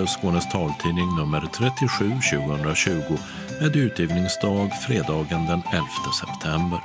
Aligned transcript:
Välkommen 0.00 0.22
Skånes 0.22 0.52
taltidning 0.52 1.16
nummer 1.16 1.48
37 1.52 2.10
2020 2.10 3.18
med 3.60 3.76
utgivningsdag 3.76 4.72
fredagen 4.72 5.46
den 5.46 5.62
11 5.72 5.86
september. 6.20 6.80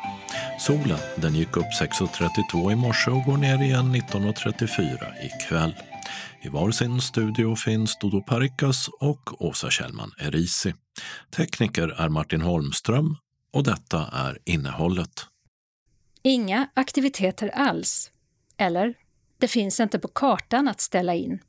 Solen 0.59 0.99
den 1.15 1.35
gick 1.35 1.57
upp 1.57 1.65
6.32 1.81 2.71
i 2.71 2.75
morse 2.75 3.11
och 3.11 3.23
går 3.23 3.37
ner 3.37 3.63
igen 3.63 3.95
19.34 3.95 5.25
ikväll. 5.25 5.75
I 6.41 6.49
var 6.49 6.71
sin 6.71 7.01
studio 7.01 7.55
finns 7.55 7.97
Dodo 7.97 8.21
Parikas 8.21 8.87
och 8.87 9.41
Åsa 9.41 9.69
Kjellman 9.69 10.11
Erisi. 10.17 10.73
Tekniker 11.35 11.87
är 11.87 12.09
Martin 12.09 12.41
Holmström 12.41 13.17
och 13.53 13.63
detta 13.63 14.07
är 14.13 14.37
innehållet. 14.45 15.25
Inga 16.21 16.67
aktiviteter 16.73 17.51
alls. 17.55 18.11
Eller, 18.57 18.93
det 19.37 19.47
finns 19.47 19.79
inte 19.79 19.99
på 19.99 20.07
kartan 20.07 20.67
att 20.67 20.81
ställa 20.81 21.13
in. 21.13 21.39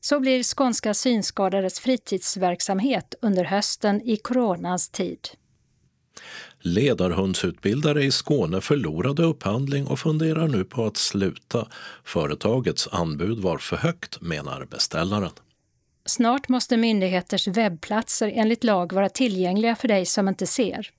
Så 0.00 0.20
blir 0.20 0.42
skånska 0.42 0.94
synskadades 0.94 1.80
fritidsverksamhet 1.80 3.14
under 3.22 3.44
hösten 3.44 4.02
i 4.02 4.16
coronans 4.16 4.88
tid. 4.88 5.28
Ledarhundsutbildare 6.60 8.04
i 8.04 8.10
Skåne 8.10 8.60
förlorade 8.60 9.22
upphandling 9.22 9.86
och 9.86 9.98
funderar 9.98 10.48
nu 10.48 10.64
på 10.64 10.86
att 10.86 10.96
sluta. 10.96 11.68
Företagets 12.04 12.88
anbud 12.92 13.38
var 13.38 13.58
för 13.58 13.76
högt, 13.76 14.20
menar 14.20 14.66
beställaren. 14.70 15.30
Snart 16.06 16.48
måste 16.48 16.76
myndigheters 16.76 17.48
webbplatser 17.48 18.32
enligt 18.34 18.64
lag 18.64 18.92
vara 18.92 19.08
tillgängliga 19.08 19.76
för 19.76 19.88
dig 19.88 20.06
som 20.06 20.28
inte 20.28 20.46
ser 20.46 20.90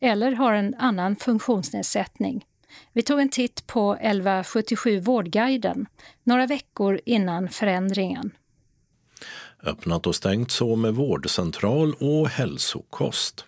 eller 0.00 0.32
har 0.32 0.52
en 0.52 0.74
annan 0.74 1.16
funktionsnedsättning. 1.16 2.44
Vi 2.92 3.02
tog 3.02 3.20
en 3.20 3.28
titt 3.28 3.66
på 3.66 3.94
1177 3.94 5.00
Vårdguiden 5.00 5.86
några 6.24 6.46
veckor 6.46 7.00
innan 7.04 7.48
förändringen. 7.48 8.30
Öppnat 9.62 10.06
och 10.06 10.14
stängt 10.14 10.50
så 10.50 10.76
med 10.76 10.94
vårdcentral 10.94 11.94
och 11.94 12.28
hälsokost. 12.28 13.44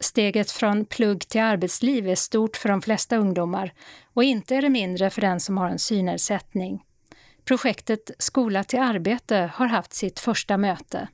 Steget 0.00 0.50
från 0.50 0.84
plugg 0.84 1.28
till 1.28 1.40
arbetsliv 1.40 2.08
är 2.08 2.14
stort 2.14 2.56
för 2.56 2.68
de 2.68 2.82
flesta 2.82 3.16
ungdomar 3.16 3.72
och 4.14 4.24
inte 4.24 4.54
är 4.54 4.62
det 4.62 4.68
mindre 4.68 5.10
för 5.10 5.20
den 5.20 5.40
som 5.40 5.58
har 5.58 5.68
en 5.68 5.78
synnedsättning. 5.78 6.84
Projektet 7.44 8.10
Skola 8.18 8.64
till 8.64 8.80
arbete 8.80 9.50
har 9.54 9.66
haft 9.66 9.92
sitt 9.92 10.20
första 10.20 10.56
möte. 10.56 11.08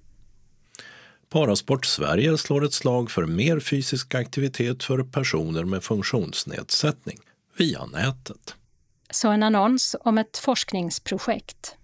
Parasport 1.28 1.86
Sverige 1.86 2.38
slår 2.38 2.64
ett 2.64 2.72
slag 2.72 3.10
för 3.10 3.26
mer 3.26 3.60
fysisk 3.60 4.14
aktivitet 4.14 4.84
för 4.84 5.02
personer 5.02 5.64
med 5.64 5.84
funktionsnedsättning 5.84 7.18
via 7.56 7.86
nätet. 7.86 8.54
Så 9.10 9.28
en 9.28 9.42
annons 9.42 9.96
om 10.00 10.18
ett 10.18 10.38
forskningsprojekt. 10.38 11.77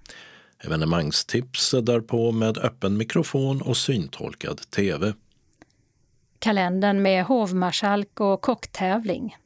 Evenemangstips 0.67 1.71
därpå 1.83 2.33
med 2.33 2.59
öppen 2.59 2.97
mikrofon 2.97 3.63
och 3.63 3.77
syntolkad 3.77 4.71
tv. 4.71 5.13
Kalendern 6.39 7.03
med 7.03 7.25
hovmarskalk 7.25 8.21
och 8.21 8.41
kocktävling. 8.41 9.37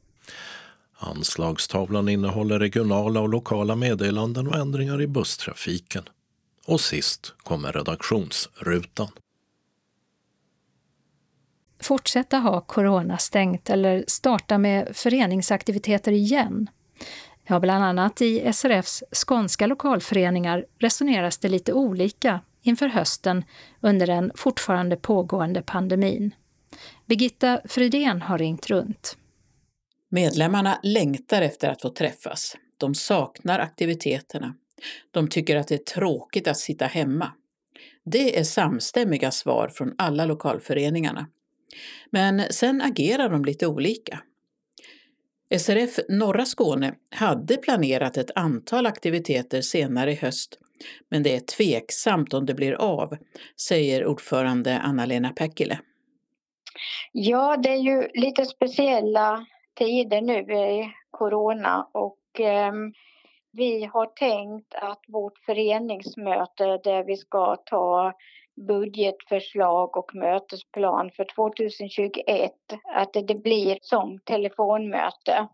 Anslagstavlan 0.97 2.09
innehåller 2.09 2.59
regionala 2.59 3.21
och 3.21 3.29
lokala 3.29 3.75
meddelanden 3.75 4.47
och 4.47 4.55
ändringar 4.55 5.01
i 5.01 5.07
busstrafiken. 5.07 6.03
Och 6.65 6.81
sist 6.81 7.33
kommer 7.37 7.71
redaktionsrutan. 7.73 9.07
Fortsätta 11.81 12.37
ha 12.37 12.61
coronastängt 12.61 13.69
eller 13.69 14.03
starta 14.07 14.57
med 14.57 14.87
föreningsaktiviteter 14.93 16.11
igen. 16.11 16.69
Ja, 17.51 17.59
bland 17.59 17.83
annat 17.83 18.21
i 18.21 18.53
SRFs 18.53 19.03
skånska 19.11 19.67
lokalföreningar 19.67 20.65
resoneras 20.79 21.37
det 21.37 21.49
lite 21.49 21.73
olika 21.73 22.41
inför 22.61 22.87
hösten 22.87 23.43
under 23.81 24.07
den 24.07 24.31
fortfarande 24.35 24.95
pågående 24.95 25.61
pandemin. 25.61 26.35
Birgitta 27.05 27.61
Fridén 27.65 28.21
har 28.21 28.37
ringt 28.37 28.67
runt. 28.67 29.17
Medlemmarna 30.09 30.79
längtar 30.83 31.41
efter 31.41 31.69
att 31.69 31.81
få 31.81 31.89
träffas. 31.89 32.55
De 32.77 32.95
saknar 32.95 33.59
aktiviteterna. 33.59 34.55
De 35.11 35.27
tycker 35.27 35.55
att 35.55 35.67
det 35.67 35.75
är 35.75 35.93
tråkigt 35.93 36.47
att 36.47 36.57
sitta 36.57 36.85
hemma. 36.85 37.31
Det 38.05 38.39
är 38.39 38.43
samstämmiga 38.43 39.31
svar 39.31 39.69
från 39.69 39.95
alla 39.97 40.25
lokalföreningarna. 40.25 41.27
Men 42.11 42.43
sen 42.51 42.81
agerar 42.81 43.29
de 43.29 43.45
lite 43.45 43.67
olika. 43.67 44.23
SRF 45.57 45.99
Norra 46.09 46.45
Skåne 46.45 46.95
hade 47.11 47.57
planerat 47.57 48.17
ett 48.17 48.31
antal 48.35 48.85
aktiviteter 48.85 49.61
senare 49.61 50.11
i 50.11 50.15
höst, 50.15 50.59
men 51.09 51.23
det 51.23 51.35
är 51.35 51.39
tveksamt 51.39 52.33
om 52.33 52.45
det 52.45 52.53
blir 52.53 52.73
av, 52.73 53.17
säger 53.61 54.05
ordförande 54.05 54.79
Anna-Lena 54.79 55.29
Päckile. 55.29 55.79
Ja, 57.11 57.57
det 57.57 57.69
är 57.69 57.77
ju 57.77 58.07
lite 58.13 58.45
speciella 58.45 59.45
tider 59.77 60.21
nu 60.21 60.39
i 60.53 60.91
corona 61.11 61.87
och 61.93 62.39
eh, 62.39 62.73
vi 63.51 63.85
har 63.85 64.05
tänkt 64.05 64.73
att 64.73 65.01
vårt 65.07 65.37
föreningsmöte 65.45 66.63
där 66.83 67.03
vi 67.03 67.17
ska 67.17 67.55
ta 67.55 68.13
budgetförslag 68.67 69.97
och 69.97 70.15
mötesplan 70.15 71.11
för 71.11 71.25
2021 71.35 72.51
att 72.95 73.13
det 73.13 73.35
blir 73.43 73.79
som 73.81 74.19
telefonmöte 74.19 75.47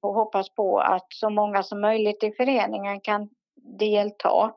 och 0.00 0.14
hoppas 0.14 0.54
på 0.54 0.78
att 0.78 1.06
så 1.08 1.30
många 1.30 1.62
som 1.62 1.80
möjligt 1.80 2.22
i 2.22 2.32
föreningen 2.32 3.00
kan 3.00 3.28
delta. 3.78 4.54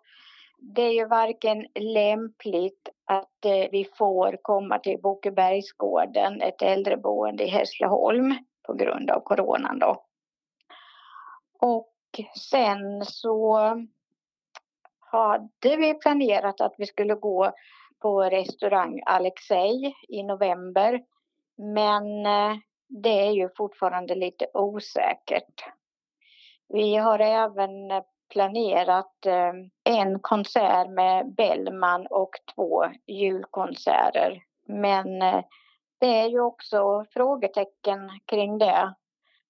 Det 0.57 0.81
är 0.81 0.91
ju 0.91 1.07
varken 1.07 1.67
lämpligt 1.79 2.89
att 3.05 3.45
eh, 3.45 3.67
vi 3.71 3.87
får 3.97 4.37
komma 4.41 4.79
till 4.79 5.01
Bokebergsgården, 5.01 6.41
ett 6.41 6.61
äldreboende 6.61 7.43
i 7.43 7.49
Hässleholm 7.49 8.35
på 8.67 8.73
grund 8.73 9.09
av 9.09 9.19
coronan 9.19 9.79
då. 9.79 10.05
Och 11.59 11.93
sen 12.51 13.05
så 13.05 13.59
hade 15.17 15.77
vi 15.77 15.93
planerat 15.93 16.61
att 16.61 16.75
vi 16.77 16.85
skulle 16.85 17.15
gå 17.15 17.51
på 18.01 18.23
restaurang 18.23 19.01
Alexei 19.05 19.95
i 20.07 20.23
november. 20.23 21.03
Men 21.57 22.25
eh, 22.25 22.57
det 22.87 23.27
är 23.27 23.31
ju 23.31 23.49
fortfarande 23.57 24.15
lite 24.15 24.47
osäkert. 24.53 25.65
Vi 26.69 26.95
har 26.95 27.19
även 27.19 28.03
planerat 28.33 29.25
eh, 29.25 29.53
en 29.83 30.19
konsert 30.19 30.89
med 30.89 31.33
Bellman 31.35 32.07
och 32.07 32.31
två 32.55 32.85
julkonserter. 33.07 34.43
Men 34.67 35.21
eh, 35.21 35.43
det 35.99 36.19
är 36.19 36.27
ju 36.27 36.39
också 36.39 37.05
frågetecken 37.13 38.09
kring 38.25 38.57
det. 38.57 38.93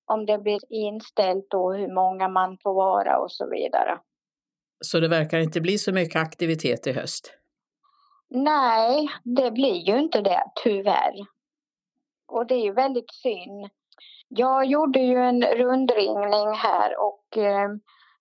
Om 0.05 0.25
det 0.25 0.37
blir 0.37 0.59
inställt 0.69 1.53
och 1.53 1.75
hur 1.75 1.93
många 1.93 2.27
man 2.27 2.57
får 2.63 2.73
vara 2.73 3.17
och 3.17 3.31
så 3.31 3.49
vidare. 3.49 3.99
Så 4.83 4.99
det 4.99 5.07
verkar 5.07 5.39
inte 5.39 5.61
bli 5.61 5.77
så 5.77 5.91
mycket 5.91 6.21
aktivitet 6.21 6.87
i 6.87 6.91
höst? 6.91 7.33
Nej, 8.29 9.09
det 9.23 9.51
blir 9.51 9.89
ju 9.89 9.99
inte 9.99 10.21
det, 10.21 10.43
tyvärr. 10.63 11.13
Och 12.27 12.47
det 12.47 12.55
är 12.55 12.63
ju 12.63 12.73
väldigt 12.73 13.13
synd. 13.13 13.69
Jag 14.27 14.65
gjorde 14.65 14.99
ju 14.99 15.17
en 15.17 15.43
rundringning 15.43 16.53
här 16.53 16.99
och 16.99 17.37
eh, 17.37 17.69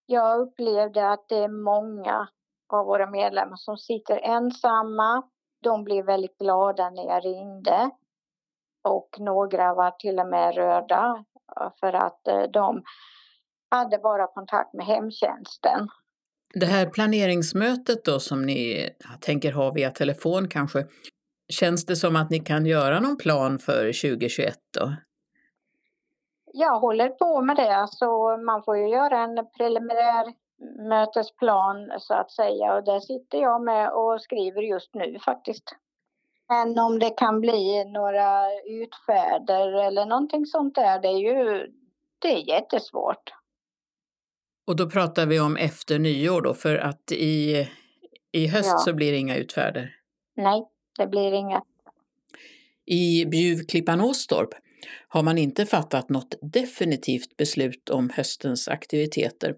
jag 0.07 0.41
upplevde 0.41 1.11
att 1.11 1.29
det 1.29 1.37
är 1.37 1.65
många 1.65 2.29
av 2.73 2.87
våra 2.87 3.11
medlemmar 3.11 3.57
som 3.57 3.77
sitter 3.77 4.19
ensamma. 4.19 5.23
De 5.63 5.85
blev 5.85 6.05
väldigt 6.05 6.39
glada 6.39 6.91
när 6.91 7.05
jag 7.05 7.25
ringde. 7.25 7.91
Och 8.89 9.09
några 9.19 9.75
var 9.75 9.91
till 9.91 10.19
och 10.19 10.29
med 10.29 10.55
röda 10.55 11.25
eh, 11.61 11.71
för 11.81 11.93
att 11.93 12.29
eh, 12.29 12.43
de 12.43 12.83
hade 13.71 13.99
bara 13.99 14.27
kontakt 14.27 14.73
med 14.73 14.87
hemtjänsten. 14.87 15.89
Det 16.55 16.67
här 16.67 16.87
planeringsmötet 16.87 18.05
då 18.05 18.21
som 18.21 18.47
ni 18.47 18.89
tänker 19.21 19.53
ha 19.53 19.71
via 19.71 19.91
telefon 19.91 20.49
kanske, 20.49 20.87
känns 21.49 21.87
det 21.87 21.97
som 21.97 22.17
att 22.17 22.31
ni 22.31 22.41
kan 22.41 22.67
göra 22.67 23.01
någon 23.01 23.17
plan 23.17 23.59
för 23.59 23.85
2021 24.03 24.55
då? 24.79 24.93
Jag 26.53 26.81
håller 26.81 27.09
på 27.09 27.43
med 27.43 27.57
det, 27.57 27.87
så 27.91 28.37
man 28.37 28.63
får 28.63 28.77
ju 28.79 28.89
göra 28.89 29.19
en 29.19 29.47
preliminär 29.57 30.33
mötesplan 30.89 31.93
så 31.99 32.15
att 32.15 32.31
säga 32.31 32.75
och 32.75 32.85
där 32.85 33.01
sitter 33.01 33.39
jag 33.39 33.63
med 33.63 33.91
och 33.91 34.21
skriver 34.21 34.63
just 34.63 34.95
nu 34.95 35.19
faktiskt. 35.25 35.77
Men 36.49 36.79
om 36.79 36.99
det 36.99 37.11
kan 37.11 37.41
bli 37.41 37.85
några 37.85 38.61
utfärder 38.65 39.87
eller 39.87 40.07
någonting 40.07 40.47
sånt 40.47 40.75
där, 40.75 41.01
det 41.01 41.09
är 41.09 41.19
ju 41.19 41.73
det 42.19 42.29
är 42.29 42.49
jättesvårt. 42.49 43.42
Och 44.67 44.77
då 44.77 44.91
pratar 44.91 45.27
vi 45.27 45.41
om 45.41 45.57
efter 45.57 45.99
nyår 45.99 46.43
då, 46.43 46.55
för 46.55 46.77
att 46.77 47.13
i, 47.13 47.69
i 48.33 48.47
höst 48.47 48.71
ja. 48.73 48.79
så 48.79 48.95
blir 48.95 49.13
det 49.13 49.19
inga 49.19 49.37
utfärder? 49.37 49.95
Nej, 50.37 50.63
det 50.99 51.07
blir 51.07 51.33
inga. 51.33 51.63
I 52.87 53.27
Bjuvklippan 53.27 54.01
Åstorp 54.01 54.49
har 55.09 55.23
man 55.23 55.39
inte 55.39 55.67
fattat 55.67 56.09
något 56.09 56.35
definitivt 56.43 57.37
beslut 57.37 57.91
om 57.91 58.11
höstens 58.15 58.69
aktiviteter. 58.69 59.55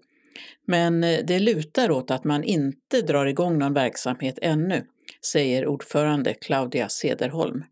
Men 0.67 1.03
eh, 1.03 1.19
det 1.27 1.39
lutar 1.39 1.91
åt 1.91 2.11
att 2.11 2.23
man 2.23 2.43
inte 2.43 3.01
drar 3.01 3.25
igång 3.25 3.57
någon 3.57 3.73
verksamhet 3.73 4.39
ännu, 4.41 4.85
säger 5.31 5.67
ordförande 5.67 6.33
Claudia 6.33 6.89
Sederholm. 6.89 7.63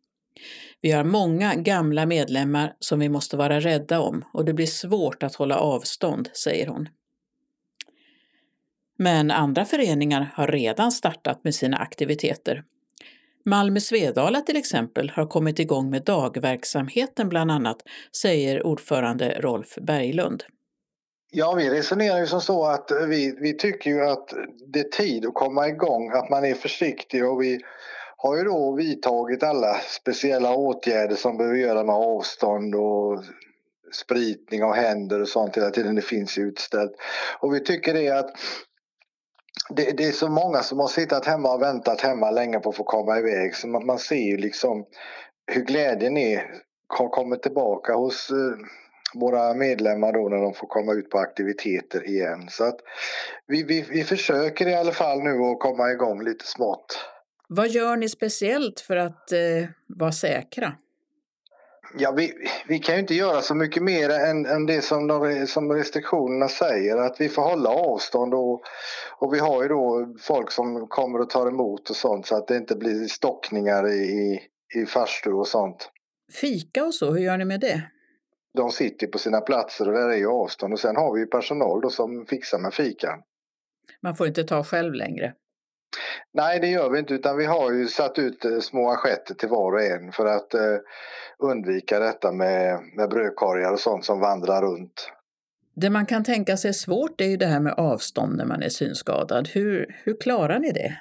Vi 0.82 0.92
har 0.92 1.04
många 1.04 1.56
gamla 1.56 2.06
medlemmar 2.06 2.74
som 2.80 3.00
vi 3.00 3.10
måste 3.10 3.38
vara 3.38 3.60
rädda 3.60 4.00
om 4.00 4.26
och 4.34 4.46
det 4.46 4.54
blir 4.54 4.66
svårt 4.66 5.24
att 5.24 5.36
hålla 5.36 5.58
avstånd, 5.58 6.30
säger 6.34 6.68
hon. 6.68 6.90
Men 9.04 9.32
andra 9.32 9.66
föreningar 9.66 10.32
har 10.36 10.48
redan 10.48 10.92
startat 10.92 11.44
med 11.44 11.56
sina 11.56 11.78
aktiviteter. 11.78 12.64
Malmö 13.46 13.80
Svedala 13.80 14.42
till 14.42 14.58
exempel 14.58 15.10
har 15.10 15.26
kommit 15.26 15.60
igång 15.60 15.90
med 15.90 16.04
dagverksamheten 16.04 17.30
bland 17.30 17.52
annat, 17.52 17.78
säger 18.22 18.66
ordförande 18.66 19.38
Rolf 19.40 19.76
Berglund. 19.82 20.44
Ja, 21.32 21.54
vi 21.54 21.70
resonerar 21.70 22.20
ju 22.20 22.28
som 22.28 22.42
så 22.42 22.66
att 22.66 22.92
vi, 23.08 23.36
vi 23.42 23.58
tycker 23.58 23.90
ju 23.90 24.02
att 24.02 24.34
det 24.68 24.80
är 24.80 24.90
tid 24.90 25.26
att 25.26 25.34
komma 25.34 25.68
igång, 25.68 26.12
att 26.12 26.30
man 26.30 26.46
är 26.46 26.54
försiktig 26.54 27.26
och 27.26 27.42
vi 27.42 27.60
har 28.18 28.38
ju 28.38 28.44
då 28.44 28.76
vidtagit 28.76 29.44
alla 29.44 29.76
speciella 29.90 30.56
åtgärder 30.56 31.16
som 31.16 31.38
behöver 31.38 31.58
göra 31.58 31.84
med 31.84 31.96
avstånd 31.96 32.76
och 32.76 33.24
spritning 33.94 34.64
av 34.64 34.74
händer 34.74 35.22
och 35.22 35.28
sånt 35.28 35.58
hela 35.58 35.70
tiden. 35.70 35.96
Det 35.96 36.02
finns 36.02 36.38
utställt. 36.38 36.92
Och 37.40 37.56
vi 37.56 37.60
tycker 37.60 37.94
det 37.94 38.10
att 38.10 38.32
det, 39.70 39.98
det, 39.98 40.06
är 40.06 40.12
så 40.12 40.30
många 40.30 40.64
som 40.64 40.80
har 40.80 40.88
suttit 40.88 41.26
hemma 41.26 41.54
och 41.54 41.62
väntat 41.62 42.02
hemma 42.02 42.32
länge 42.32 42.60
på 42.60 42.70
att 42.70 42.76
få 42.76 42.84
komma 42.84 43.20
iväg 43.20 43.56
så 43.56 43.68
man, 43.68 43.86
man 43.86 44.00
ser 44.00 44.16
ju 44.16 44.38
liksom 44.38 44.86
hur 45.48 45.62
glädjen 45.62 46.18
är, 46.18 46.46
har 46.88 47.10
kommit 47.10 47.42
tillbaka 47.44 47.94
hos 47.94 48.30
eh, 48.30 48.66
våra 49.14 49.54
medlemmar 49.54 50.14
då 50.14 50.30
när 50.30 50.38
de 50.38 50.54
får 50.54 50.68
komma 50.68 50.94
ut 50.94 51.10
på 51.10 51.18
aktiviteter 51.18 52.08
igen. 52.08 52.48
Så 52.50 52.64
att 52.64 52.80
vi, 53.48 53.64
vi, 53.64 53.86
vi 53.90 54.04
försöker 54.04 54.68
i 54.68 54.76
alla 54.76 54.92
fall 54.92 55.24
nu 55.24 55.40
att 55.40 55.60
komma 55.60 55.92
igång 55.92 56.24
lite 56.24 56.46
smått. 56.46 57.00
Vad 57.48 57.70
gör 57.70 57.96
ni 57.96 58.10
speciellt 58.10 58.80
för 58.80 58.98
att 58.98 59.32
eh, 59.32 59.70
vara 59.88 60.12
säkra? 60.12 60.74
Ja, 61.98 62.12
vi, 62.12 62.34
vi 62.68 62.80
kan 62.80 62.96
ju 62.96 63.02
inte 63.02 63.16
göra 63.16 63.42
så 63.42 63.56
mycket 63.56 63.84
mer 63.84 64.10
än, 64.10 64.46
än 64.46 64.66
det 64.66 64.82
som, 64.82 65.08
de, 65.08 65.48
som 65.48 65.72
restriktionerna 65.72 66.48
säger, 66.48 66.98
att 66.98 67.22
vi 67.22 67.30
får 67.30 67.42
hålla 67.42 67.70
avstånd 67.70 68.34
och, 68.34 68.64
och 69.20 69.34
vi 69.34 69.40
har 69.40 69.64
ju 69.64 69.70
då 69.70 70.16
folk 70.20 70.52
som 70.52 70.88
kommer 70.88 71.22
och 71.22 71.30
tar 71.30 71.48
emot 71.48 71.90
och 71.90 71.96
sånt 71.96 72.26
så 72.26 72.38
att 72.38 72.48
det 72.48 72.58
inte 72.58 72.76
blir 72.76 73.08
stockningar 73.08 73.90
i, 73.90 74.40
i 74.76 74.86
farstu 74.86 75.32
och 75.32 75.48
sånt. 75.48 75.90
Fika 76.34 76.86
och 76.86 76.94
så, 76.94 77.12
hur 77.12 77.20
gör 77.20 77.38
ni 77.38 77.46
med 77.46 77.60
det? 77.60 77.82
De 78.54 78.72
sitter 78.72 79.08
på 79.08 79.18
sina 79.18 79.42
platser 79.42 79.88
och 79.88 79.94
där 79.94 80.10
är 80.10 80.18
ju 80.18 80.28
avstånd 80.28 80.74
och 80.74 80.80
sen 80.80 80.96
har 80.96 81.14
vi 81.14 81.20
ju 81.20 81.28
personal 81.28 81.82
då 81.82 81.90
som 81.90 82.26
fixar 82.26 82.60
med 82.60 82.74
fikan. 82.74 83.20
Man 84.02 84.16
får 84.16 84.28
inte 84.28 84.44
ta 84.44 84.64
själv 84.64 84.94
längre? 84.94 85.34
Nej, 86.34 86.60
det 86.60 86.68
gör 86.68 86.90
vi 86.90 87.00
inte 87.00 87.14
utan 87.14 87.38
vi 87.38 87.46
har 87.46 87.72
ju 87.72 87.88
satt 87.88 88.20
ut 88.20 88.46
eh, 88.46 88.60
små 88.60 88.92
assietter 88.92 89.36
till 89.36 89.50
var 89.50 89.74
och 89.74 89.82
en 89.82 90.12
för 90.12 90.26
att 90.26 90.54
eh, 90.54 90.78
undvika 91.40 92.00
detta 92.00 92.32
med, 92.32 92.80
med 92.96 93.10
brödkorgar 93.10 93.72
och 93.72 93.80
sånt 93.80 94.06
som 94.06 94.20
vandrar 94.20 94.62
runt. 94.62 95.10
Det 95.76 95.90
man 95.90 96.06
kan 96.06 96.24
tänka 96.24 96.58
sig 96.58 96.74
svårt 96.74 97.22
är 97.22 97.26
ju 97.26 97.38
det 97.38 97.46
här 97.46 97.60
med 97.60 97.74
avstånd 97.74 98.38
när 98.38 98.46
man 98.46 98.64
är 98.64 98.70
synskadad. 98.70 99.48
Hur, 99.48 100.02
hur 100.04 100.22
klarar 100.22 100.60
ni 100.60 100.72
det? 100.72 100.98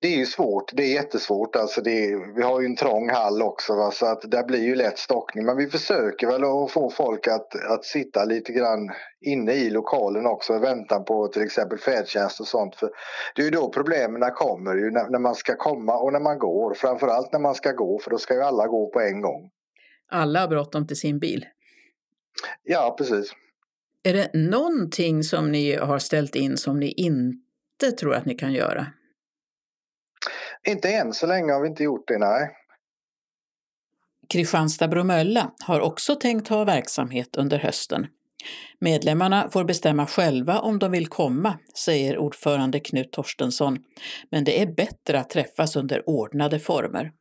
Det 0.00 0.08
är 0.08 0.16
ju 0.16 0.26
svårt, 0.26 0.70
det 0.72 0.82
är 0.82 0.94
jättesvårt. 0.94 1.56
Alltså 1.56 1.80
det 1.80 2.16
vi 2.36 2.42
har 2.42 2.60
ju 2.60 2.66
en 2.66 2.76
trång 2.76 3.10
hall 3.10 3.42
också 3.42 3.74
va? 3.74 3.90
så 3.90 4.06
att 4.06 4.30
det 4.30 4.44
blir 4.46 4.62
ju 4.62 4.74
lätt 4.74 4.98
stockning. 4.98 5.44
Men 5.44 5.56
vi 5.56 5.66
försöker 5.66 6.26
väl 6.26 6.44
att 6.44 6.70
få 6.70 6.90
folk 6.90 7.28
att, 7.28 7.54
att 7.70 7.84
sitta 7.84 8.24
lite 8.24 8.52
grann 8.52 8.90
inne 9.20 9.52
i 9.52 9.70
lokalen 9.70 10.26
också 10.26 10.56
i 10.56 10.58
väntan 10.58 11.04
på 11.04 11.28
till 11.28 11.42
exempel 11.42 11.78
färdtjänst 11.78 12.40
och 12.40 12.46
sånt. 12.46 12.76
För 12.76 12.90
det 13.34 13.42
är 13.42 13.44
ju 13.44 13.50
då 13.50 13.68
problemen 13.68 14.30
kommer 14.34 14.74
ju 14.74 14.90
när, 14.90 15.08
när 15.08 15.18
man 15.18 15.34
ska 15.34 15.56
komma 15.56 15.98
och 15.98 16.12
när 16.12 16.20
man 16.20 16.38
går. 16.38 16.74
Framförallt 16.74 17.32
när 17.32 17.40
man 17.40 17.54
ska 17.54 17.72
gå 17.72 17.98
för 17.98 18.10
då 18.10 18.18
ska 18.18 18.34
ju 18.34 18.40
alla 18.40 18.66
gå 18.66 18.90
på 18.90 19.00
en 19.00 19.20
gång. 19.20 19.50
Alla 20.10 20.40
har 20.40 20.48
bråttom 20.48 20.86
till 20.86 20.96
sin 20.96 21.18
bil? 21.18 21.46
Ja, 22.62 22.94
precis. 22.98 23.32
Är 24.02 24.14
det 24.14 24.30
någonting 24.34 25.22
som 25.22 25.52
ni 25.52 25.74
har 25.74 25.98
ställt 25.98 26.34
in 26.34 26.56
som 26.56 26.80
ni 26.80 26.92
inte 26.92 27.92
tror 27.98 28.14
att 28.14 28.26
ni 28.26 28.34
kan 28.34 28.52
göra? 28.52 28.86
Inte 30.68 30.88
än 30.88 31.12
så 31.12 31.26
länge 31.26 31.52
har 31.52 31.60
vi 31.60 31.68
inte 31.68 31.84
gjort 31.84 32.08
det, 32.08 32.18
nej. 32.18 32.50
Kristianstad-Bromölla 34.28 35.50
har 35.58 35.80
också 35.80 36.14
tänkt 36.14 36.48
ha 36.48 36.64
verksamhet 36.64 37.36
under 37.36 37.58
hösten. 37.58 38.06
Medlemmarna 38.78 39.50
får 39.50 39.64
bestämma 39.64 40.06
själva 40.06 40.58
om 40.60 40.78
de 40.78 40.90
vill 40.90 41.06
komma, 41.06 41.58
säger 41.74 42.18
ordförande 42.18 42.80
Knut 42.80 43.12
Torstensson, 43.12 43.78
men 44.30 44.44
det 44.44 44.62
är 44.62 44.66
bättre 44.66 45.20
att 45.20 45.30
träffas 45.30 45.76
under 45.76 46.08
ordnade 46.08 46.58
former. 46.58 47.12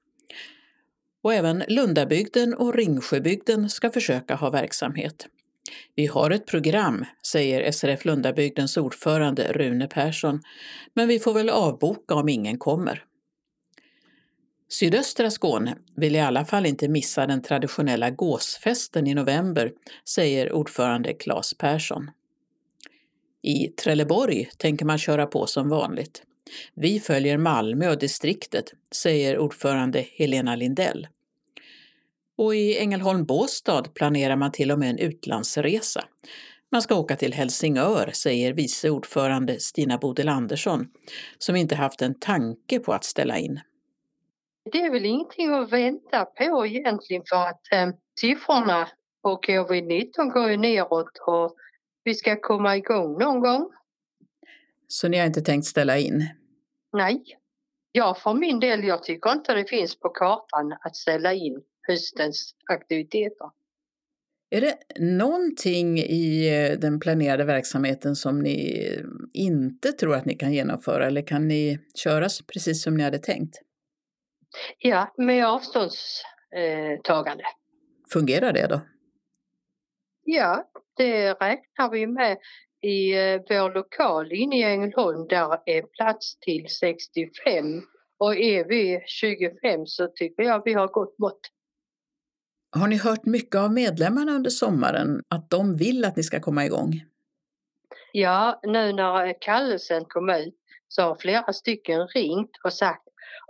Och 1.23 1.33
även 1.33 1.63
Lundabygden 1.67 2.53
och 2.53 2.75
Ringsjöbygden 2.75 3.69
ska 3.69 3.89
försöka 3.89 4.35
ha 4.35 4.49
verksamhet. 4.49 5.27
Vi 5.95 6.05
har 6.05 6.31
ett 6.31 6.45
program, 6.45 7.05
säger 7.27 7.71
SRF 7.71 8.05
Lundabygdens 8.05 8.77
ordförande 8.77 9.53
Rune 9.53 9.87
Persson, 9.87 10.41
men 10.93 11.07
vi 11.07 11.19
får 11.19 11.33
väl 11.33 11.49
avboka 11.49 12.15
om 12.15 12.29
ingen 12.29 12.57
kommer. 12.57 13.03
Sydöstra 14.73 15.31
Skåne 15.31 15.77
vill 15.95 16.15
i 16.15 16.19
alla 16.19 16.45
fall 16.45 16.65
inte 16.65 16.87
missa 16.87 17.27
den 17.27 17.41
traditionella 17.41 18.09
gåsfesten 18.09 19.07
i 19.07 19.13
november, 19.13 19.71
säger 20.09 20.53
ordförande 20.53 21.13
Claes 21.13 21.53
Persson. 21.53 22.11
I 23.41 23.67
Trelleborg 23.67 24.49
tänker 24.57 24.85
man 24.85 24.97
köra 24.97 25.25
på 25.25 25.45
som 25.45 25.69
vanligt. 25.69 26.23
Vi 26.73 26.99
följer 26.99 27.37
Malmö 27.37 27.89
och 27.89 27.99
distriktet, 27.99 28.73
säger 28.91 29.37
ordförande 29.37 30.05
Helena 30.11 30.55
Lindell. 30.55 31.07
Och 32.37 32.55
i 32.55 32.77
Ängelholm 32.77 33.25
Båstad 33.25 33.83
planerar 33.83 34.35
man 34.35 34.51
till 34.51 34.71
och 34.71 34.79
med 34.79 34.89
en 34.89 34.99
utlandsresa. 34.99 36.05
Man 36.71 36.81
ska 36.81 36.95
åka 36.95 37.15
till 37.15 37.33
Helsingör, 37.33 38.09
säger 38.13 38.53
vice 38.53 38.89
ordförande 38.89 39.59
Stina 39.59 39.97
Bodil 39.97 40.29
Andersson, 40.29 40.87
som 41.37 41.55
inte 41.55 41.75
haft 41.75 42.01
en 42.01 42.19
tanke 42.19 42.79
på 42.79 42.93
att 42.93 43.03
ställa 43.03 43.39
in. 43.39 43.59
Det 44.71 44.77
är 44.77 44.91
väl 44.91 45.05
ingenting 45.05 45.53
att 45.53 45.71
vänta 45.71 46.25
på 46.25 46.65
egentligen 46.65 47.23
för 47.29 47.47
att 47.47 47.61
eh, 47.71 47.89
siffrorna 48.19 48.87
på 49.23 49.41
covid-19 49.47 50.31
går 50.33 50.51
ju 50.51 50.57
neråt 50.57 51.17
och 51.27 51.55
vi 52.03 52.13
ska 52.13 52.41
komma 52.41 52.77
igång 52.77 53.19
någon 53.19 53.39
gång. 53.39 53.71
Så 54.87 55.07
ni 55.07 55.17
har 55.17 55.25
inte 55.25 55.41
tänkt 55.41 55.65
ställa 55.65 55.97
in? 55.97 56.27
Nej. 56.93 57.23
Jag 57.91 58.17
för 58.17 58.33
min 58.33 58.59
del, 58.59 58.83
jag 58.83 59.03
tycker 59.03 59.31
inte 59.31 59.53
det 59.53 59.65
finns 59.65 59.99
på 59.99 60.09
kartan 60.09 60.73
att 60.81 60.95
ställa 60.95 61.33
in 61.33 61.61
höstens 61.87 62.55
aktiviteter. 62.65 63.49
Är 64.49 64.61
det 64.61 64.77
någonting 64.99 65.97
i 65.97 66.47
eh, 66.47 66.79
den 66.79 66.99
planerade 66.99 67.43
verksamheten 67.43 68.15
som 68.15 68.39
ni 68.39 68.87
inte 69.33 69.91
tror 69.91 70.15
att 70.15 70.25
ni 70.25 70.35
kan 70.35 70.53
genomföra 70.53 71.07
eller 71.07 71.21
kan 71.21 71.47
ni 71.47 71.79
köra 71.95 72.27
precis 72.53 72.83
som 72.83 72.97
ni 72.97 73.03
hade 73.03 73.19
tänkt? 73.19 73.61
Ja, 74.77 75.13
med 75.17 75.47
avståndstagande. 75.47 77.43
Fungerar 78.13 78.53
det 78.53 78.67
då? 78.67 78.81
Ja, 80.23 80.69
det 80.97 81.33
räknar 81.33 81.89
vi 81.89 82.07
med 82.07 82.37
i 82.81 83.13
eh, 83.13 83.41
vår 83.49 83.73
lokal 83.73 84.31
inne 84.31 84.59
i 84.59 84.63
Ängelholm. 84.63 85.27
Där 85.27 85.59
är 85.65 85.81
plats 85.81 86.39
till 86.39 86.67
65 86.69 87.81
och 88.17 88.35
är 88.35 88.65
vi 88.65 89.03
25 89.05 89.85
så 89.85 90.07
tycker 90.07 90.43
jag 90.43 90.61
vi 90.65 90.73
har 90.73 90.87
gott 90.87 91.19
mått. 91.19 91.39
Har 92.75 92.87
ni 92.87 92.97
hört 92.97 93.25
mycket 93.25 93.55
av 93.55 93.73
medlemmarna 93.73 94.31
under 94.31 94.49
sommaren 94.49 95.21
att 95.27 95.49
de 95.49 95.77
vill 95.77 96.05
att 96.05 96.15
ni 96.15 96.23
ska 96.23 96.39
komma 96.39 96.65
igång? 96.65 97.03
Ja, 98.11 98.59
nu 98.63 98.93
när 98.93 99.41
kallelsen 99.41 100.05
kom 100.05 100.29
ut 100.29 100.55
så 100.87 101.01
har 101.01 101.15
flera 101.15 101.53
stycken 101.53 102.07
ringt 102.07 102.51
och 102.63 102.73
sagt 102.73 103.03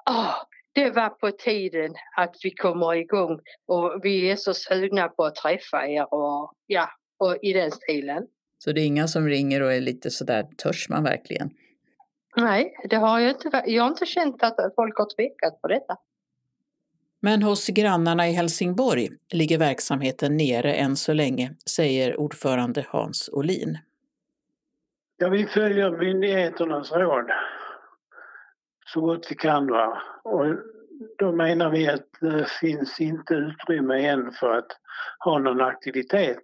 Åh, 0.09 0.35
det 0.73 0.89
var 0.89 1.09
på 1.09 1.31
tiden 1.31 1.95
att 2.17 2.35
vi 2.43 2.51
kommer 2.51 2.95
igång 2.95 3.39
och 3.65 3.99
vi 4.03 4.31
är 4.31 4.35
så 4.35 4.53
sugna 4.53 5.07
på 5.07 5.25
att 5.25 5.35
träffa 5.35 5.87
er 5.87 6.13
och 6.13 6.53
ja, 6.67 6.89
och 7.17 7.37
i 7.41 7.53
den 7.53 7.71
stilen. 7.71 8.27
Så 8.57 8.71
det 8.71 8.81
är 8.81 8.85
inga 8.85 9.07
som 9.07 9.27
ringer 9.27 9.61
och 9.61 9.73
är 9.73 9.81
lite 9.81 10.11
sådär, 10.11 10.47
törs 10.57 10.89
man 10.89 11.03
verkligen? 11.03 11.49
Nej, 12.35 12.75
det 12.89 12.95
har 12.95 13.19
jag 13.19 13.31
inte. 13.31 13.63
Jag 13.65 13.83
har 13.83 13.89
inte 13.89 14.05
känt 14.05 14.43
att 14.43 14.55
folk 14.75 14.97
har 14.97 15.15
tvekat 15.15 15.61
på 15.61 15.67
detta. 15.67 15.97
Men 17.19 17.43
hos 17.43 17.67
grannarna 17.67 18.29
i 18.29 18.31
Helsingborg 18.31 19.09
ligger 19.33 19.57
verksamheten 19.57 20.37
nere 20.37 20.73
än 20.73 20.95
så 20.95 21.13
länge, 21.13 21.55
säger 21.69 22.19
ordförande 22.19 22.85
Hans 22.89 23.29
Olin. 23.33 23.77
Ja, 25.17 25.29
vi 25.29 25.45
följer 25.45 25.91
myndigheternas 25.91 26.91
råd 26.91 27.31
så 28.93 29.01
gott 29.01 29.27
vi 29.31 29.35
kan. 29.35 29.67
Va? 29.67 30.01
Och 30.23 30.45
då 31.17 31.31
menar 31.31 31.69
vi 31.69 31.87
att 31.87 32.07
det 32.21 32.49
finns 32.49 33.01
inte 33.01 33.33
utrymme 33.33 34.07
än 34.07 34.31
för 34.31 34.57
att 34.57 34.71
ha 35.19 35.39
någon 35.39 35.61
aktivitet. 35.61 36.43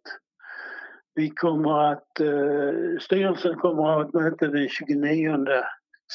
vi 1.16 1.30
kommer 1.30 1.92
att, 1.92 2.20
eh, 2.20 3.00
styrelsen 3.02 3.56
kommer 3.56 3.84
att 3.84 3.96
ha 3.96 4.08
ett 4.08 4.14
möte 4.14 4.48
den 4.48 4.70
29 4.70 5.64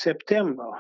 september 0.02 0.74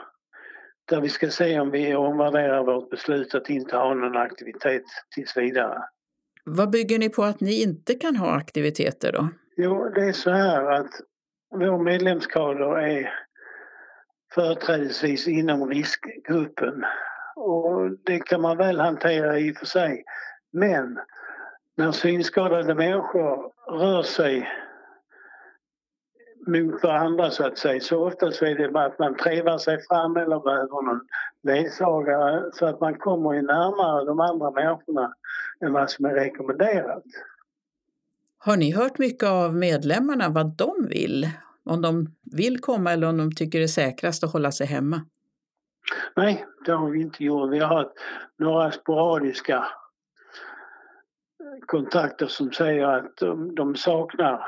där 0.88 1.00
vi 1.00 1.08
ska 1.08 1.30
se 1.30 1.60
om 1.60 1.70
vi 1.70 1.94
omvärderar 1.94 2.64
vårt 2.64 2.90
beslut 2.90 3.34
att 3.34 3.50
inte 3.50 3.76
ha 3.76 3.94
någon 3.94 4.16
aktivitet 4.16 4.82
tills 5.14 5.36
vidare. 5.36 5.82
Vad 6.44 6.70
bygger 6.70 6.98
ni 6.98 7.08
på 7.08 7.22
att 7.22 7.40
ni 7.40 7.62
inte 7.62 7.94
kan 7.94 8.16
ha 8.16 8.36
aktiviteter 8.36 9.12
då? 9.12 9.28
Jo, 9.56 9.88
det 9.94 10.00
är 10.00 10.12
så 10.12 10.30
här 10.30 10.72
att 10.72 10.90
vår 11.50 11.78
medlemskader 11.78 12.78
är 12.78 13.12
företrädesvis 14.34 15.28
inom 15.28 15.70
riskgruppen 15.70 16.84
och 17.36 17.90
det 18.04 18.18
kan 18.18 18.40
man 18.40 18.56
väl 18.56 18.80
hantera 18.80 19.38
i 19.38 19.52
och 19.52 19.56
för 19.56 19.66
sig. 19.66 20.04
Men 20.52 20.98
när 21.76 21.92
synskadade 21.92 22.74
människor 22.74 23.52
rör 23.78 24.02
sig 24.02 24.48
mot 26.46 26.82
varandra 26.82 27.30
så 27.30 27.46
att 27.46 27.58
säga. 27.58 27.80
Så 27.80 28.06
ofta 28.06 28.30
så 28.30 28.44
är 28.44 28.54
det 28.54 28.68
bara 28.68 28.84
att 28.84 28.98
man 28.98 29.16
trevar 29.16 29.58
sig 29.58 29.82
fram 29.82 30.16
eller 30.16 30.40
behöver 30.40 30.82
någon 30.82 31.00
ledsagare 31.42 32.50
så 32.52 32.66
att 32.66 32.80
man 32.80 32.94
kommer 32.94 33.42
närmare 33.42 34.04
de 34.04 34.20
andra 34.20 34.50
människorna 34.50 35.14
än 35.60 35.72
vad 35.72 35.90
som 35.90 36.04
är 36.04 36.14
rekommenderat. 36.14 37.04
Har 38.38 38.56
ni 38.56 38.72
hört 38.72 38.98
mycket 38.98 39.28
av 39.28 39.54
medlemmarna 39.54 40.28
vad 40.28 40.56
de 40.56 40.86
vill? 40.88 41.28
Om 41.64 41.82
de 41.82 42.06
vill 42.36 42.60
komma 42.60 42.92
eller 42.92 43.08
om 43.08 43.16
de 43.18 43.34
tycker 43.34 43.58
det 43.58 43.64
är 43.64 43.68
säkrast 43.68 44.24
att 44.24 44.32
hålla 44.32 44.52
sig 44.52 44.66
hemma? 44.66 45.06
Nej, 46.16 46.46
det 46.66 46.72
har 46.72 46.90
vi 46.90 47.00
inte 47.00 47.24
gjort. 47.24 47.52
Vi 47.52 47.58
har 47.58 47.76
haft 47.76 47.96
några 48.38 48.72
sporadiska 48.72 49.66
kontakter 51.66 52.26
som 52.26 52.52
säger 52.52 52.84
att 52.84 53.16
de, 53.16 53.54
de 53.54 53.76
saknar 53.76 54.40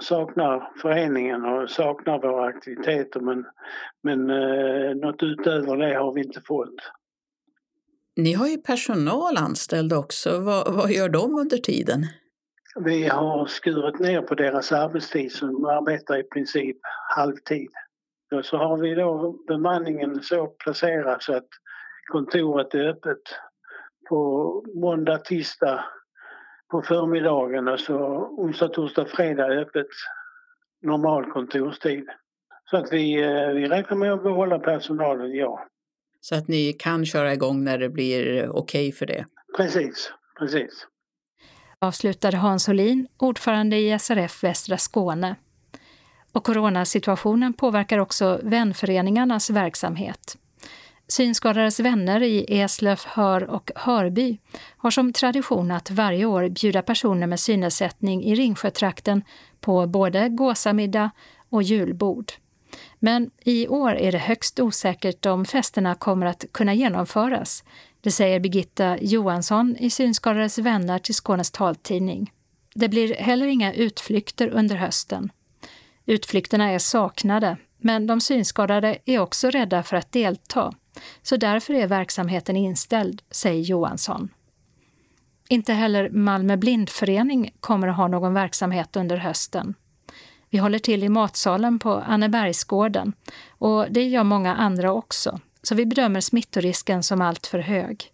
saknar 0.00 0.72
föreningen 0.82 1.44
och 1.44 1.70
saknar 1.70 2.18
våra 2.18 2.46
aktiviteter 2.46 3.20
men, 3.20 3.44
men 4.02 4.30
eh, 4.30 4.94
något 4.94 5.22
utöver 5.22 5.76
det 5.76 5.94
har 5.94 6.12
vi 6.12 6.22
inte 6.24 6.40
fått. 6.40 6.74
Ni 8.16 8.32
har 8.32 8.48
ju 8.48 8.56
personal 8.56 9.36
anställd 9.36 9.92
också. 9.92 10.38
Vad, 10.38 10.74
vad 10.74 10.90
gör 10.90 11.08
de 11.08 11.34
under 11.34 11.58
tiden? 11.58 12.06
Vi 12.80 13.08
har 13.08 13.46
skurit 13.46 13.98
ner 13.98 14.22
på 14.22 14.34
deras 14.34 14.72
arbetstid 14.72 15.32
så 15.32 15.46
de 15.46 15.64
arbetar 15.64 16.18
i 16.18 16.22
princip 16.22 16.76
halvtid. 17.16 17.70
Och 18.32 18.44
så 18.44 18.56
har 18.56 18.76
vi 18.76 18.94
då 18.94 19.36
bemanningen 19.48 20.22
så 20.22 20.46
placerad 20.46 21.22
så 21.22 21.36
att 21.36 21.48
kontoret 22.12 22.74
är 22.74 22.88
öppet 22.88 23.22
på 24.08 24.62
måndag, 24.74 25.18
tisdag 25.18 25.84
på 26.70 26.82
förmiddagen, 26.82 27.68
alltså 27.68 27.94
onsdag, 28.30 28.68
torsdag, 28.68 29.06
fredag 29.06 29.46
är 29.46 29.58
öppet 29.58 29.86
normal 30.82 31.30
kontorstid. 31.30 32.08
Så 32.70 32.76
att 32.76 32.92
vi, 32.92 33.22
eh, 33.22 33.48
vi 33.48 33.68
räknar 33.68 33.96
med 33.96 34.12
att 34.12 34.22
behålla 34.22 34.58
personalen, 34.58 35.32
ja. 35.32 35.66
Så 36.20 36.34
att 36.34 36.48
ni 36.48 36.72
kan 36.72 37.06
köra 37.06 37.32
igång 37.32 37.64
när 37.64 37.78
det 37.78 37.88
blir 37.88 38.48
okej 38.48 38.88
okay 38.88 38.92
för 38.92 39.06
det? 39.06 39.24
Precis, 39.56 40.12
precis. 40.38 40.86
Avslutade 41.84 42.36
Hans 42.36 42.68
Olin, 42.68 43.06
ordförande 43.16 43.76
i 43.76 43.98
SRF 43.98 44.42
Västra 44.42 44.78
Skåne. 44.78 45.36
Och 46.32 46.44
coronasituationen 46.44 47.52
påverkar 47.52 47.98
också 47.98 48.40
vänföreningarnas 48.42 49.50
verksamhet. 49.50 50.36
Synskadades 51.08 51.80
vänner 51.80 52.22
i 52.22 52.60
Eslöv, 52.60 53.00
Hör 53.06 53.50
och 53.50 53.70
Hörby 53.76 54.38
har 54.76 54.90
som 54.90 55.12
tradition 55.12 55.70
att 55.70 55.90
varje 55.90 56.24
år 56.24 56.48
bjuda 56.48 56.82
personer 56.82 57.26
med 57.26 57.40
synnedsättning 57.40 58.24
i 58.24 58.34
Ringsjötrakten 58.34 59.22
på 59.60 59.86
både 59.86 60.28
gåsamiddag 60.28 61.10
och 61.50 61.62
julbord. 61.62 62.32
Men 62.98 63.30
i 63.44 63.68
år 63.68 63.94
är 63.94 64.12
det 64.12 64.18
högst 64.18 64.60
osäkert 64.60 65.26
om 65.26 65.44
festerna 65.44 65.94
kommer 65.94 66.26
att 66.26 66.44
kunna 66.52 66.74
genomföras. 66.74 67.64
Det 68.04 68.10
säger 68.10 68.40
Birgitta 68.40 68.98
Johansson 69.00 69.76
i 69.76 69.90
Synskadades 69.90 70.58
vänner 70.58 70.98
till 70.98 71.14
Skånes 71.14 71.50
taltidning. 71.50 72.32
Det 72.74 72.88
blir 72.88 73.14
heller 73.14 73.46
inga 73.46 73.72
utflykter 73.72 74.48
under 74.48 74.76
hösten. 74.76 75.32
Utflykterna 76.06 76.70
är 76.70 76.78
saknade, 76.78 77.56
men 77.78 78.06
de 78.06 78.20
synskadade 78.20 78.98
är 79.04 79.18
också 79.18 79.50
rädda 79.50 79.82
för 79.82 79.96
att 79.96 80.12
delta. 80.12 80.74
Så 81.22 81.36
därför 81.36 81.74
är 81.74 81.86
verksamheten 81.86 82.56
inställd, 82.56 83.22
säger 83.30 83.62
Johansson. 83.62 84.28
Inte 85.48 85.72
heller 85.72 86.10
Malmö 86.10 86.56
blindförening 86.56 87.50
kommer 87.60 87.88
att 87.88 87.96
ha 87.96 88.08
någon 88.08 88.34
verksamhet 88.34 88.96
under 88.96 89.16
hösten. 89.16 89.74
Vi 90.50 90.58
håller 90.58 90.78
till 90.78 91.04
i 91.04 91.08
matsalen 91.08 91.78
på 91.78 91.92
Annebergsgården 91.92 93.12
och 93.48 93.86
det 93.90 94.08
gör 94.08 94.24
många 94.24 94.54
andra 94.54 94.92
också, 94.92 95.40
så 95.64 95.74
vi 95.74 95.86
bedömer 95.86 96.20
smittorisken 96.20 97.02
som 97.02 97.20
alltför 97.20 97.58
hög. 97.58 98.10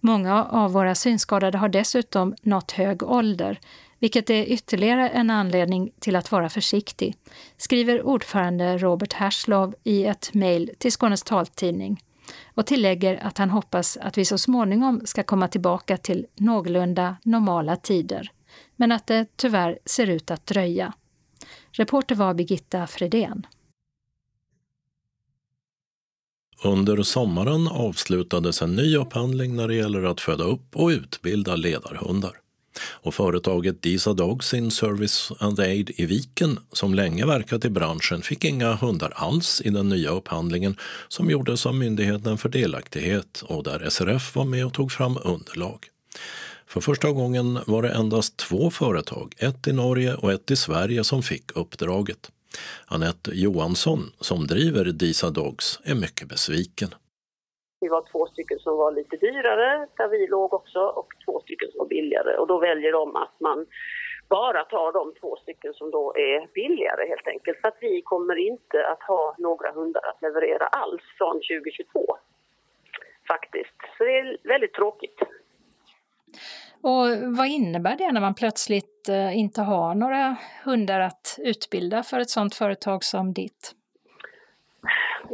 Många 0.00 0.44
av 0.44 0.72
våra 0.72 0.94
synskadade 0.94 1.58
har 1.58 1.68
dessutom 1.68 2.34
nått 2.42 2.72
hög 2.72 3.02
ålder, 3.02 3.60
vilket 3.98 4.30
är 4.30 4.44
ytterligare 4.44 5.08
en 5.08 5.30
anledning 5.30 5.92
till 6.00 6.16
att 6.16 6.32
vara 6.32 6.48
försiktig, 6.48 7.16
skriver 7.56 8.02
ordförande 8.02 8.78
Robert 8.78 9.12
Herslov 9.12 9.74
i 9.84 10.04
ett 10.04 10.34
mejl 10.34 10.70
till 10.78 10.92
Skånes 10.92 11.22
taltidning 11.22 12.02
och 12.54 12.66
tillägger 12.66 13.26
att 13.26 13.38
han 13.38 13.50
hoppas 13.50 13.96
att 13.96 14.18
vi 14.18 14.24
så 14.24 14.38
småningom 14.38 15.00
ska 15.04 15.22
komma 15.22 15.48
tillbaka 15.48 15.96
till 15.96 16.26
någorlunda 16.36 17.16
normala 17.22 17.76
tider, 17.76 18.30
men 18.76 18.92
att 18.92 19.06
det 19.06 19.36
tyvärr 19.36 19.78
ser 19.84 20.06
ut 20.06 20.30
att 20.30 20.46
dröja. 20.46 20.92
Reporter 21.72 22.14
var 22.14 22.34
Birgitta 22.34 22.86
Fredén. 22.86 23.46
Under 26.64 27.02
sommaren 27.02 27.68
avslutades 27.68 28.62
en 28.62 28.74
ny 28.74 28.96
upphandling 28.96 29.56
när 29.56 29.68
det 29.68 29.74
gäller 29.74 30.02
att 30.02 30.20
föda 30.20 30.44
upp 30.44 30.76
och 30.76 30.88
utbilda 30.88 31.56
ledarhundar. 31.56 32.32
Och 32.78 33.14
företaget 33.14 33.82
Disa 33.82 34.12
Dogs 34.12 34.54
in 34.54 34.70
Service 34.70 35.32
and 35.38 35.60
Aid 35.60 35.90
i 35.96 36.06
Viken, 36.06 36.58
som 36.72 36.94
länge 36.94 37.26
verkat 37.26 37.64
i 37.64 37.70
branschen, 37.70 38.22
fick 38.22 38.44
inga 38.44 38.74
hundar 38.74 39.12
alls 39.16 39.62
i 39.64 39.70
den 39.70 39.88
nya 39.88 40.10
upphandlingen 40.10 40.76
som 41.08 41.30
gjordes 41.30 41.66
av 41.66 41.74
Myndigheten 41.74 42.38
för 42.38 42.48
delaktighet 42.48 43.42
och 43.46 43.64
där 43.64 43.88
SRF 43.90 44.34
var 44.36 44.44
med 44.44 44.66
och 44.66 44.74
tog 44.74 44.92
fram 44.92 45.18
underlag. 45.22 45.86
För 46.66 46.80
första 46.80 47.10
gången 47.10 47.58
var 47.66 47.82
det 47.82 47.90
endast 47.90 48.36
två 48.36 48.70
företag, 48.70 49.34
ett 49.38 49.66
i 49.66 49.72
Norge 49.72 50.14
och 50.14 50.32
ett 50.32 50.50
i 50.50 50.56
Sverige, 50.56 51.04
som 51.04 51.22
fick 51.22 51.56
uppdraget. 51.56 52.30
Anette 52.94 53.30
Johansson, 53.34 54.00
som 54.20 54.46
driver 54.46 54.84
Disa 54.84 55.30
Dogs, 55.30 55.80
är 55.84 55.94
mycket 55.94 56.28
besviken. 56.28 56.90
Vi 57.80 57.88
var 57.88 58.04
två 58.12 58.26
stycken 58.26 58.58
som 58.58 58.76
var 58.76 58.92
lite 58.92 59.16
dyrare, 59.16 59.88
där 59.96 60.08
vi 60.08 60.26
låg 60.26 60.54
också, 60.54 60.80
och 60.80 61.08
två 61.24 61.40
stycken 61.40 61.68
som 61.70 61.78
var 61.78 61.86
billigare. 61.86 62.36
Och 62.36 62.46
då 62.46 62.58
väljer 62.58 62.92
de 62.92 63.16
att 63.16 63.40
man 63.40 63.66
bara 64.28 64.64
tar 64.64 64.92
de 64.92 65.14
två 65.20 65.36
stycken 65.36 65.74
som 65.74 65.90
då 65.90 66.14
är 66.16 66.52
billigare 66.54 67.08
helt 67.08 67.28
enkelt. 67.28 67.60
För 67.60 67.68
att 67.68 67.78
vi 67.80 68.02
kommer 68.02 68.36
inte 68.36 68.86
att 68.86 69.02
ha 69.02 69.34
några 69.38 69.72
hundar 69.72 70.02
att 70.10 70.22
leverera 70.22 70.66
alls 70.66 71.02
från 71.18 71.34
2022. 71.34 72.16
Faktiskt. 73.28 73.78
Så 73.98 74.04
det 74.04 74.18
är 74.18 74.36
väldigt 74.44 74.74
tråkigt. 74.74 75.18
Och 76.82 77.06
vad 77.38 77.46
innebär 77.46 77.96
det 77.96 78.12
när 78.12 78.20
man 78.20 78.34
plötsligt 78.34 79.08
eh, 79.08 79.38
inte 79.38 79.62
har 79.62 79.94
några 79.94 80.36
hundar 80.64 81.00
att 81.00 81.38
utbilda 81.38 82.02
för 82.02 82.20
ett 82.20 82.30
sådant 82.30 82.54
företag 82.54 83.04
som 83.04 83.32
ditt? 83.32 83.74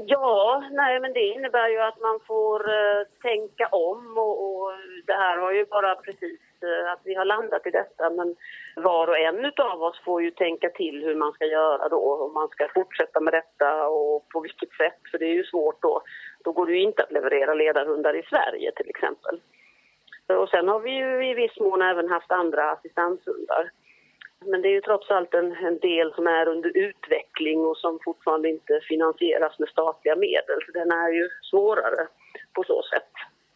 Ja, 0.07 0.64
nej 0.71 1.00
men 1.00 1.12
det 1.12 1.26
innebär 1.26 1.69
ju 1.69 1.81
att 1.81 2.00
man 2.00 2.21
får 2.26 2.61
uh, 2.61 3.02
tänka 3.23 3.67
om 3.67 4.19
och, 4.19 4.37
och, 4.45 4.73
det 5.07 5.12
här 5.12 5.37
har 5.38 5.52
ju 5.52 5.64
bara 5.64 5.95
precis 5.95 6.40
uh, 6.64 6.93
att 6.93 7.00
vi 7.05 7.14
har 7.14 7.25
landat 7.25 7.67
i 7.67 7.71
detta 7.71 8.11
men 8.11 8.37
var 8.76 9.09
och 9.09 9.19
en 9.19 9.52
av 9.57 9.83
oss 9.83 10.00
får 10.05 10.23
ju 10.23 10.31
tänka 10.31 10.69
till 10.69 11.05
hur 11.05 11.14
man 11.14 11.33
ska 11.33 11.45
göra 11.45 11.88
då, 11.88 12.25
om 12.26 12.35
man 12.35 12.49
ska 12.49 12.69
fortsätta 12.75 13.21
med 13.21 13.33
detta 13.33 13.88
och 13.88 14.28
på 14.28 14.40
vilket 14.40 14.73
sätt 14.73 15.00
för 15.11 15.19
det 15.19 15.26
är 15.26 15.35
ju 15.35 15.45
svårt 15.45 15.83
då. 15.83 16.02
Då 16.45 16.52
går 16.52 16.67
det 16.67 16.73
ju 16.73 16.83
inte 16.83 17.02
att 17.02 17.12
leverera 17.12 17.55
ledarhundar 17.55 18.17
i 18.17 18.23
Sverige 18.23 18.73
till 18.76 18.90
exempel. 18.90 19.40
Och 20.37 20.49
sen 20.49 20.68
har 20.68 20.80
vi 20.80 20.90
ju 20.90 21.30
i 21.30 21.35
viss 21.35 21.61
mån 21.61 21.82
även 21.82 22.08
haft 22.08 22.32
andra 22.32 22.70
assistanshundar. 22.70 23.70
Men 24.44 24.62
det 24.62 24.68
är 24.68 24.73
ju 24.73 24.80
trots 24.80 25.11
allt 25.11 25.35
en, 25.35 25.52
en, 25.52 25.78
del 25.78 26.14
som 26.14 26.26
är 26.26 26.49
under 26.49 26.76
utveckling 26.76 27.66
och 27.66 27.76
som 27.76 27.99
fortfarande 28.04 28.49
inte 28.49 28.80
finansieras 28.88 29.58
med 29.58 29.68
statliga 29.68 30.16
medel. 30.16 30.58
Så 30.66 30.73
den 30.73 30.92
är 30.92 31.08
ju 31.08 31.28
svårare 31.50 32.06
på 32.52 32.64
så 32.64 32.82
sätt. 32.82 33.12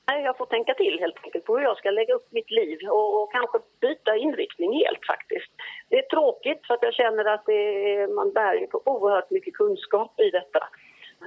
Jag 0.07 0.37
får 0.37 0.47
tänka 0.47 0.75
till 0.75 0.99
helt 1.01 1.25
enkelt 1.25 1.45
på 1.45 1.57
hur 1.57 1.65
jag 1.65 1.77
ska 1.77 1.91
lägga 1.91 2.15
upp 2.15 2.33
mitt 2.33 2.51
liv 2.51 2.79
och, 2.89 3.23
och 3.23 3.33
kanske 3.33 3.59
byta 3.81 4.17
inriktning 4.17 4.73
helt 4.73 5.07
faktiskt. 5.07 5.53
Det 5.89 5.99
är 5.99 6.03
tråkigt 6.03 6.67
för 6.67 6.75
att 6.75 6.83
jag 6.83 6.95
känner 6.95 7.25
att 7.25 7.49
är, 7.49 8.15
man 8.15 8.33
bär 8.33 8.55
ju 8.55 8.67
på 8.67 8.83
oerhört 8.85 9.31
mycket 9.31 9.55
kunskap 9.55 10.21
i 10.21 10.31
detta. 10.31 10.69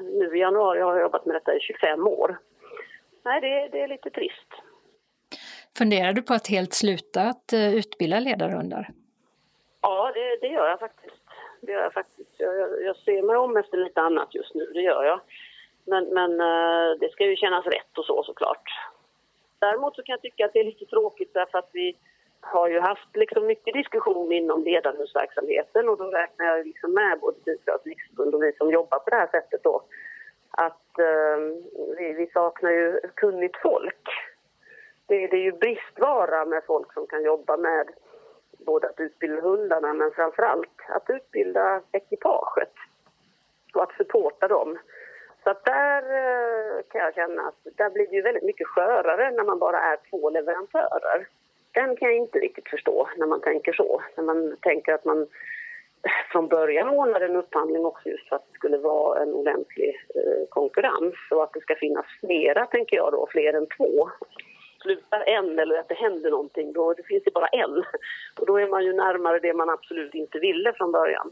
Nu 0.02 0.38
i 0.38 0.40
januari 0.40 0.82
har 0.82 0.94
jag 0.94 1.02
jobbat 1.02 1.26
med 1.26 1.36
detta 1.36 1.56
i 1.56 1.60
25 1.60 2.08
år. 2.08 2.38
Nej, 3.24 3.42
det, 3.42 3.68
det 3.72 3.82
är 3.82 3.88
lite 3.88 4.10
trist. 4.10 4.50
Funderar 5.78 6.14
du 6.14 6.22
på 6.22 6.34
att 6.34 6.48
helt 6.48 6.74
sluta 6.74 7.22
att 7.22 7.54
eh, 7.54 7.76
utbilda 7.76 8.20
ledarhundar? 8.20 8.90
Ja, 9.82 10.12
det, 10.14 10.48
det 10.48 10.54
gör 10.54 10.68
jag 10.68 10.80
faktiskt. 10.80 11.22
Det 11.62 11.72
gör 11.72 11.82
jag 11.82 11.94
faktiskt. 11.94 12.30
Jag, 12.38 12.84
jag, 12.84 12.96
ser 12.96 13.22
mig 13.22 13.38
om 13.38 13.58
efter 13.58 13.78
lite 13.78 14.02
annat 14.02 14.36
just 14.36 14.56
nu, 14.56 14.66
det 14.74 14.82
gör 14.82 15.04
jag. 15.04 15.20
Men, 15.86 16.04
men 16.06 16.32
eh, 16.32 17.00
det 17.00 17.12
ska 17.12 17.26
ju 17.26 17.36
kännas 17.36 17.66
rätt 17.66 17.98
och 17.98 18.06
så 18.06 18.24
såklart. 18.24 18.64
Däremot 19.60 19.96
så 19.96 20.04
kan 20.04 20.14
jag 20.14 20.22
tycka 20.22 20.46
att 20.46 20.54
det 20.54 20.60
är 20.60 20.64
lite 20.64 20.86
tråkigt 20.86 21.34
därför 21.34 21.58
att 21.58 21.70
vi 21.74 21.96
har 22.40 22.70
ju 22.70 22.80
haft 22.80 23.16
liksom 23.16 23.46
mycket 23.46 23.74
diskussion 23.74 24.32
inom 24.32 24.64
ledarhundsverksamheten 24.64 25.90
och 25.90 25.98
då 25.98 26.04
räknar 26.04 26.46
jag 26.46 26.68
liksom 26.68 26.94
med 26.94 27.20
både 27.20 27.38
Bilförarnas 27.46 27.86
riksförbund 27.86 28.36
och 28.36 28.44
vi 28.44 28.54
som 28.54 28.72
jobbar 28.72 29.00
på 29.00 29.10
det 29.10 29.16
här 29.16 29.28
sättet 29.28 29.64
då 29.64 29.82
att 30.52 31.00
eh, 31.00 31.38
vi, 31.98 32.14
vi, 32.14 32.28
saknar 32.34 32.72
ju 32.72 33.00
kunnigt 33.16 33.58
folk. 33.62 34.08
Det, 35.08 35.28
det, 35.28 35.38
är 35.38 35.42
ju 35.42 35.52
bristvara 35.52 36.46
med 36.46 36.64
folk 36.68 36.94
som 36.94 37.08
kan 37.08 37.24
jobba 37.24 37.58
med 37.58 37.90
både 38.66 38.90
att 38.90 39.00
utbilda 39.00 39.42
hundarna 39.42 39.94
men 39.94 40.12
framför 40.12 40.44
allt 40.44 40.82
att 40.90 41.10
utbilda 41.10 41.82
ekipaget 41.92 42.74
och 43.74 43.84
att 43.84 43.98
supporta 43.98 44.48
dem. 44.48 44.78
Så 45.44 45.50
att 45.50 45.66
där 45.66 46.02
eh, 46.02 46.82
kan 46.92 47.02
jag 47.02 47.16
känna 47.16 47.42
att 47.42 47.78
där 47.78 47.90
blir 47.90 48.08
det 48.08 48.16
ju 48.16 48.22
väldigt 48.22 48.44
mycket 48.44 48.68
skörare 48.68 49.32
när 49.32 49.44
man 49.44 49.60
bara 49.60 49.80
är 49.80 49.98
två 50.10 50.30
leverantörer. 50.30 51.28
Den 51.72 51.96
kan 51.96 52.08
jag 52.08 52.18
inte 52.18 52.40
riktigt 52.40 52.70
förstå 52.70 53.10
när 53.18 53.28
man 53.28 53.42
tänker 53.42 53.74
så. 53.74 54.02
När 54.16 54.24
man 54.24 54.58
tänker 54.62 54.94
att 54.94 55.06
man 55.06 55.22
eh, 55.22 56.32
från 56.32 56.48
början 56.48 56.90
ordnade 56.90 57.26
en 57.26 57.36
upphandling 57.36 57.86
också 57.86 58.10
just 58.10 58.30
för 58.30 58.36
att 58.36 58.48
det 58.52 58.58
skulle 58.58 58.78
vara 58.78 59.22
en 59.22 59.34
ordentlig 59.34 60.06
eh, 60.16 60.48
konkurrens 60.50 61.16
och 61.32 61.44
att 61.44 61.54
det 61.54 61.62
ska 61.62 61.76
finnas 61.76 62.06
flera, 62.20 62.66
tänker 62.66 62.98
jag 62.98 63.12
då, 63.12 63.28
fler 63.32 63.54
än 63.54 63.68
två. 63.68 64.10
Slutar 64.86 65.24
en 65.28 65.60
eller 65.60 65.80
att 65.80 65.90
det 65.90 65.96
händer 65.96 66.32
någonting, 66.32 66.74
då 66.74 66.94
det 66.94 67.04
finns 67.04 67.24
det 67.24 67.32
bara 67.32 67.48
en. 67.48 67.84
Och 68.40 68.46
då 68.46 68.58
är 68.58 68.68
man 68.68 68.84
ju 68.84 68.94
närmare 68.94 69.40
det 69.40 69.54
man 69.54 69.70
absolut 69.70 70.14
inte 70.14 70.40
ville 70.40 70.74
från 70.74 70.92
början. 70.92 71.32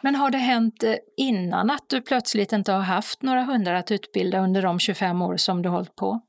Men 0.00 0.14
har 0.14 0.30
det 0.30 0.38
hänt 0.38 0.82
eh, 0.82 0.94
innan 1.16 1.70
att 1.70 1.88
du 1.88 2.00
plötsligt 2.00 2.52
inte 2.52 2.72
har 2.72 2.80
haft 2.80 3.22
några 3.22 3.40
hundar 3.42 3.74
att 3.74 3.90
utbilda 3.90 4.40
under 4.40 4.62
de 4.62 4.78
25 4.78 5.22
år 5.22 5.36
som 5.36 5.62
du 5.62 5.68
hållit 5.68 5.96
på? 5.96 6.20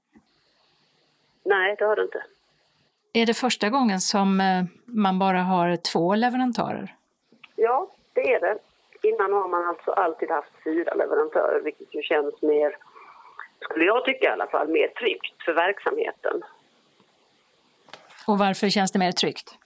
Nej, 1.43 1.75
det 1.79 1.85
har 1.85 1.95
det 1.95 2.01
inte. 2.01 2.23
Är 3.13 3.25
det 3.25 3.33
första 3.33 3.69
gången 3.69 3.99
som 3.99 4.41
eh, 4.41 4.63
man 4.85 5.19
bara 5.19 5.41
har 5.41 5.75
två 5.75 6.15
leverantörer? 6.15 6.95
Ja, 7.55 7.87
det 8.13 8.33
är 8.33 8.39
det. 8.39 8.57
Innan 9.01 9.33
har 9.33 9.47
man 9.47 9.67
alltså 9.67 9.91
alltid 9.91 10.29
haft 10.29 10.51
fyra 10.63 10.93
leverantörer, 10.93 11.61
vilket 11.61 11.95
ju 11.95 12.01
känns 12.01 12.41
mer, 12.41 12.77
skulle 13.61 13.85
jag 13.85 14.05
tycka 14.05 14.25
i 14.25 14.31
alla 14.31 14.47
fall, 14.47 14.67
mer 14.67 14.87
tryggt 14.87 15.43
för 15.45 15.53
verksamheten. 15.53 16.43
Och 18.27 18.37
varför 18.37 18.69
känns 18.69 18.91
det 18.91 18.99
mer 18.99 19.11
tryggt? 19.11 19.57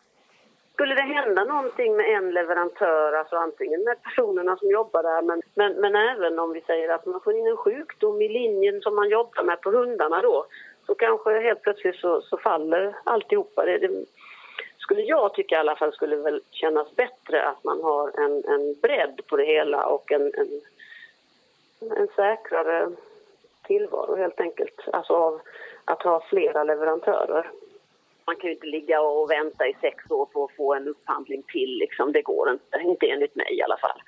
Skulle 0.74 0.96
det 0.96 1.02
hända 1.02 1.44
någonting 1.44 1.96
med 1.96 2.06
en 2.18 2.32
leverantör, 2.32 3.14
alltså 3.14 3.36
antingen 3.36 3.84
med 3.84 4.04
personerna 4.04 4.58
som 4.58 4.70
jobbar 4.70 5.04
där 5.04 5.22
men, 5.22 5.42
men, 5.56 5.74
men 5.74 5.96
även 5.96 6.40
om 6.40 6.54
vi 6.54 6.62
säger 6.62 6.90
att 6.90 7.06
man 7.06 7.22
får 7.22 7.36
in 7.38 7.48
en 7.48 7.58
sjukdom 7.58 8.22
i 8.22 8.30
linjen 8.30 8.82
som 8.82 8.96
man 8.96 9.10
jobbar 9.10 9.44
med 9.44 9.62
på 9.62 9.72
hundarna 9.72 10.22
då, 10.22 10.46
så 10.86 10.96
kanske 10.96 11.40
helt 11.40 11.62
plötsligt 11.62 11.96
så, 11.96 12.22
så 12.22 12.38
faller 12.38 12.96
alltihopa. 13.04 13.66
Det, 13.66 13.78
det, 13.78 14.06
skulle 14.78 15.02
jag 15.02 15.34
tycka 15.34 15.56
i 15.56 15.58
alla 15.58 15.76
fall 15.76 15.94
skulle 15.94 16.16
väl 16.16 16.42
kännas 16.52 16.96
bättre 16.96 17.50
att 17.50 17.64
man 17.64 17.84
har 17.84 18.20
en, 18.20 18.44
en 18.46 18.76
bredd 18.82 19.22
på 19.28 19.38
det 19.38 19.46
hela 19.46 19.86
och 19.86 20.12
en, 20.12 20.22
en, 20.22 20.62
en 21.98 22.08
säkrare 22.16 22.90
tillvaro 23.64 24.16
helt 24.16 24.40
enkelt. 24.40 24.76
Alltså 24.94 25.14
av 25.14 25.42
att 25.86 26.04
ha 26.04 26.26
flera 26.30 26.64
leverantörer. 26.64 27.52
Man 28.26 28.36
kan 28.36 28.46
ju 28.50 28.54
inte 28.54 28.68
ligga 28.68 29.02
och 29.02 29.32
vänta 29.32 29.68
i 29.68 29.76
sex 29.82 30.12
år 30.12 30.26
på 30.26 30.44
att 30.44 30.56
få 30.56 30.74
en 30.74 30.88
upphandling 30.88 31.44
till. 31.44 31.78
Liksom. 31.80 32.12
Det 32.12 32.22
går 32.22 32.52
inte, 32.52 32.82
inte 32.82 33.06
enligt 33.06 33.36
mig 33.36 33.58
i 33.58 33.62
alla 33.62 33.78
fall. 33.78 34.02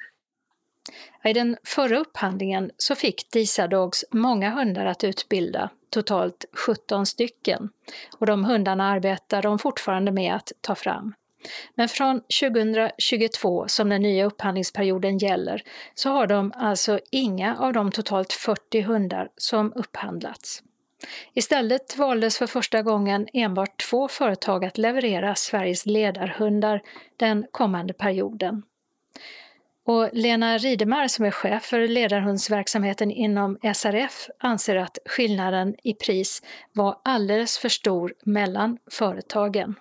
I 1.23 1.33
den 1.33 1.57
förra 1.63 1.97
upphandlingen 1.97 2.71
så 2.77 2.95
fick 2.95 3.31
Disadogs 3.31 4.05
många 4.11 4.49
hundar 4.49 4.85
att 4.85 5.03
utbilda, 5.03 5.69
totalt 5.89 6.45
17 6.67 7.05
stycken. 7.05 7.69
Och 8.19 8.25
de 8.25 8.45
hundarna 8.45 8.89
arbetar 8.89 9.41
de 9.41 9.59
fortfarande 9.59 10.11
med 10.11 10.35
att 10.35 10.51
ta 10.61 10.75
fram. 10.75 11.13
Men 11.75 11.89
från 11.89 12.21
2022, 12.41 13.67
som 13.67 13.89
den 13.89 14.01
nya 14.01 14.25
upphandlingsperioden 14.25 15.17
gäller, 15.17 15.63
så 15.93 16.09
har 16.09 16.27
de 16.27 16.53
alltså 16.55 16.99
inga 17.11 17.57
av 17.57 17.73
de 17.73 17.91
totalt 17.91 18.33
40 18.33 18.81
hundar 18.81 19.29
som 19.37 19.73
upphandlats. 19.75 20.63
Istället 21.33 21.97
valdes 21.97 22.37
för 22.37 22.47
första 22.47 22.81
gången 22.81 23.27
enbart 23.33 23.81
två 23.89 24.07
företag 24.07 24.65
att 24.65 24.77
leverera 24.77 25.35
Sveriges 25.35 25.85
ledarhundar 25.85 26.81
den 27.17 27.45
kommande 27.51 27.93
perioden. 27.93 28.63
Och 29.87 30.09
Lena 30.13 30.57
Ridemar 30.57 31.07
som 31.07 31.25
är 31.25 31.31
chef 31.31 31.63
för 31.63 31.87
ledarhundsverksamheten 31.87 33.11
inom 33.11 33.57
SRF 33.75 34.29
anser 34.39 34.75
att 34.75 34.97
skillnaden 35.05 35.75
i 35.83 35.93
pris 35.93 36.41
var 36.73 37.01
alldeles 37.03 37.57
för 37.57 37.69
stor 37.69 38.13
mellan 38.23 38.77
företagen. 38.91 39.75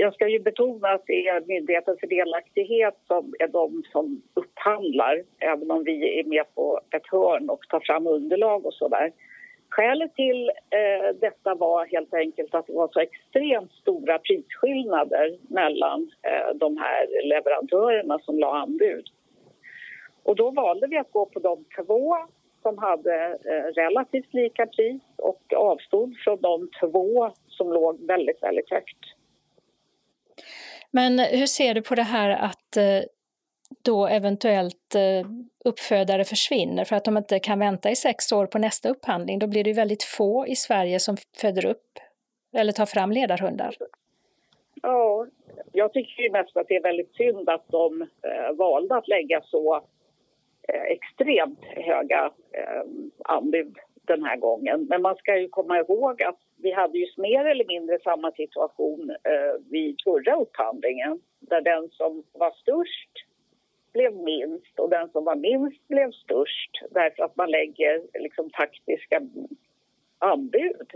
Jag 0.00 0.14
ska 0.14 0.28
ju 0.28 0.38
betona 0.38 0.88
att 0.88 1.06
det 1.06 1.28
är 1.28 1.40
Myndigheten 1.46 1.96
för 2.00 2.06
delaktighet 2.06 2.94
som 3.06 3.34
är 3.38 3.48
de 3.48 3.82
som 3.92 4.22
upphandlar 4.34 5.22
även 5.38 5.70
om 5.70 5.84
vi 5.84 6.20
är 6.20 6.24
med 6.24 6.54
på 6.54 6.80
ett 6.90 7.06
hörn 7.06 7.50
och 7.50 7.68
tar 7.68 7.80
fram 7.80 8.06
underlag 8.06 8.66
och 8.66 8.74
sådär. 8.74 9.12
Skälet 9.68 10.14
till 10.14 10.48
eh, 10.48 11.14
detta 11.20 11.54
var 11.54 11.86
helt 11.86 12.14
enkelt 12.14 12.54
att 12.54 12.66
det 12.66 12.72
var 12.72 12.88
så 12.92 13.00
extremt 13.00 13.72
stora 13.72 14.18
prisskillnader 14.18 15.38
mellan 15.48 16.10
eh, 16.22 16.54
de 16.54 16.76
här 16.76 17.28
leverantörerna 17.28 18.18
som 18.18 18.38
la 18.38 18.58
anbud. 18.58 19.06
Och 20.22 20.36
då 20.36 20.50
valde 20.50 20.86
vi 20.86 20.98
att 20.98 21.12
gå 21.12 21.26
på 21.26 21.40
de 21.40 21.64
två 21.76 22.16
som 22.62 22.78
hade 22.78 23.38
eh, 23.44 23.72
relativt 23.82 24.34
lika 24.34 24.66
pris 24.66 25.02
och 25.16 25.52
avstod 25.56 26.16
från 26.24 26.40
de 26.40 26.68
två 26.80 27.30
som 27.48 27.72
låg 27.72 28.06
väldigt, 28.06 28.42
väldigt 28.42 28.70
högt. 28.70 29.17
Men 30.90 31.18
hur 31.18 31.46
ser 31.46 31.74
du 31.74 31.82
på 31.82 31.94
det 31.94 32.02
här 32.02 32.30
att 32.30 32.76
eh, 32.76 33.02
då 33.84 34.06
eventuellt 34.06 34.94
eh, 34.94 35.30
uppfödare 35.64 36.24
försvinner 36.24 36.84
för 36.84 36.96
att 36.96 37.04
de 37.04 37.16
inte 37.16 37.38
kan 37.38 37.58
vänta 37.58 37.90
i 37.90 37.96
sex 37.96 38.32
år 38.32 38.46
på 38.46 38.58
nästa 38.58 38.88
upphandling? 38.88 39.38
Då 39.38 39.46
blir 39.46 39.64
det 39.64 39.72
väldigt 39.72 40.02
få 40.02 40.46
i 40.46 40.56
Sverige 40.56 41.00
som 41.00 41.16
föder 41.40 41.66
upp 41.66 41.98
eller 42.56 42.72
tar 42.72 42.86
fram 42.86 43.12
ledarhundar. 43.12 43.74
Ja, 44.82 45.26
jag 45.72 45.92
tycker 45.92 46.22
ju 46.22 46.30
mest 46.30 46.56
att 46.56 46.68
det 46.68 46.76
är 46.76 46.82
väldigt 46.82 47.14
synd 47.14 47.48
att 47.48 47.68
de 47.68 48.02
eh, 48.02 48.56
valde 48.56 48.96
att 48.96 49.08
lägga 49.08 49.40
så 49.42 49.82
Eh, 50.72 50.82
extremt 50.82 51.64
höga 51.64 52.32
eh, 52.52 52.82
anbud 53.24 53.76
den 54.08 54.24
här 54.24 54.36
gången. 54.36 54.86
Men 54.90 55.02
man 55.02 55.16
ska 55.16 55.38
ju 55.38 55.48
komma 55.48 55.78
ihåg 55.78 56.22
att 56.22 56.38
vi 56.56 56.72
hade 56.72 56.98
ju 56.98 57.06
mer 57.16 57.44
eller 57.44 57.64
mindre 57.64 57.98
samma 57.98 58.32
situation 58.32 59.10
eh, 59.10 59.70
vid 59.70 59.96
förra 60.04 60.36
upphandlingen 60.36 61.20
där 61.40 61.60
den 61.60 61.88
som 61.90 62.24
var 62.32 62.50
störst 62.50 63.10
blev 63.92 64.16
minst 64.16 64.78
och 64.78 64.90
den 64.90 65.08
som 65.10 65.24
var 65.24 65.36
minst 65.36 65.88
blev 65.88 66.12
störst 66.12 66.70
därför 66.90 67.22
att 67.22 67.36
man 67.36 67.50
lägger 67.50 68.20
liksom 68.20 68.50
taktiska 68.50 69.20
anbud. 70.18 70.90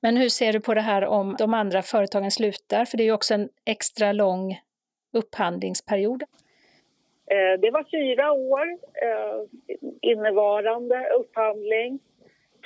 Men 0.00 0.16
hur 0.16 0.28
ser 0.28 0.52
du 0.52 0.60
på 0.60 0.74
det 0.74 0.80
här 0.80 1.04
om 1.04 1.36
de 1.38 1.54
andra 1.54 1.82
företagen 1.82 2.30
slutar? 2.30 2.84
För 2.84 2.96
det 2.96 3.02
är 3.02 3.04
ju 3.04 3.12
också 3.12 3.34
en 3.34 3.48
extra 3.64 4.12
lång 4.12 4.60
upphandlingsperiod. 5.12 6.22
Eh, 7.34 7.60
det 7.60 7.70
var 7.70 7.84
fyra 7.90 8.32
år 8.32 8.66
eh, 9.02 9.40
innevarande 10.00 11.08
upphandling. 11.18 11.98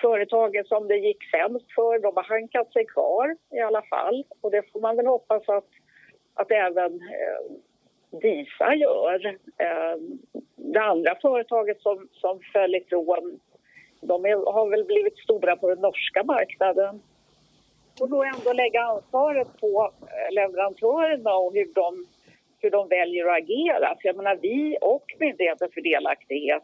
Företaget 0.00 0.68
som 0.68 0.88
det 0.88 0.96
gick 0.96 1.31
sämst 1.31 1.72
för, 1.74 1.98
de 1.98 2.16
har 2.16 2.22
hankat 2.22 2.72
sig 2.72 2.87
kvar 2.87 3.37
i 3.50 3.61
alla 3.61 3.83
fall. 3.83 4.24
Och 4.40 4.50
det 4.50 4.72
får 4.72 4.81
man 4.81 4.96
väl 4.96 5.07
hoppas 5.07 5.48
att, 5.48 5.68
att 6.35 6.50
även 6.50 6.92
eh, 6.94 8.20
DISA 8.20 8.74
gör. 8.74 9.27
Eh, 9.59 9.96
det 10.57 10.81
andra 10.81 11.14
företaget 11.22 11.81
som, 11.81 12.09
som 12.12 12.40
föll 12.53 12.74
ifrån, 12.74 13.40
de 14.00 14.24
är, 14.24 14.53
har 14.53 14.70
väl 14.70 14.85
blivit 14.85 15.18
stora 15.18 15.57
på 15.57 15.68
den 15.68 15.81
norska 15.81 16.24
marknaden. 16.24 17.03
Och 18.00 18.09
då 18.11 18.24
ändå 18.24 18.53
lägga 18.53 18.83
ansvaret 18.83 19.61
på 19.61 19.92
eh, 20.00 20.35
leverantörerna 20.35 21.35
och 21.35 21.55
hur 21.55 21.74
de 21.74 22.07
hur 22.64 22.70
de 22.70 22.88
väljer 22.88 23.27
att 23.27 23.42
agera. 23.42 23.96
För 24.00 24.09
jag 24.09 24.16
menar, 24.16 24.37
vi 24.42 24.77
och 24.81 25.05
Myndigheten 25.18 25.68
för 25.74 25.81
delaktighet 25.81 26.62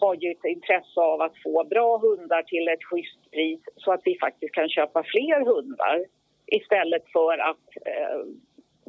har 0.00 0.14
ju 0.14 0.30
ett 0.30 0.44
intresse 0.44 1.00
av 1.00 1.20
att 1.20 1.42
få 1.42 1.64
bra 1.64 1.98
hundar 1.98 2.42
till 2.42 2.68
ett 2.68 2.84
schysst 2.84 3.30
pris 3.30 3.60
så 3.76 3.92
att 3.92 4.00
vi 4.04 4.18
faktiskt 4.18 4.54
kan 4.54 4.68
köpa 4.68 5.02
fler 5.02 5.44
hundar 5.44 6.04
istället 6.46 7.02
för 7.12 7.38
att 7.38 7.66
eh, 7.86 8.20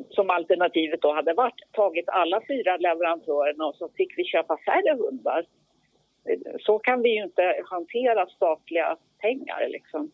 som 0.09 0.29
alternativet 0.29 1.01
då 1.01 1.13
hade 1.13 1.33
varit 1.33 1.61
tagit 1.71 2.09
alla 2.09 2.41
fyra 2.47 2.77
leverantörerna 2.77 3.65
och 3.65 3.75
så 3.75 3.89
fick 3.97 4.17
vi 4.17 4.23
köpa 4.23 4.57
färre 4.65 4.95
hundar. 4.97 5.45
Eh, 6.29 6.57
så 6.59 6.79
kan 6.79 7.01
vi 7.01 7.09
ju 7.09 7.23
inte 7.23 7.61
hantera 7.65 8.25
statliga 8.25 8.97
pengar 9.21 9.67
liksom 9.69 10.11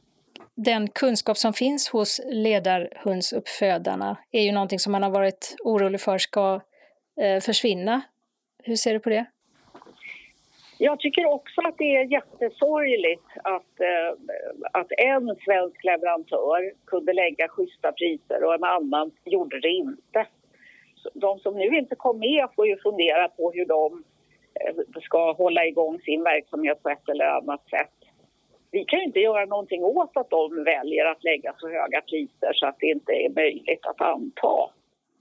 den 0.56 0.90
kunskap 0.90 1.38
som 1.38 1.54
finns 1.54 1.90
hos 1.90 2.22
ledarhundsuppfödarna 2.26 4.18
är 4.32 4.42
ju 4.42 4.52
någonting 4.52 4.80
som 4.80 4.92
man 4.92 5.04
har 5.04 5.10
varit 5.10 5.56
orolig 5.64 6.02
för 6.02 6.18
ska 6.18 6.62
eh, 7.22 7.40
försvinna. 7.42 8.02
Hur 8.64 8.76
ser 8.76 8.94
du 8.94 9.00
på 9.00 9.10
det? 9.10 9.26
Jag 10.78 11.00
tycker 11.00 11.26
också 11.26 11.62
att 11.62 11.78
det 11.78 11.96
är 11.96 12.12
jättesorgligt 12.12 13.24
att, 13.44 13.80
eh, 13.80 14.12
att 14.72 14.92
en 14.98 15.36
svensk 15.46 15.84
leverantör 15.84 16.74
kunde 16.86 17.14
lägga 17.14 17.48
schyssta 17.48 17.92
priser 17.92 18.44
och 18.44 18.54
en 18.54 18.64
annan 18.64 19.12
gjorde 19.26 19.60
det 19.60 19.70
inte. 19.70 20.28
De 21.14 21.40
som 21.40 21.58
nu 21.58 21.78
inte 21.78 21.96
kom 21.96 22.20
med 22.20 22.48
får 22.56 22.68
ju 22.68 22.78
fundera 22.78 23.28
på 23.28 23.52
hur 23.52 23.66
de 23.66 24.04
eh, 24.62 25.02
ska 25.02 25.32
hålla 25.32 25.66
igång 25.66 26.00
sin 26.00 26.24
verksamhet 26.24 26.84
på 26.84 26.90
ett 26.90 27.10
eller 27.10 27.26
annat 27.26 27.70
sätt. 27.70 28.05
Vi 28.76 28.86
kan 28.86 29.00
ju 29.00 29.06
inte 29.06 29.20
göra 29.20 29.46
någonting 29.46 29.84
åt 29.84 30.18
att 30.18 30.30
de 30.30 30.64
väljer 30.64 31.06
att 31.06 31.24
lägga 31.24 31.54
så 31.58 31.68
höga 31.68 32.02
priser 32.02 32.54
så 32.54 32.68
att 32.68 32.76
det 32.80 32.86
inte 32.86 33.12
är 33.12 33.30
möjligt 33.30 33.86
att 33.86 34.02
anta. 34.02 34.70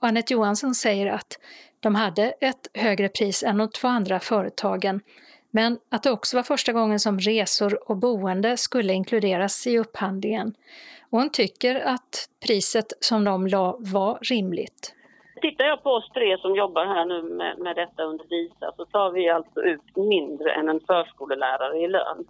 Anette 0.01 0.33
Johansson 0.33 0.75
säger 0.75 1.13
att 1.13 1.39
de 1.81 1.95
hade 1.95 2.23
ett 2.23 2.71
högre 2.75 3.09
pris 3.09 3.43
än 3.43 3.59
de 3.59 3.71
två 3.71 3.89
andra 3.89 4.21
företagen 4.21 5.01
men 5.51 5.79
att 5.91 6.03
det 6.03 6.11
också 6.11 6.37
var 6.37 6.43
första 6.43 6.73
gången 6.73 7.01
som 7.01 7.19
resor 7.19 7.91
och 7.91 7.97
boende 7.97 8.57
skulle 8.57 8.93
inkluderas 8.93 9.67
i 9.67 9.79
upphandlingen. 9.79 10.55
Och 11.11 11.19
hon 11.19 11.31
tycker 11.31 11.75
att 11.75 12.29
priset 12.47 12.87
som 13.01 13.25
de 13.25 13.47
la 13.47 13.77
var 13.79 14.19
rimligt. 14.23 14.95
Tittar 15.43 15.65
jag 15.65 15.83
på 15.83 15.91
oss 15.91 16.11
tre 16.15 16.39
som 16.39 16.55
jobbar 16.57 16.85
här 16.87 17.05
nu 17.05 17.23
med, 17.23 17.59
med 17.59 17.77
detta 17.77 18.03
under 18.03 18.25
VISA 18.25 18.73
så 18.77 18.85
tar 18.85 19.11
vi 19.11 19.29
alltså 19.29 19.61
ut 19.61 19.97
mindre 19.97 20.53
än 20.53 20.69
en 20.69 20.81
förskolelärare 20.81 21.79
i 21.79 21.89
lön. 21.89 22.25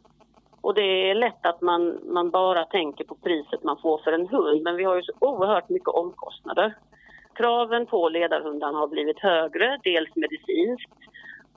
Och 0.64 0.74
det 0.74 1.10
är 1.10 1.14
lätt 1.14 1.46
att 1.46 1.60
man, 1.60 1.98
man 2.04 2.30
bara 2.30 2.64
tänker 2.64 3.04
på 3.04 3.14
priset 3.14 3.62
man 3.62 3.78
får 3.82 3.98
för 3.98 4.12
en 4.12 4.28
hund 4.28 4.62
men 4.62 4.76
vi 4.76 4.84
har 4.84 4.96
ju 4.96 5.02
så 5.02 5.12
oerhört 5.20 5.68
mycket 5.68 5.88
omkostnader. 5.88 6.74
Kraven 7.34 7.86
på 7.86 8.08
ledarhundarna 8.08 8.78
har 8.78 8.88
blivit 8.88 9.18
högre, 9.18 9.78
dels 9.82 10.16
medicinskt 10.16 10.92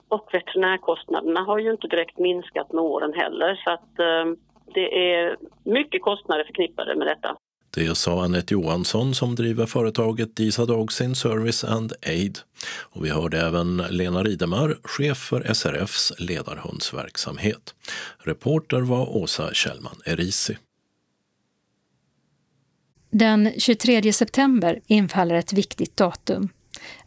och 0.08 0.30
veterinärkostnaderna 0.34 1.39
har 1.39 1.58
ju 1.60 1.72
inte 1.72 1.88
direkt 1.88 2.17
minskat 2.17 2.72
med 2.72 2.84
åren 2.84 3.13
heller 3.13 3.62
så 3.63 3.72
att 3.72 4.00
eh, 4.00 4.26
det 4.74 5.13
är 5.13 5.38
mycket 5.63 6.02
kostnader 6.02 6.43
förknippade 6.43 6.96
med 6.96 7.08
detta. 7.08 7.38
Det 7.78 7.98
sa 7.98 8.24
Anette 8.24 8.54
Johansson 8.54 9.16
som 9.16 9.36
driver 9.36 9.66
företaget 9.66 10.36
Disa 10.36 10.66
Dogs 10.66 11.02
in 11.02 11.16
Service 11.16 11.63
and 11.63 11.94
Aid. 12.08 12.40
Och 12.68 13.06
vi 13.06 13.10
hörde 13.10 13.42
även 13.42 13.78
Lena 13.78 14.24
Ridemar, 14.24 14.78
chef 14.84 15.18
för 15.18 15.54
SRFs 15.54 16.13
ledarhundsverksamhet. 16.20 17.76
Reporter 18.18 18.82
var 18.82 19.18
Åsa 19.18 19.54
Kjellman 19.54 19.96
Erisi. 20.06 20.58
Den 23.12 23.52
23 23.58 24.13
september 24.13 24.80
infaller 24.88 25.36
ett 25.36 25.54
viktigt 25.54 25.98
datum. 25.98 26.50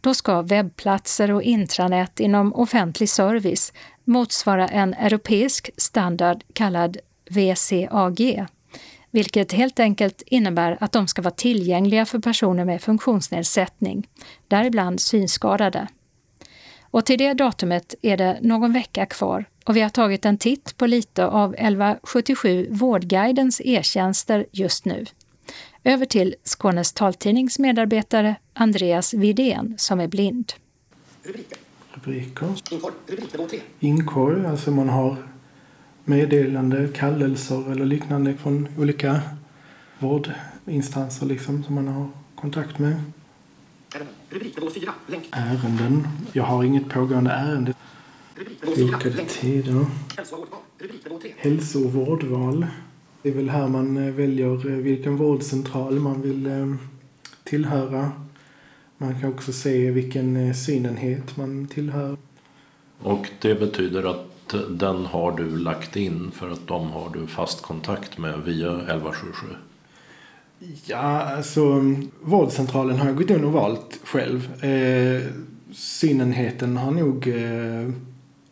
Då 0.01 0.13
ska 0.13 0.41
webbplatser 0.41 1.31
och 1.31 1.43
intranät 1.43 2.19
inom 2.19 2.53
offentlig 2.53 3.09
service 3.09 3.73
motsvara 4.03 4.67
en 4.67 4.93
europeisk 4.93 5.69
standard 5.77 6.43
kallad 6.53 6.97
VCAG, 7.29 8.45
vilket 9.11 9.51
helt 9.51 9.79
enkelt 9.79 10.21
innebär 10.25 10.77
att 10.79 10.91
de 10.91 11.07
ska 11.07 11.21
vara 11.21 11.33
tillgängliga 11.33 12.05
för 12.05 12.19
personer 12.19 12.65
med 12.65 12.81
funktionsnedsättning, 12.81 14.07
däribland 14.47 15.01
synskadade. 15.01 15.87
Och 16.81 17.05
till 17.05 17.17
det 17.17 17.33
datumet 17.33 17.95
är 18.01 18.17
det 18.17 18.39
någon 18.41 18.73
vecka 18.73 19.05
kvar 19.05 19.45
och 19.65 19.75
vi 19.75 19.81
har 19.81 19.89
tagit 19.89 20.25
en 20.25 20.37
titt 20.37 20.77
på 20.77 20.85
lite 20.85 21.25
av 21.25 21.53
1177 21.53 22.67
Vårdguidens 22.71 23.61
e-tjänster 23.65 24.45
just 24.51 24.85
nu. 24.85 25.05
Över 25.83 26.05
till 26.05 26.35
Skånes 26.43 26.93
taltidnings 26.93 27.59
medarbetare 27.59 28.35
Andreas 28.53 29.13
Vidén 29.13 29.75
som 29.77 29.99
är 29.99 30.07
blind. 30.07 30.53
Rubriker. 31.23 31.57
Rubriker. 33.07 33.59
Inkorg. 33.79 34.45
alltså 34.45 34.71
man 34.71 34.89
har 34.89 35.17
meddelande, 36.05 36.87
kallelser 36.93 37.71
eller 37.71 37.85
liknande 37.85 38.33
från 38.33 38.67
olika 38.77 39.21
vårdinstanser 39.99 41.25
liksom, 41.25 41.63
som 41.63 41.75
man 41.75 41.87
har 41.87 42.09
kontakt 42.35 42.79
med. 42.79 43.01
Ärenden. 45.31 46.07
Jag 46.33 46.43
har 46.43 46.63
inget 46.63 46.89
pågående 46.89 47.31
ärende. 47.31 47.73
Bokade 48.77 49.25
tider. 49.25 49.85
Hälso 51.37 51.85
och 51.85 51.93
vårdval. 51.93 52.67
Det 53.21 53.29
är 53.29 53.33
väl 53.33 53.49
här 53.49 53.67
man 53.67 53.97
eh, 53.97 54.13
väljer 54.13 54.69
eh, 54.69 54.75
vilken 54.75 55.17
vårdcentral 55.17 55.99
man 55.99 56.21
vill 56.21 56.45
eh, 56.45 56.75
tillhöra. 57.43 58.11
Man 58.97 59.19
kan 59.19 59.29
också 59.29 59.53
se 59.53 59.91
vilken 59.91 60.55
synenhet 60.55 61.37
man 61.37 61.67
tillhör. 61.67 62.17
Och 62.99 63.29
det 63.41 63.55
betyder 63.55 64.03
att 64.03 64.30
den 64.69 65.05
har 65.05 65.31
du 65.31 65.57
lagt 65.57 65.95
in 65.95 66.31
för 66.31 66.49
att 66.49 66.67
de 66.67 66.91
har 66.91 67.09
du 67.13 67.27
fast 67.27 67.61
kontakt 67.61 68.17
med 68.17 68.39
via 68.45 68.67
1177? 68.67 69.47
Ja, 70.85 70.97
alltså 70.97 71.93
vårdcentralen 72.21 72.97
har 72.97 73.07
jag 73.07 73.17
gått 73.17 73.29
in 73.29 73.43
och 73.43 73.53
valt 73.53 73.99
själv. 74.03 74.63
Eh, 74.63 75.21
synenheten 75.71 76.77
har 76.77 76.91
nog 76.91 77.27
eh, 77.27 77.93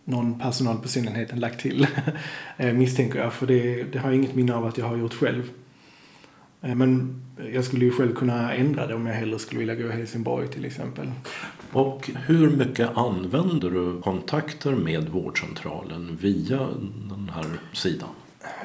någon 0.03 0.39
personal 0.39 0.77
på 0.77 0.87
synenheten 0.87 1.39
lagt 1.39 1.59
till. 1.59 1.87
Eh, 2.57 2.73
misstänker 2.73 3.19
jag, 3.19 3.33
för 3.33 3.47
det, 3.47 3.83
det 3.83 3.99
har 3.99 4.09
jag 4.09 4.15
inget 4.15 4.35
minne 4.35 4.55
av 4.55 4.65
att 4.65 4.77
jag 4.77 4.85
har 4.85 4.97
gjort 4.97 5.13
själv. 5.13 5.49
Eh, 6.61 6.75
men 6.75 7.21
jag 7.53 7.65
skulle 7.65 7.85
ju 7.85 7.91
själv 7.91 8.15
kunna 8.15 8.53
ändra 8.53 8.87
det 8.87 8.95
om 8.95 9.05
jag 9.05 9.13
hellre 9.13 9.39
skulle 9.39 9.59
vilja 9.59 9.75
gå 9.75 9.89
Helsingborg 9.89 10.47
till 10.47 10.65
exempel. 10.65 11.11
Och 11.71 12.09
hur 12.25 12.49
mycket 12.49 12.97
använder 12.97 13.69
du 13.69 14.01
kontakter 14.01 14.71
med 14.71 15.09
vårdcentralen 15.09 16.17
via 16.21 16.57
den 17.09 17.31
här 17.33 17.45
sidan? 17.73 18.09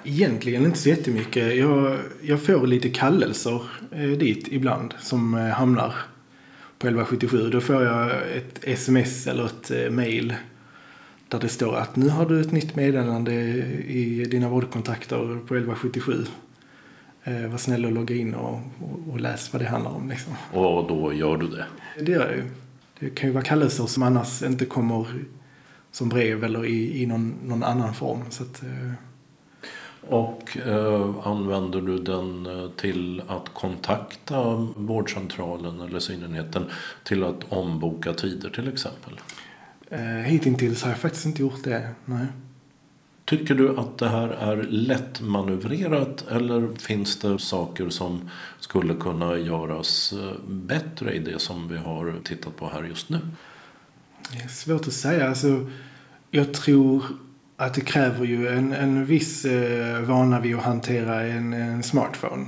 Egentligen 0.04 0.64
inte 0.64 0.78
så 0.78 0.88
jättemycket. 0.88 1.56
Jag, 1.56 1.98
jag 2.22 2.42
får 2.42 2.66
lite 2.66 2.88
kallelser 2.88 3.62
eh, 3.90 4.08
dit 4.08 4.48
ibland 4.50 4.94
som 5.00 5.34
eh, 5.34 5.40
hamnar 5.40 5.94
på 6.78 6.86
1177. 6.86 7.50
Då 7.50 7.60
får 7.60 7.82
jag 7.82 8.10
ett 8.36 8.58
sms 8.62 9.26
eller 9.26 9.46
ett 9.46 9.92
mail 9.92 10.34
där 11.28 11.40
det 11.40 11.48
står 11.48 11.76
att 11.76 11.96
nu 11.96 12.08
har 12.08 12.26
du 12.26 12.40
ett 12.40 12.52
nytt 12.52 12.76
meddelande 12.76 13.32
i 13.88 14.26
dina 14.30 14.48
vårdkontakter 14.48 15.16
på 15.16 15.54
1177. 15.54 16.24
Eh, 17.24 17.46
var 17.46 17.58
snäll 17.58 17.84
och 17.86 17.92
logga 17.92 18.14
in 18.14 18.34
och, 18.34 18.54
och, 18.54 19.12
och, 19.12 19.20
läs 19.20 19.52
vad 19.52 19.62
det 19.62 19.68
handlar 19.68 19.90
om. 19.90 20.08
Liksom. 20.08 20.32
Och 20.52 20.88
då 20.88 21.12
gör 21.12 21.36
du 21.36 21.48
det? 21.48 21.66
Det 22.04 22.12
gör 22.12 22.26
jag 22.26 22.36
ju. 22.36 22.44
Det 22.98 23.10
kan 23.10 23.28
ju 23.28 23.32
vara 23.32 23.44
kallelser 23.44 23.86
som 23.86 24.02
annars 24.02 24.42
inte 24.42 24.64
kommer 24.64 25.06
som 25.90 26.08
brev 26.08 26.44
eller 26.44 26.66
i, 26.66 27.02
i 27.02 27.06
någon, 27.06 27.34
någon 27.44 27.62
annan 27.62 27.94
form. 27.94 28.20
Så 28.30 28.42
att, 28.42 28.62
eh. 28.62 28.92
Och 30.08 30.56
eh, 30.66 31.26
använder 31.26 31.80
du 31.80 31.98
den 31.98 32.46
eh, 32.46 32.70
till 32.70 33.22
att 33.28 33.54
kontakta 33.54 34.54
vårdcentralen 34.76 35.80
eller 35.80 35.98
synenheten 35.98 36.64
till 37.04 37.24
att 37.24 37.52
omboka 37.52 38.12
tider 38.12 38.50
till 38.50 38.68
exempel? 38.68 39.20
Eh, 39.90 40.00
hittills 40.00 40.82
har 40.82 40.90
jag 40.90 40.98
faktiskt 40.98 41.26
inte 41.26 41.42
gjort 41.42 41.64
det, 41.64 41.88
nej. 42.04 42.26
Tycker 43.24 43.54
du 43.54 43.78
att 43.78 43.98
det 43.98 44.08
här 44.08 44.28
är 44.28 44.62
lättmanövrerat 44.62 46.24
eller 46.30 46.68
finns 46.78 47.18
det 47.18 47.38
saker 47.38 47.88
som 47.88 48.30
skulle 48.60 48.94
kunna 48.94 49.38
göras 49.38 50.12
eh, 50.12 50.32
bättre 50.48 51.12
i 51.12 51.18
det 51.18 51.38
som 51.38 51.68
vi 51.68 51.76
har 51.76 52.14
tittat 52.24 52.56
på 52.56 52.68
här 52.68 52.82
just 52.82 53.08
nu? 53.08 53.18
Det 54.32 54.44
är 54.44 54.48
svårt 54.48 54.86
att 54.86 54.92
säga. 54.92 55.28
Alltså, 55.28 55.70
jag 56.30 56.54
tror 56.54 57.04
att 57.56 57.74
det 57.74 57.80
kräver 57.80 58.26
ju 58.26 58.48
en, 58.48 58.72
en 58.72 59.06
viss 59.06 59.44
eh, 59.44 60.00
vana 60.00 60.40
vid 60.40 60.56
att 60.56 60.62
hantera 60.62 61.22
en, 61.22 61.52
en 61.52 61.82
smartphone. 61.82 62.46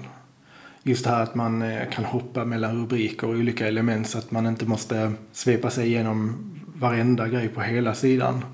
Just 0.83 1.05
det 1.05 1.11
här 1.11 1.23
att 1.23 1.35
man 1.35 1.63
eh, 1.63 1.89
kan 1.91 2.05
hoppa 2.05 2.45
mellan 2.45 2.81
rubriker 2.81 3.27
och 3.27 3.35
olika 3.35 3.69
element 3.69 4.09
så 4.09 4.19
att 4.19 4.31
man 4.31 4.47
inte 4.47 4.65
måste 4.65 5.13
svepa 5.33 5.71
sig 5.71 5.87
igenom 5.87 6.51
varenda 6.75 7.29
grej 7.29 7.49
på 7.49 7.61
hela 7.61 7.95
sidan. 7.95 8.45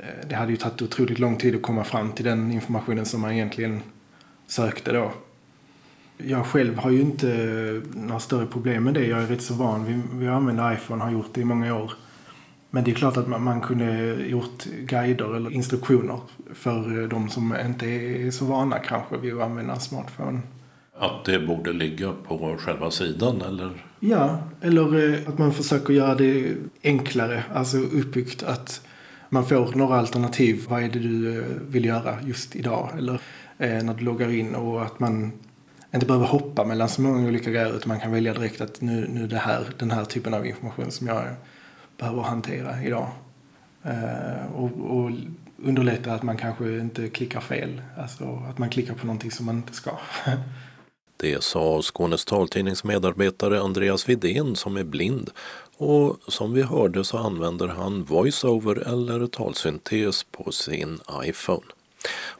Eh, 0.00 0.28
det 0.28 0.34
hade 0.34 0.50
ju 0.50 0.56
tagit 0.56 0.82
otroligt 0.82 1.18
lång 1.18 1.36
tid 1.36 1.54
att 1.54 1.62
komma 1.62 1.84
fram 1.84 2.12
till 2.12 2.24
den 2.24 2.52
informationen 2.52 3.06
som 3.06 3.20
man 3.20 3.32
egentligen 3.32 3.80
sökte 4.46 4.92
då. 4.92 5.12
Jag 6.18 6.46
själv 6.46 6.78
har 6.78 6.90
ju 6.90 7.00
inte 7.00 7.26
några 7.94 8.20
större 8.20 8.46
problem 8.46 8.84
med 8.84 8.94
det. 8.94 9.06
Jag 9.06 9.22
är 9.22 9.26
rätt 9.26 9.42
så 9.42 9.54
van 9.54 9.84
vid, 10.18 10.28
att 10.28 10.34
använda 10.34 10.74
iPhone, 10.74 11.04
har 11.04 11.10
gjort 11.10 11.34
det 11.34 11.40
i 11.40 11.44
många 11.44 11.76
år. 11.76 11.92
Men 12.70 12.84
det 12.84 12.90
är 12.90 12.94
klart 12.94 13.16
att 13.16 13.28
man, 13.28 13.42
man 13.42 13.60
kunde 13.60 14.14
gjort 14.26 14.64
guider 14.64 15.36
eller 15.36 15.50
instruktioner 15.50 16.20
för 16.54 17.06
de 17.08 17.30
som 17.30 17.56
inte 17.66 17.86
är 17.86 18.30
så 18.30 18.44
vana 18.44 18.78
kanske 18.78 19.16
vid 19.16 19.34
att 19.34 19.42
använda 19.42 19.74
en 19.74 19.80
smartphone. 19.80 20.40
Att 20.98 21.24
det 21.24 21.38
borde 21.38 21.72
ligga 21.72 22.12
på 22.28 22.56
själva 22.58 22.90
sidan 22.90 23.42
eller? 23.42 23.86
Ja, 24.00 24.38
eller 24.60 25.14
eh, 25.14 25.28
att 25.28 25.38
man 25.38 25.52
försöker 25.52 25.92
göra 25.92 26.14
det 26.14 26.54
enklare, 26.82 27.44
alltså 27.54 27.76
uppbyggt 27.78 28.42
att 28.42 28.86
man 29.32 29.46
får 29.46 29.72
några 29.74 29.96
alternativ. 29.96 30.64
Vad 30.68 30.82
är 30.82 30.88
det 30.88 30.98
du 30.98 31.38
eh, 31.38 31.44
vill 31.68 31.84
göra 31.84 32.18
just 32.22 32.56
idag? 32.56 32.90
Eller 32.98 33.14
eh, 33.58 33.82
när 33.82 33.94
du 33.94 34.04
loggar 34.04 34.30
in 34.30 34.54
och 34.54 34.82
att 34.82 35.00
man 35.00 35.32
inte 35.94 36.06
behöver 36.06 36.26
hoppa 36.26 36.64
mellan 36.64 36.88
så 36.88 37.02
många 37.02 37.28
olika 37.28 37.50
grejer 37.50 37.76
utan 37.76 37.88
man 37.88 38.00
kan 38.00 38.12
välja 38.12 38.34
direkt 38.34 38.60
att 38.60 38.80
nu, 38.80 39.08
nu 39.08 39.24
är 39.24 39.28
det 39.28 39.38
här, 39.38 39.66
den 39.78 39.90
här 39.90 40.04
typen 40.04 40.34
av 40.34 40.46
information 40.46 40.90
som 40.90 41.06
jag 41.06 41.24
behöver 41.96 42.22
hantera 42.22 42.82
idag. 42.82 43.08
Eh, 43.82 44.54
och, 44.54 44.70
och 44.96 45.10
underlättar 45.56 46.14
att 46.14 46.22
man 46.22 46.36
kanske 46.36 46.78
inte 46.80 47.08
klickar 47.08 47.40
fel. 47.40 47.82
Alltså 47.98 48.42
att 48.50 48.58
man 48.58 48.70
klickar 48.70 48.94
på 48.94 49.06
någonting 49.06 49.30
som 49.30 49.46
man 49.46 49.56
inte 49.56 49.74
ska. 49.74 49.90
Det 51.16 51.42
sa 51.42 51.82
Skånes 51.82 52.24
taltidnings 52.24 52.84
medarbetare 52.84 53.60
Andreas 53.60 54.08
Vidén 54.08 54.56
som 54.56 54.76
är 54.76 54.84
blind 54.84 55.30
och 55.82 56.18
som 56.28 56.52
vi 56.52 56.62
hörde 56.62 57.04
så 57.04 57.18
använder 57.18 57.68
han 57.68 58.04
voiceover 58.04 58.76
eller 58.76 59.26
talsyntes 59.26 60.24
på 60.24 60.52
sin 60.52 61.00
iPhone. 61.24 61.66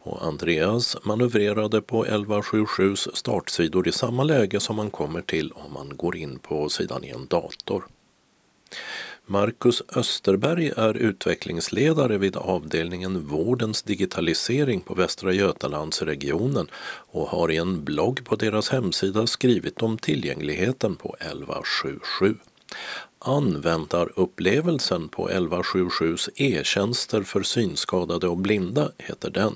Och 0.02 0.24
Andreas 0.24 0.96
manövrerade 1.04 1.82
på 1.82 2.04
1177s 2.04 3.08
startsidor 3.14 3.88
i 3.88 3.92
samma 3.92 4.24
läge 4.24 4.60
som 4.60 4.76
man 4.76 4.90
kommer 4.90 5.20
till 5.22 5.52
om 5.52 5.72
man 5.72 5.96
går 5.96 6.16
in 6.16 6.38
på 6.38 6.68
sidan 6.68 7.04
i 7.04 7.08
en 7.08 7.26
dator. 7.26 7.84
Marcus 9.26 9.82
Österberg 9.96 10.72
är 10.76 10.94
utvecklingsledare 10.94 12.18
vid 12.18 12.36
avdelningen 12.36 13.26
Vårdens 13.26 13.82
digitalisering 13.82 14.80
på 14.80 14.94
Västra 14.94 15.32
Götalandsregionen 15.32 16.66
och 17.12 17.28
har 17.28 17.50
i 17.50 17.56
en 17.56 17.84
blogg 17.84 18.24
på 18.24 18.36
deras 18.36 18.68
hemsida 18.68 19.26
skrivit 19.26 19.82
om 19.82 19.98
tillgängligheten 19.98 20.96
på 20.96 21.16
1177. 21.20 22.34
Användarupplevelsen 23.24 25.08
på 25.08 25.28
1177s 25.28 26.28
e-tjänster 26.36 27.22
för 27.22 27.40
synskadade 27.40 28.28
och 28.28 28.36
blinda 28.36 28.84
heter 28.98 29.30
den. 29.30 29.52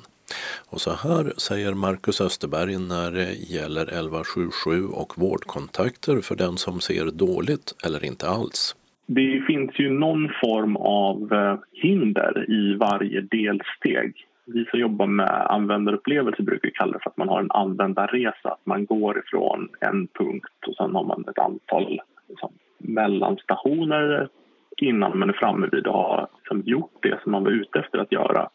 Och 0.71 0.81
så 0.81 0.91
här 0.91 1.25
säger 1.37 1.75
Marcus 1.75 2.21
Österberg 2.21 2.79
när 2.79 3.11
det 3.11 3.33
gäller 3.33 3.83
1177 3.83 4.87
och 4.87 5.13
vårdkontakter 5.17 6.21
för 6.21 6.37
den 6.37 6.57
som 6.57 6.81
ser 6.81 7.07
dåligt 7.07 7.75
eller 7.87 8.05
inte 8.05 8.29
alls. 8.29 8.77
Det 9.07 9.45
finns 9.47 9.71
ju 9.79 9.91
någon 9.91 10.31
form 10.45 10.77
av 10.77 11.33
eh, 11.33 11.59
hinder 11.73 12.51
i 12.51 12.75
varje 12.75 13.21
delsteg. 13.21 14.27
Vi 14.45 14.65
som 14.65 14.81
jobbar 14.81 15.07
med 15.07 15.47
användarupplevelse 15.51 16.43
brukar 16.43 16.71
kalla 16.71 16.93
det 16.93 16.99
för 17.03 17.11
att 17.11 17.17
man 17.17 17.29
har 17.29 17.41
en 17.41 17.51
användarresa. 17.51 18.49
Att 18.49 18.67
man 18.67 18.87
går 18.87 19.19
ifrån 19.19 19.69
en 19.81 20.07
punkt 20.07 20.59
och 20.67 20.75
sen 20.75 20.95
har 20.95 21.05
man 21.05 21.25
ett 21.29 21.39
antal 21.39 22.01
liksom, 22.29 22.53
mellanstationer 22.79 24.29
innan 24.77 25.19
man 25.19 25.29
är 25.29 25.33
framme 25.33 25.69
vid 25.73 25.87
att 25.87 25.93
ha 25.93 26.29
liksom, 26.37 26.61
gjort 26.61 27.03
det 27.03 27.23
som 27.23 27.33
man 27.33 27.45
var 27.45 27.51
ute 27.51 27.79
efter 27.79 27.99
att 27.99 28.13
göra. 28.13 28.49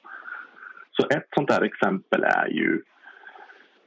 Så 0.92 1.08
ett 1.08 1.28
sånt 1.36 1.50
där 1.50 1.62
exempel 1.62 2.24
är 2.24 2.48
ju 2.48 2.82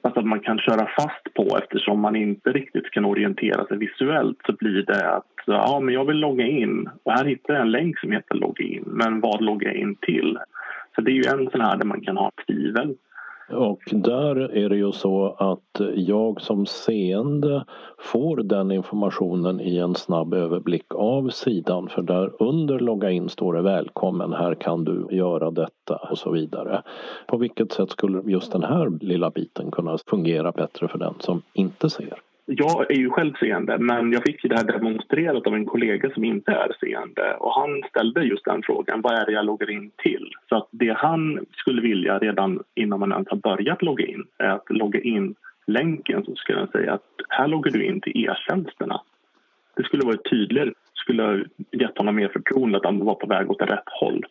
Alltså 0.05 0.20
att 0.20 0.27
man 0.27 0.40
kan 0.40 0.59
köra 0.59 0.88
fast 0.97 1.35
på 1.35 1.59
eftersom 1.62 2.01
man 2.01 2.16
inte 2.16 2.53
riktigt 2.53 2.90
kan 2.90 3.05
orientera 3.05 3.66
sig 3.66 3.77
visuellt 3.77 4.38
så 4.47 4.53
blir 4.53 4.83
det 4.83 5.11
att 5.11 5.35
ja, 5.47 5.81
men 5.81 5.94
jag 5.94 6.05
vill 6.05 6.16
logga 6.16 6.47
in 6.47 6.90
och 7.03 7.12
här 7.12 7.25
hittar 7.25 7.55
jag 7.55 7.62
en 7.62 7.70
länk 7.70 7.99
som 7.99 8.12
heter 8.12 8.35
logga 8.35 8.64
in. 8.64 8.85
Men 8.87 9.20
vad 9.20 9.42
loggar 9.42 9.68
jag 9.68 9.77
in 9.77 9.97
till? 9.97 10.38
Så 10.94 11.01
det 11.01 11.11
är 11.11 11.14
ju 11.14 11.40
en 11.40 11.51
sån 11.51 11.61
här 11.61 11.77
där 11.77 11.85
man 11.85 12.01
kan 12.01 12.16
ha 12.16 12.31
tvivel. 12.47 12.97
Och 13.48 13.80
där 13.92 14.37
är 14.37 14.68
det 14.68 14.76
ju 14.76 14.92
så 14.92 15.37
att 15.38 15.80
jag 15.94 16.40
som 16.40 16.66
seende 16.66 17.64
får 17.98 18.37
den 18.37 18.70
informationen 18.70 19.61
i 19.61 19.78
en 19.78 19.94
snabb 19.94 20.35
överblick 20.35 20.94
av 20.94 21.28
sidan 21.28 21.88
för 21.88 22.02
där 22.02 22.42
under 22.42 22.78
logga 22.78 23.11
in 23.11 23.28
står 23.28 23.54
det 23.54 23.62
välkommen, 23.62 24.33
här 24.33 24.54
kan 24.54 24.85
du 24.85 25.07
göra 25.11 25.50
detta 25.50 25.96
och 26.11 26.18
så 26.18 26.30
vidare. 26.30 26.83
På 27.26 27.37
vilket 27.37 27.72
sätt 27.72 27.90
skulle 27.90 28.22
just 28.30 28.52
den 28.52 28.62
här 28.62 29.04
lilla 29.04 29.30
biten 29.30 29.70
kunna 29.70 29.98
fungera 30.07 30.52
bättre 30.52 30.88
för 30.88 30.98
den 30.98 31.14
som 31.20 31.42
inte 31.52 31.90
ser? 31.90 32.18
Jag 32.46 32.90
är 32.90 32.96
ju 32.96 33.11
själv 33.11 33.35
seende, 33.35 33.78
men 33.78 34.12
jag 34.12 34.22
fick 34.22 34.44
ju 34.44 34.48
det 34.48 34.57
här 34.57 34.64
demonstrerat 34.64 35.46
av 35.46 35.54
en 35.54 35.66
kollega 35.66 36.11
som 36.11 36.24
inte 36.24 36.52
är 36.52 36.76
seende. 36.80 37.37
Och 37.40 37.54
han 37.54 37.83
ställde 37.90 38.22
just 38.22 38.44
den 38.44 38.62
frågan, 38.62 39.00
vad 39.00 39.12
är 39.12 39.26
det 39.26 39.33
jag 39.33 39.44
loggar 39.44 39.70
in 39.70 39.90
till? 39.96 40.30
Så 40.48 40.57
att 40.57 40.68
det 40.70 40.92
han 40.96 41.46
skulle 41.57 41.83
vilja 41.83 42.18
redan 42.18 42.62
innan 42.74 43.00
man 43.00 43.12
ens 43.12 43.28
har 43.28 43.37
börjat 43.37 43.83
logga 43.83 44.07
in 44.07 44.24
är 44.38 44.48
att 44.48 44.70
logga 44.70 45.00
in 45.00 45.35
länken 45.66 46.24
så 46.24 46.35
skulle 46.35 46.59
jag 46.59 46.70
säga 46.70 46.92
att 46.92 47.11
här 47.28 47.48
loggar 47.48 47.70
du 47.70 47.85
in 47.85 48.00
till 48.00 48.24
e-tjänsterna. 48.24 49.00
Det 49.76 49.85
skulle 49.85 50.07
varit 50.07 50.30
tydligare, 50.30 50.72
skulle 50.94 51.22
ha 51.22 51.38
gett 51.72 51.98
honom 51.98 52.16
mer 52.16 52.28
förtroende 52.28 52.78
att 52.78 52.85
han 52.85 53.04
var 53.04 53.14
på 53.14 53.26
väg 53.26 53.50
åt 53.50 53.62
rätt 53.62 53.88
håll. 54.00 54.24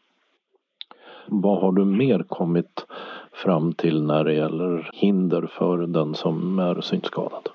Vad 1.28 1.62
har 1.62 1.72
du 1.72 1.86
mer 1.86 2.24
kommit 2.28 2.86
fram 3.32 3.74
till 3.74 4.04
när 4.04 4.24
det 4.24 4.34
gäller 4.34 4.90
hinder 4.94 5.50
för 5.58 5.78
den 5.78 6.16
som 6.16 6.60
är 6.60 6.82
synskadad? 6.82 7.50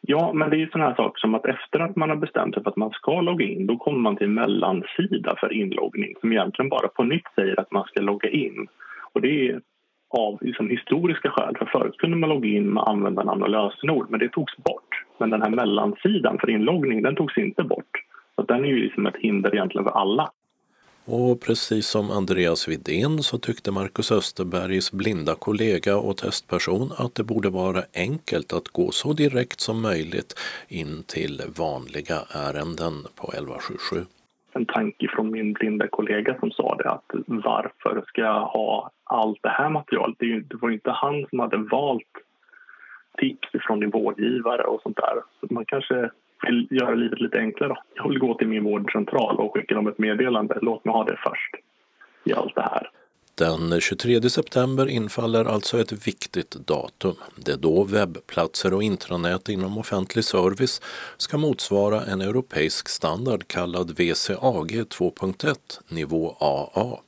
Ja, 0.00 0.32
men 0.32 0.50
det 0.50 0.56
är 0.56 0.58
ju 0.58 0.68
sådana 0.68 0.88
här 0.88 0.96
saker 0.96 1.20
som 1.20 1.34
att 1.34 1.46
efter 1.46 1.80
att 1.80 1.96
man 1.96 2.10
har 2.10 2.16
bestämt 2.16 2.54
sig 2.54 2.62
för 2.62 2.70
att 2.70 2.76
man 2.76 2.90
ska 2.90 3.20
logga 3.20 3.46
in 3.46 3.66
då 3.66 3.76
kommer 3.76 3.98
man 3.98 4.16
till 4.16 4.26
en 4.26 4.34
mellansida 4.34 5.34
för 5.40 5.52
inloggning 5.52 6.14
som 6.20 6.32
egentligen 6.32 6.68
bara 6.68 6.88
på 6.88 7.02
nytt 7.02 7.28
säger 7.34 7.60
att 7.60 7.72
man 7.72 7.84
ska 7.84 8.00
logga 8.00 8.30
in. 8.30 8.66
Och 9.12 9.20
det 9.20 9.48
är 9.48 9.60
av 10.10 10.38
liksom, 10.40 10.70
historiska 10.70 11.30
skäl. 11.30 11.56
För 11.58 11.66
förut 11.66 11.98
kunde 11.98 12.16
man 12.16 12.28
logga 12.28 12.48
in 12.48 12.74
med 12.74 12.82
användarnamn 12.82 13.42
och 13.42 13.50
lösenord 13.50 14.10
men 14.10 14.20
det 14.20 14.28
togs 14.28 14.56
bort. 14.56 15.04
Men 15.18 15.30
den 15.30 15.42
här 15.42 15.50
mellansidan 15.50 16.38
för 16.38 16.50
inloggning 16.50 17.02
den 17.02 17.16
togs 17.16 17.38
inte 17.38 17.62
bort. 17.62 17.92
Så 18.36 18.42
den 18.42 18.64
är 18.64 18.68
ju 18.68 18.78
liksom 18.82 19.06
ett 19.06 19.16
hinder 19.16 19.54
egentligen 19.54 19.84
för 19.84 19.98
alla. 20.00 20.30
Och 21.10 21.40
precis 21.40 21.86
som 21.86 22.10
Andreas 22.10 22.68
Widén 22.68 23.18
så 23.18 23.38
tyckte 23.38 23.70
Marcus 23.70 24.12
Österbergs 24.12 24.92
blinda 24.92 25.34
kollega 25.34 25.96
och 25.96 26.16
testperson 26.16 26.92
att 26.98 27.14
det 27.14 27.24
borde 27.24 27.50
vara 27.50 27.82
enkelt 27.94 28.52
att 28.52 28.68
gå 28.68 28.90
så 28.90 29.12
direkt 29.12 29.60
som 29.60 29.82
möjligt 29.82 30.34
in 30.68 31.02
till 31.06 31.42
vanliga 31.58 32.18
ärenden 32.46 32.94
på 33.18 33.26
1177. 33.32 33.96
En 34.52 34.66
tanke 34.66 35.08
från 35.14 35.30
min 35.30 35.52
blinda 35.52 35.88
kollega 35.88 36.38
som 36.40 36.50
sa 36.50 36.76
det 36.76 36.90
att 36.90 37.10
varför 37.26 38.04
ska 38.06 38.20
jag 38.20 38.40
ha 38.40 38.90
allt 39.04 39.38
det 39.42 39.48
här 39.48 39.70
materialet? 39.70 40.16
Det 40.18 40.56
var 40.60 40.68
ju 40.68 40.74
inte 40.74 40.90
han 40.90 41.26
som 41.30 41.38
hade 41.38 41.56
valt 41.56 42.14
tips 43.18 43.48
från 43.66 43.80
din 43.80 43.90
vårdgivare 43.90 44.62
och 44.62 44.82
sånt 44.82 44.96
där. 44.96 45.22
Så 45.40 45.54
man 45.54 45.64
kanske 45.64 46.10
vill 46.46 46.68
göra 46.70 46.94
livet 46.94 47.20
lite 47.20 47.38
enklare. 47.38 47.76
Jag 47.94 48.08
vill 48.08 48.18
gå 48.18 48.34
till 48.34 48.48
min 48.48 48.64
vårdcentral 48.64 49.36
och 49.36 49.54
skicka 49.54 49.74
dem 49.74 49.86
ett 49.86 49.98
meddelande. 49.98 50.58
Låt 50.62 50.84
mig 50.84 50.92
ha 50.92 51.04
det 51.04 51.16
först 51.26 51.54
i 52.24 52.32
allt 52.32 52.54
det 52.54 52.62
här. 52.62 52.90
Den 53.34 53.80
23 53.80 54.22
september 54.22 54.88
infaller 54.88 55.44
alltså 55.44 55.80
ett 55.80 56.08
viktigt 56.08 56.50
datum. 56.50 57.14
Det 57.36 57.52
är 57.52 57.56
då 57.56 57.84
webbplatser 57.84 58.74
och 58.74 58.82
intranät 58.82 59.48
inom 59.48 59.78
offentlig 59.78 60.24
service 60.24 60.82
ska 61.16 61.38
motsvara 61.38 62.00
en 62.04 62.20
europeisk 62.20 62.88
standard 62.88 63.48
kallad 63.48 63.90
WCAG 63.90 64.70
2.1 64.72 65.54
nivå 65.88 66.36
AA 66.40 66.98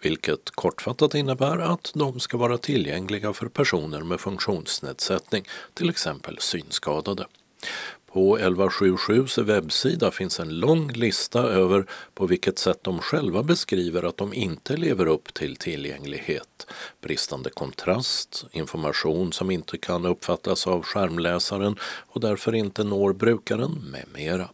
vilket 0.00 0.50
kortfattat 0.50 1.14
innebär 1.14 1.58
att 1.58 1.92
de 1.94 2.20
ska 2.20 2.36
vara 2.36 2.58
tillgängliga 2.58 3.32
för 3.32 3.48
personer 3.48 4.00
med 4.00 4.20
funktionsnedsättning, 4.20 5.44
till 5.74 5.90
exempel 5.90 6.38
synskadade. 6.38 7.26
På 8.18 8.38
1177s 8.38 9.42
webbsida 9.42 10.10
finns 10.10 10.40
en 10.40 10.60
lång 10.60 10.92
lista 10.92 11.42
över 11.42 11.84
på 12.14 12.26
vilket 12.26 12.58
sätt 12.58 12.78
de 12.82 12.98
själva 12.98 13.42
beskriver 13.42 14.02
att 14.02 14.16
de 14.16 14.34
inte 14.34 14.76
lever 14.76 15.06
upp 15.06 15.34
till 15.34 15.56
tillgänglighet. 15.56 16.66
Bristande 17.02 17.50
kontrast, 17.50 18.46
information 18.52 19.32
som 19.32 19.50
inte 19.50 19.78
kan 19.78 20.06
uppfattas 20.06 20.66
av 20.66 20.82
skärmläsaren 20.82 21.76
och 22.08 22.20
därför 22.20 22.54
inte 22.54 22.84
når 22.84 23.12
brukaren 23.12 23.72
med 23.92 24.04
mera. 24.14 24.48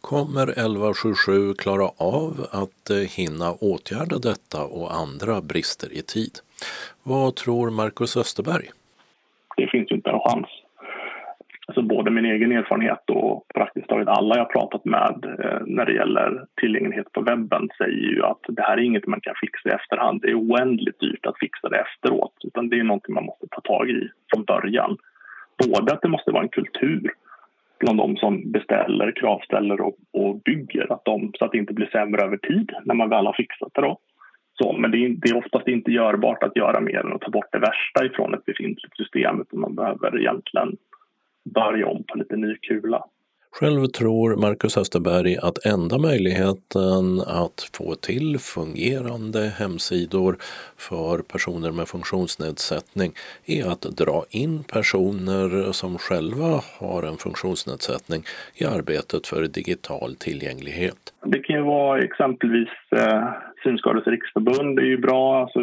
Kommer 0.00 0.42
1177 0.42 1.54
klara 1.54 1.90
av 1.96 2.46
att 2.50 2.90
eh, 2.90 2.96
hinna 2.96 3.52
åtgärda 3.52 4.18
detta 4.18 4.64
och 4.64 4.94
andra 4.94 5.40
brister 5.40 5.92
i 5.92 6.02
tid? 6.02 6.38
Vad 7.02 7.36
tror 7.36 7.70
Marcus 7.70 8.16
Österberg? 8.16 8.70
Det 9.56 9.66
finns 9.66 9.90
inte 9.90 10.10
en 10.10 10.20
chans. 10.20 10.46
Alltså 11.74 11.88
både 11.88 12.10
min 12.10 12.24
egen 12.24 12.52
erfarenhet 12.52 13.10
och 13.10 13.48
praktiskt 13.54 13.88
taget 13.88 14.08
alla 14.08 14.36
jag 14.36 14.50
pratat 14.50 14.84
med 14.84 15.24
eh, 15.38 15.60
när 15.66 15.86
det 15.86 15.92
gäller 15.92 16.44
tillgänglighet 16.60 17.12
på 17.12 17.20
webben 17.20 17.68
säger 17.78 18.10
ju 18.14 18.22
att 18.22 18.40
det 18.48 18.62
här 18.62 18.76
är 18.76 18.82
inget 18.82 19.06
man 19.06 19.20
kan 19.20 19.34
fixa 19.40 19.68
i 19.68 19.72
efterhand. 19.72 20.20
Det 20.22 20.30
är 20.30 20.38
oändligt 20.38 21.00
dyrt 21.00 21.26
att 21.26 21.38
fixa 21.38 21.68
det 21.68 21.84
efteråt 21.86 22.34
utan 22.44 22.68
det 22.68 22.78
är 22.78 22.84
någonting 22.84 23.14
man 23.14 23.24
måste 23.24 23.46
ta 23.50 23.60
tag 23.60 23.90
i 23.90 24.08
från 24.32 24.44
början. 24.44 24.96
Både 25.66 25.92
att 25.92 26.02
det 26.02 26.08
måste 26.08 26.30
vara 26.30 26.42
en 26.42 26.48
kultur 26.48 27.10
bland 27.78 27.98
de 27.98 28.16
som 28.16 28.52
beställer, 28.52 29.12
kravställer 29.16 29.80
och, 29.80 29.96
och 30.12 30.40
bygger 30.42 30.92
att 30.92 31.04
de, 31.04 31.32
så 31.38 31.44
att 31.44 31.52
det 31.52 31.58
inte 31.58 31.74
blir 31.74 31.86
sämre 31.86 32.22
över 32.22 32.36
tid 32.36 32.72
när 32.84 32.94
man 32.94 33.08
väl 33.08 33.26
har 33.26 33.32
fixat 33.32 33.74
det. 33.74 33.80
Då. 33.80 33.98
Så, 34.58 34.72
men 34.72 34.90
det 34.90 34.98
är, 35.04 35.08
det 35.08 35.28
är 35.28 35.36
oftast 35.36 35.68
inte 35.68 35.90
görbart 35.92 36.42
att 36.42 36.56
göra 36.56 36.80
mer 36.80 37.00
än 37.06 37.12
att 37.12 37.20
ta 37.20 37.30
bort 37.30 37.52
det 37.52 37.58
värsta 37.58 38.06
ifrån 38.06 38.34
ett 38.34 38.44
befintligt 38.44 38.96
system 38.96 39.40
utan 39.40 39.60
man 39.60 39.74
behöver 39.74 40.20
egentligen 40.20 40.76
börja 41.44 41.86
om 41.86 42.04
på 42.08 42.18
lite 42.18 42.36
ny 42.36 42.56
kula. 42.56 43.04
Själv 43.60 43.86
tror 43.86 44.36
Marcus 44.36 44.76
Österberg 44.76 45.36
att 45.36 45.66
enda 45.66 45.98
möjligheten 45.98 47.20
att 47.26 47.70
få 47.76 47.94
till 47.94 48.38
fungerande 48.38 49.52
hemsidor 49.58 50.36
för 50.78 51.18
personer 51.32 51.70
med 51.70 51.88
funktionsnedsättning 51.88 53.12
är 53.46 53.72
att 53.72 53.82
dra 53.82 54.24
in 54.30 54.64
personer 54.72 55.72
som 55.72 55.98
själva 55.98 56.60
har 56.80 57.02
en 57.02 57.16
funktionsnedsättning 57.16 58.22
i 58.54 58.64
arbetet 58.64 59.26
för 59.26 59.42
digital 59.42 60.14
tillgänglighet. 60.14 61.12
Det 61.24 61.38
kan 61.38 61.56
ju 61.56 61.62
vara 61.62 62.02
exempelvis 62.02 62.68
eh, 62.96 63.24
Synskadades 63.62 64.06
riksförbund, 64.06 64.76
det 64.76 64.82
är 64.82 64.86
ju 64.86 64.98
bra. 64.98 65.42
Alltså 65.42 65.60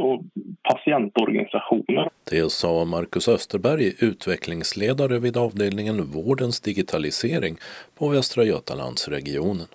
och 0.00 0.22
patientorganisationer. 0.62 2.10
Det 2.30 2.52
sa 2.52 2.84
Marcus 2.84 3.28
Österberg, 3.28 3.94
utvecklingsledare 3.98 5.18
vid 5.18 5.36
avdelningen 5.36 6.04
Vårdens 6.04 6.60
digitalisering 6.60 7.56
på 7.98 8.08
Västra 8.08 8.44
Götalandsregionen. 8.44 9.66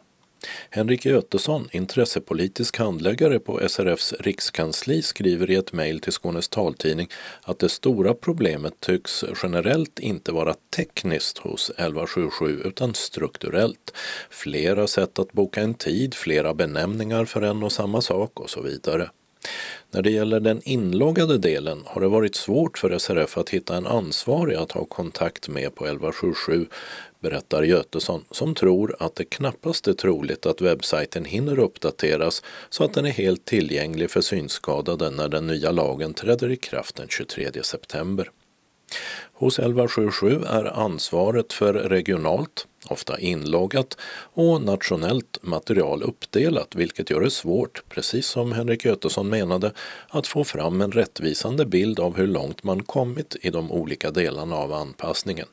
Henrik 0.69 1.05
Götesson, 1.05 1.67
intressepolitisk 1.71 2.77
handläggare 2.77 3.39
på 3.39 3.59
SRFs 3.69 4.13
rikskansli, 4.13 5.01
skriver 5.01 5.51
i 5.51 5.55
ett 5.55 5.73
mejl 5.73 5.99
till 5.99 6.11
Skånes 6.13 6.49
taltidning 6.49 7.07
att 7.41 7.59
det 7.59 7.69
stora 7.69 8.13
problemet 8.13 8.79
tycks 8.79 9.25
generellt 9.43 9.99
inte 9.99 10.31
vara 10.31 10.53
tekniskt 10.75 11.37
hos 11.37 11.69
1177 11.69 12.61
utan 12.65 12.93
strukturellt. 12.93 13.93
Flera 14.29 14.87
sätt 14.87 15.19
att 15.19 15.31
boka 15.31 15.61
en 15.61 15.73
tid, 15.73 16.13
flera 16.13 16.53
benämningar 16.53 17.25
för 17.25 17.41
en 17.41 17.63
och 17.63 17.71
samma 17.71 18.01
sak 18.01 18.39
och 18.39 18.49
så 18.49 18.61
vidare. 18.61 19.09
När 19.91 20.01
det 20.01 20.11
gäller 20.11 20.39
den 20.39 20.61
inloggade 20.63 21.37
delen 21.37 21.83
har 21.85 22.01
det 22.01 22.07
varit 22.07 22.35
svårt 22.35 22.77
för 22.77 22.97
SRF 22.97 23.37
att 23.37 23.49
hitta 23.49 23.77
en 23.77 23.87
ansvarig 23.87 24.55
att 24.55 24.71
ha 24.71 24.85
kontakt 24.85 25.47
med 25.47 25.75
på 25.75 25.85
1177, 25.85 26.67
berättar 27.19 27.63
Götesson, 27.63 28.25
som 28.31 28.55
tror 28.55 28.95
att 28.99 29.15
det 29.15 29.25
knappast 29.25 29.87
är 29.87 29.93
troligt 29.93 30.45
att 30.45 30.61
webbsajten 30.61 31.25
hinner 31.25 31.59
uppdateras 31.59 32.43
så 32.69 32.83
att 32.83 32.93
den 32.93 33.05
är 33.05 33.11
helt 33.11 33.45
tillgänglig 33.45 34.09
för 34.11 34.21
synskadade 34.21 35.09
när 35.09 35.29
den 35.29 35.47
nya 35.47 35.71
lagen 35.71 36.13
träder 36.13 36.51
i 36.51 36.55
kraft 36.55 36.95
den 36.95 37.07
23 37.07 37.63
september. 37.63 38.29
Hos 39.33 39.59
1177 39.59 40.41
är 40.47 40.65
ansvaret 40.65 41.53
för 41.53 41.73
regionalt, 41.73 42.67
ofta 42.89 43.19
inloggat, 43.19 43.97
och 44.33 44.61
nationellt 44.61 45.37
material 45.41 46.03
uppdelat 46.03 46.75
vilket 46.75 47.09
gör 47.09 47.21
det 47.21 47.31
svårt, 47.31 47.83
precis 47.89 48.27
som 48.27 48.51
Henrik 48.51 48.85
Götesson 48.85 49.29
menade, 49.29 49.71
att 50.09 50.27
få 50.27 50.43
fram 50.43 50.81
en 50.81 50.91
rättvisande 50.91 51.65
bild 51.65 51.99
av 51.99 52.17
hur 52.17 52.27
långt 52.27 52.63
man 52.63 52.83
kommit 52.83 53.35
i 53.41 53.49
de 53.49 53.71
olika 53.71 54.11
delarna 54.11 54.55
av 54.55 54.73
anpassningen. 54.73 55.47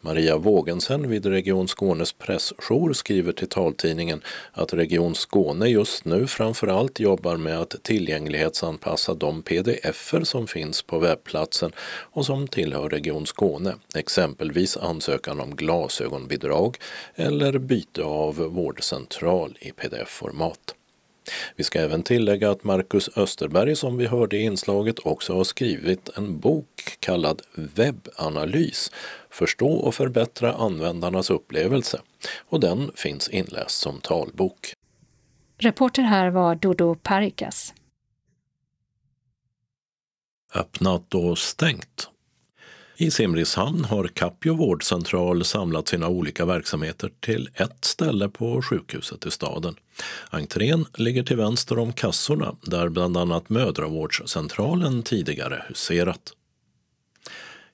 Maria 0.00 0.36
Vågensen 0.36 1.08
vid 1.08 1.26
Region 1.26 1.68
Skånes 1.68 2.12
pressjour 2.12 2.92
skriver 2.92 3.32
till 3.32 3.48
taltidningen 3.48 4.22
att 4.52 4.74
Region 4.74 5.14
Skåne 5.14 5.68
just 5.68 6.04
nu 6.04 6.26
framförallt 6.26 7.00
jobbar 7.00 7.36
med 7.36 7.60
att 7.60 7.82
tillgänglighetsanpassa 7.82 9.14
de 9.14 9.42
pdf-er 9.42 10.24
som 10.24 10.46
finns 10.46 10.82
på 10.82 10.98
webbplatsen 10.98 11.72
och 12.12 12.26
som 12.26 12.48
tillhör 12.48 12.88
Region 12.88 13.26
Skåne, 13.26 13.74
exempelvis 13.94 14.76
ansökan 14.76 15.40
om 15.40 15.56
glasögonbidrag 15.56 16.76
eller 17.14 17.58
byte 17.58 18.02
av 18.02 18.36
vårdcentral 18.36 19.58
i 19.60 19.72
pdf-format. 19.72 20.74
Vi 21.56 21.64
ska 21.64 21.80
även 21.80 22.02
tillägga 22.02 22.50
att 22.50 22.64
Marcus 22.64 23.10
Österberg 23.16 23.76
som 23.76 23.96
vi 23.96 24.06
hörde 24.06 24.36
i 24.36 24.42
inslaget 24.42 24.98
också 24.98 25.34
har 25.34 25.44
skrivit 25.44 26.08
en 26.16 26.38
bok 26.38 26.96
kallad 27.00 27.42
Webbanalys 27.54 28.92
Förstå 29.38 29.72
och 29.72 29.94
förbättra 29.94 30.52
användarnas 30.52 31.30
upplevelse 31.30 32.00
och 32.48 32.60
den 32.60 32.90
finns 32.94 33.28
inläst 33.28 33.80
som 33.80 34.00
talbok. 34.00 34.72
Reporter 35.58 36.02
här 36.02 36.30
var 36.30 36.54
Dodo 36.54 36.94
Parikas. 36.94 37.74
Öppnat 40.54 41.14
och 41.14 41.38
stängt 41.38 42.10
i 43.00 43.10
Simrishamn 43.10 43.84
har 43.84 44.08
Capio 44.08 44.54
vårdcentral 44.54 45.44
samlat 45.44 45.88
sina 45.88 46.08
olika 46.08 46.44
verksamheter 46.44 47.10
till 47.20 47.48
ett 47.54 47.84
ställe 47.84 48.28
på 48.28 48.62
sjukhuset 48.62 49.26
i 49.26 49.30
staden. 49.30 49.74
Entrén 50.30 50.84
ligger 50.94 51.22
till 51.22 51.36
vänster 51.36 51.78
om 51.78 51.92
kassorna 51.92 52.56
där 52.62 52.88
bland 52.88 53.16
annat 53.16 53.48
mödravårdscentralen 53.48 55.02
tidigare 55.02 55.64
huserat. 55.68 56.32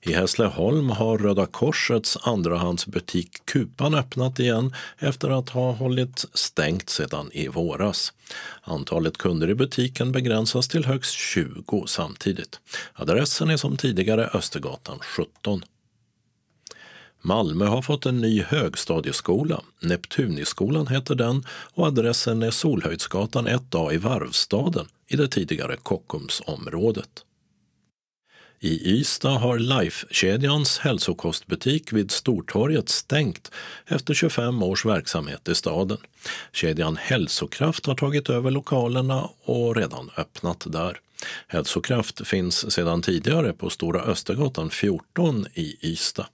I 0.07 0.13
Hässleholm 0.13 0.89
har 0.89 1.17
Röda 1.17 1.45
Korsets 1.45 2.17
andrahandsbutik 2.21 3.45
Kupan 3.45 3.95
öppnat 3.95 4.39
igen 4.39 4.73
efter 4.97 5.29
att 5.29 5.49
ha 5.49 5.71
hållit 5.71 6.25
stängt 6.33 6.89
sedan 6.89 7.29
i 7.33 7.47
våras. 7.47 8.13
Antalet 8.61 9.17
kunder 9.17 9.49
i 9.49 9.55
butiken 9.55 10.11
begränsas 10.11 10.67
till 10.67 10.85
högst 10.85 11.13
20 11.13 11.85
samtidigt. 11.87 12.59
Adressen 12.93 13.49
är 13.49 13.57
som 13.57 13.77
tidigare 13.77 14.29
Östergatan 14.33 14.99
17. 15.01 15.63
Malmö 17.21 17.65
har 17.65 17.81
fått 17.81 18.05
en 18.05 18.21
ny 18.21 18.41
högstadieskola. 18.41 19.61
Neptuniskolan 19.79 20.87
heter 20.87 21.15
den 21.15 21.43
och 21.73 21.87
adressen 21.87 22.43
är 22.43 22.51
Solhöjdsgatan 22.51 23.47
1A 23.47 23.93
i 23.93 23.97
Varvstaden 23.97 24.85
i 25.07 25.15
det 25.15 25.27
tidigare 25.27 25.77
Kockumsområdet. 25.77 27.25
I 28.59 28.99
Ystad 28.99 29.37
har 29.37 29.59
Life-kedjans 29.59 30.79
hälsokostbutik 30.79 31.93
vid 31.93 32.11
Stortorget 32.11 32.89
stängt 32.89 33.51
efter 33.85 34.13
25 34.13 34.63
års 34.63 34.85
verksamhet 34.85 35.49
i 35.49 35.55
staden. 35.55 35.97
Kedjan 36.51 36.97
Hälsokraft 36.97 37.85
har 37.85 37.95
tagit 37.95 38.29
över 38.29 38.51
lokalerna 38.51 39.29
och 39.43 39.75
redan 39.75 40.09
öppnat 40.17 40.63
där. 40.69 40.99
Hälsokraft 41.47 42.27
finns 42.27 42.73
sedan 42.73 43.01
tidigare 43.01 43.53
på 43.53 43.69
Stora 43.69 44.01
Östergatan 44.01 44.69
14 44.69 45.45
i 45.53 45.77
Ystad. 45.81 46.27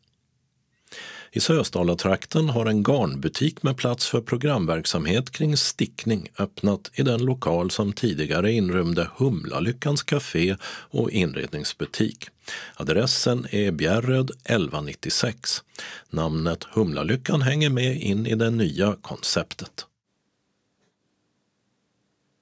I 1.33 1.39
Sösdalatrakten 1.39 2.49
har 2.49 2.65
en 2.65 2.83
garnbutik 2.83 3.63
med 3.63 3.77
plats 3.77 4.07
för 4.09 4.21
programverksamhet 4.21 5.31
kring 5.31 5.57
stickning 5.57 6.27
öppnat 6.39 6.91
i 6.93 7.03
den 7.03 7.25
lokal 7.25 7.71
som 7.71 7.93
tidigare 7.93 8.51
inrymde 8.51 9.07
Humlalyckans 9.17 10.03
café 10.03 10.55
och 10.65 11.11
inredningsbutik. 11.11 12.27
Adressen 12.75 13.47
är 13.51 13.71
Bjärröd 13.71 14.29
1196. 14.29 15.63
Namnet 16.09 16.63
Humlalyckan 16.63 17.41
hänger 17.41 17.69
med 17.69 18.01
in 18.01 18.25
i 18.25 18.35
det 18.35 18.49
nya 18.49 18.95
konceptet. 19.01 19.85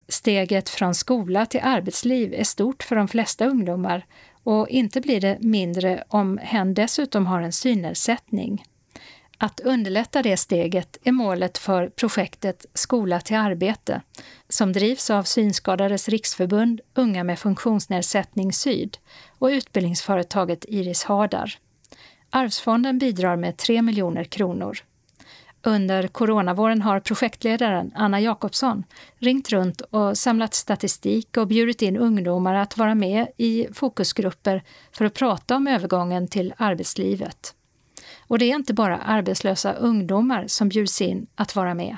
Steget 0.08 0.70
från 0.70 0.96
skola 0.96 1.46
till 1.46 1.62
arbetsliv 1.64 2.34
är 2.34 2.44
stort 2.44 2.84
för 2.84 2.96
de 2.96 3.08
flesta 3.08 3.46
ungdomar 3.46 4.06
och 4.44 4.70
inte 4.70 5.02
blir 5.02 5.22
det 5.22 5.38
mindre 5.42 6.04
om 6.08 6.40
hen 6.42 6.74
dessutom 6.74 7.26
har 7.26 7.42
en 7.42 7.54
synnedsättning. 7.54 8.64
Att 9.42 9.60
underlätta 9.60 10.22
det 10.22 10.38
steget 10.38 10.98
är 11.04 11.12
målet 11.12 11.58
för 11.58 11.90
projektet 11.90 12.66
Skola 12.74 13.22
till 13.22 13.36
arbete, 13.36 14.02
som 14.50 14.74
drivs 14.74 15.10
av 15.10 15.24
Synskadades 15.24 16.10
riksförbund 16.10 16.82
Unga 16.94 17.24
med 17.24 17.40
funktionsnedsättning 17.40 18.54
Syd 18.54 18.98
och 19.38 19.48
utbildningsföretaget 19.48 20.66
Iris 20.68 21.04
Hardar. 21.04 21.58
Arvsfonden 22.30 23.00
bidrar 23.00 23.36
med 23.36 23.58
3 23.58 23.82
miljoner 23.82 24.24
kronor. 24.24 24.78
Under 25.64 26.08
coronavåren 26.08 26.82
har 26.82 27.00
projektledaren 27.00 27.92
Anna 27.96 28.20
Jakobsson 28.20 28.84
ringt 29.18 29.50
runt 29.50 29.82
och 29.82 30.18
samlat 30.18 30.54
statistik 30.54 31.38
och 31.38 31.48
bjudit 31.48 31.82
in 31.82 31.98
ungdomar 31.98 32.54
att 32.54 32.78
vara 32.78 32.96
med 32.96 33.28
i 33.38 33.68
fokusgrupper 33.74 34.64
för 34.92 35.06
att 35.06 35.14
prata 35.14 35.56
om 35.56 35.68
övergången 35.68 36.28
till 36.28 36.54
arbetslivet. 36.58 37.56
Och 38.30 38.40
det 38.40 38.46
är 38.46 38.56
inte 38.56 38.74
bara 38.74 38.98
arbetslösa 38.98 39.74
ungdomar 39.74 40.48
som 40.48 40.70
bjuds 40.70 41.02
in 41.02 41.28
att 41.36 41.56
vara 41.56 41.74
med. 41.74 41.98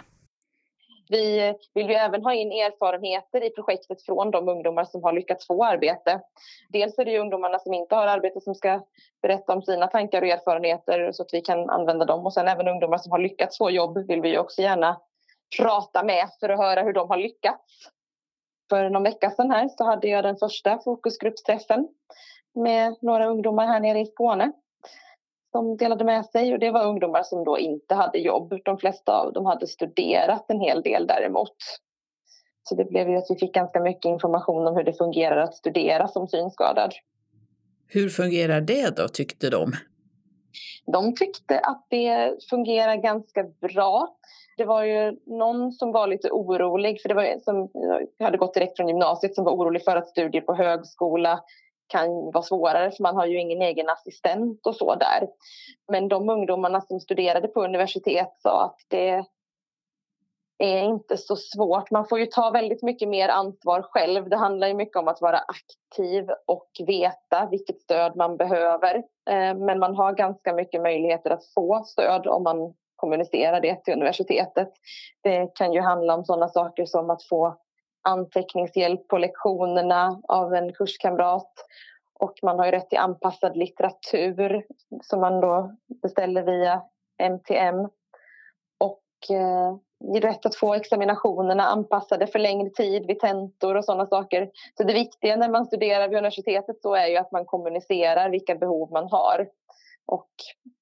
Vi 1.10 1.54
vill 1.74 1.90
ju 1.90 1.94
även 1.94 2.24
ha 2.24 2.34
in 2.34 2.52
erfarenheter 2.52 3.44
i 3.44 3.50
projektet 3.50 4.06
från 4.06 4.32
de 4.32 4.50
ungdomar 4.50 4.86
som 4.86 5.04
har 5.04 5.14
lyckats 5.14 5.48
få 5.48 5.66
arbete. 5.66 6.22
Dels 6.70 7.00
är 7.00 7.06
det 7.06 7.12
ju 7.12 7.20
ungdomarna 7.20 7.60
som 7.60 7.74
inte 7.74 7.96
har 7.96 8.08
arbete 8.08 8.42
som 8.42 8.56
ska 8.56 8.86
berätta 9.22 9.54
om 9.54 9.62
sina 9.62 9.88
tankar 9.88 10.22
och 10.22 10.28
erfarenheter 10.28 11.12
så 11.12 11.24
att 11.24 11.34
vi 11.34 11.42
kan 11.42 11.70
använda 11.70 12.06
dem. 12.06 12.26
Och 12.26 12.34
sen 12.34 12.48
även 12.48 12.68
ungdomar 12.68 12.98
som 12.98 13.12
har 13.12 13.20
lyckats 13.20 13.58
få 13.58 13.70
jobb 13.70 14.08
vill 14.08 14.22
vi 14.22 14.38
också 14.38 14.62
gärna 14.62 14.98
prata 15.60 16.04
med 16.04 16.30
för 16.40 16.50
att 16.50 16.60
höra 16.60 16.82
hur 16.82 16.94
de 16.94 17.10
har 17.10 17.18
lyckats. 17.18 17.90
För 18.70 18.90
någon 18.90 19.04
vecka 19.04 19.32
sedan 19.32 19.52
här 19.52 19.70
så 19.70 19.84
hade 19.84 20.08
jag 20.08 20.24
den 20.24 20.38
första 20.38 20.80
fokusgruppsträffen 20.80 21.88
med 22.56 22.96
några 23.02 23.26
ungdomar 23.26 23.68
här 23.68 23.80
nere 23.80 24.00
i 24.00 24.06
Skåne 24.06 24.52
som 25.52 25.78
delade 25.78 26.04
med 26.04 26.26
sig 26.26 26.54
och 26.54 26.60
det 26.60 26.72
var 26.72 26.86
ungdomar 26.86 27.24
som 27.24 27.43
då 27.43 27.60
inte 27.60 27.95
hade 27.95 28.20
jobb. 28.20 28.54
De 28.66 28.78
flesta 28.78 29.22
av 29.22 29.34
dem 29.34 29.45
hade 29.45 29.68
studerat 29.68 30.45
en 30.47 30.60
hel 30.60 30.82
del 30.82 31.08
däremot. 31.08 31.56
Så 32.64 32.76
det 32.76 32.86
blev 32.86 33.10
ju 33.10 33.18
att 33.18 33.26
vi 33.30 33.36
fick 33.36 33.54
ganska 33.54 33.80
mycket 33.80 34.06
information 34.06 34.68
om 34.68 34.76
hur 34.76 34.84
det 34.84 34.93
fungerar 34.93 35.38
att 35.38 35.56
studera 35.56 36.08
som 36.08 36.28
synskadad. 36.28 36.93
Hur 37.88 38.10
fungerar 38.10 38.62
det 38.62 38.95
då, 38.97 39.08
tyckte 39.08 39.49
de? 39.49 39.72
De 40.86 41.16
tyckte 41.16 41.60
att 41.60 41.86
det 41.89 42.36
fungerar 42.49 42.95
ganska 42.95 43.43
bra. 43.43 44.18
Det 44.58 44.66
var 44.66 44.84
ju 44.84 45.18
någon 45.26 45.72
som 45.72 45.91
var 45.91 46.08
lite 46.08 46.32
orolig, 46.32 47.02
för 47.02 47.10
det 47.10 47.16
var 47.16 47.39
som 47.43 47.70
hade 48.20 48.38
gått 48.38 48.54
direkt 48.54 48.78
från 48.78 48.88
gymnasiet 48.88 49.36
som 49.36 49.45
var 49.45 49.52
orolig 49.52 49.84
för 49.84 49.95
att 49.95 50.08
studier 50.08 50.41
på 50.41 50.54
högskola 50.54 51.39
kan 51.92 52.32
vara 52.32 52.44
svårare 52.44 52.92
för 52.92 53.04
man 53.04 53.16
har 53.16 53.26
ju 53.26 53.39
ingen 53.39 53.62
egen 53.62 53.89
assistent 53.89 54.68
och 54.68 54.76
så 54.76 54.96
där. 54.96 55.28
Men 55.92 56.08
de 56.08 56.30
ungdomarna 56.30 56.82
som 56.82 57.00
studerade 57.00 57.48
på 57.48 57.64
universitet 57.64 58.34
sa 58.44 58.66
att 58.66 58.78
det 58.88 59.26
är 60.64 60.84
inte 60.84 61.18
så 61.18 61.36
svårt. 61.36 61.92
Man 61.92 62.08
får 62.08 62.20
ju 62.20 62.26
ta 62.26 62.50
väldigt 62.50 62.84
mycket 62.84 63.10
mer 63.10 63.30
ansvar 63.30 63.82
själv. 63.82 64.30
Det 64.30 64.38
handlar 64.38 64.68
ju 64.68 64.74
mycket 64.74 64.98
om 64.98 65.08
att 65.08 65.22
vara 65.22 65.39
aktiv 65.39 66.30
och 66.48 66.70
veta 66.88 67.48
vilket 67.52 67.82
stöd 67.82 68.16
man 68.16 68.38
behöver. 68.38 68.96
Eh, 69.30 69.56
men 69.56 69.80
man 69.80 69.96
har 69.96 70.14
ganska 70.14 70.54
mycket 70.54 70.82
möjligheter 70.82 71.30
att 71.30 71.54
få 71.56 71.84
stöd 71.86 72.28
om 72.28 72.44
man 72.44 72.74
kommunicerar 72.96 73.62
det 73.62 73.84
till 73.84 73.94
universitetet. 73.94 74.70
Det 75.24 75.56
kan 75.56 75.74
ju 75.74 75.82
handla 75.82 76.16
om 76.16 76.26
sådana 76.26 76.48
saker 76.48 76.86
som 76.86 77.10
att 77.10 77.24
få 77.24 77.58
anteckningshjälp 78.02 79.08
på 79.08 79.18
lektionerna 79.18 80.22
av 80.28 80.54
en 80.54 80.74
kurskamrat. 80.74 81.54
Och 82.20 82.34
man 82.43 82.60
har 82.60 82.66
ju 82.66 82.72
rätt 82.72 82.89
till 82.89 82.99
anpassad 82.99 83.58
litteratur 83.58 84.66
som 85.02 85.22
man 85.22 85.41
då 85.41 85.76
beställer 86.02 86.43
via 86.43 86.82
MTM. 87.18 87.88
Och 88.78 89.36
eh, 89.36 89.76
rätt 90.22 90.45
att 90.45 90.56
få 90.56 90.74
examinationerna 90.74 91.64
anpassade 91.64 92.28
för 92.28 92.39
längre 92.39 92.70
tid 92.70 93.08
vid 93.08 93.20
tentor 93.20 93.78
och 93.78 93.86
sådana 93.86 94.06
saker. 94.06 94.52
Så 94.78 94.84
det 94.84 94.93
viktiga 94.93 95.36
när 95.36 95.49
man 95.49 95.66
studerar 95.66 96.08
vid 96.08 96.18
universitetet 96.18 96.82
så 96.82 96.95
är 96.95 97.08
ju 97.08 97.18
att 97.18 97.32
man 97.32 97.45
kommunicerar 97.45 98.30
vilka 98.30 98.56
behov 98.56 98.91
man 98.91 99.08
har 99.12 99.47
och 100.06 100.30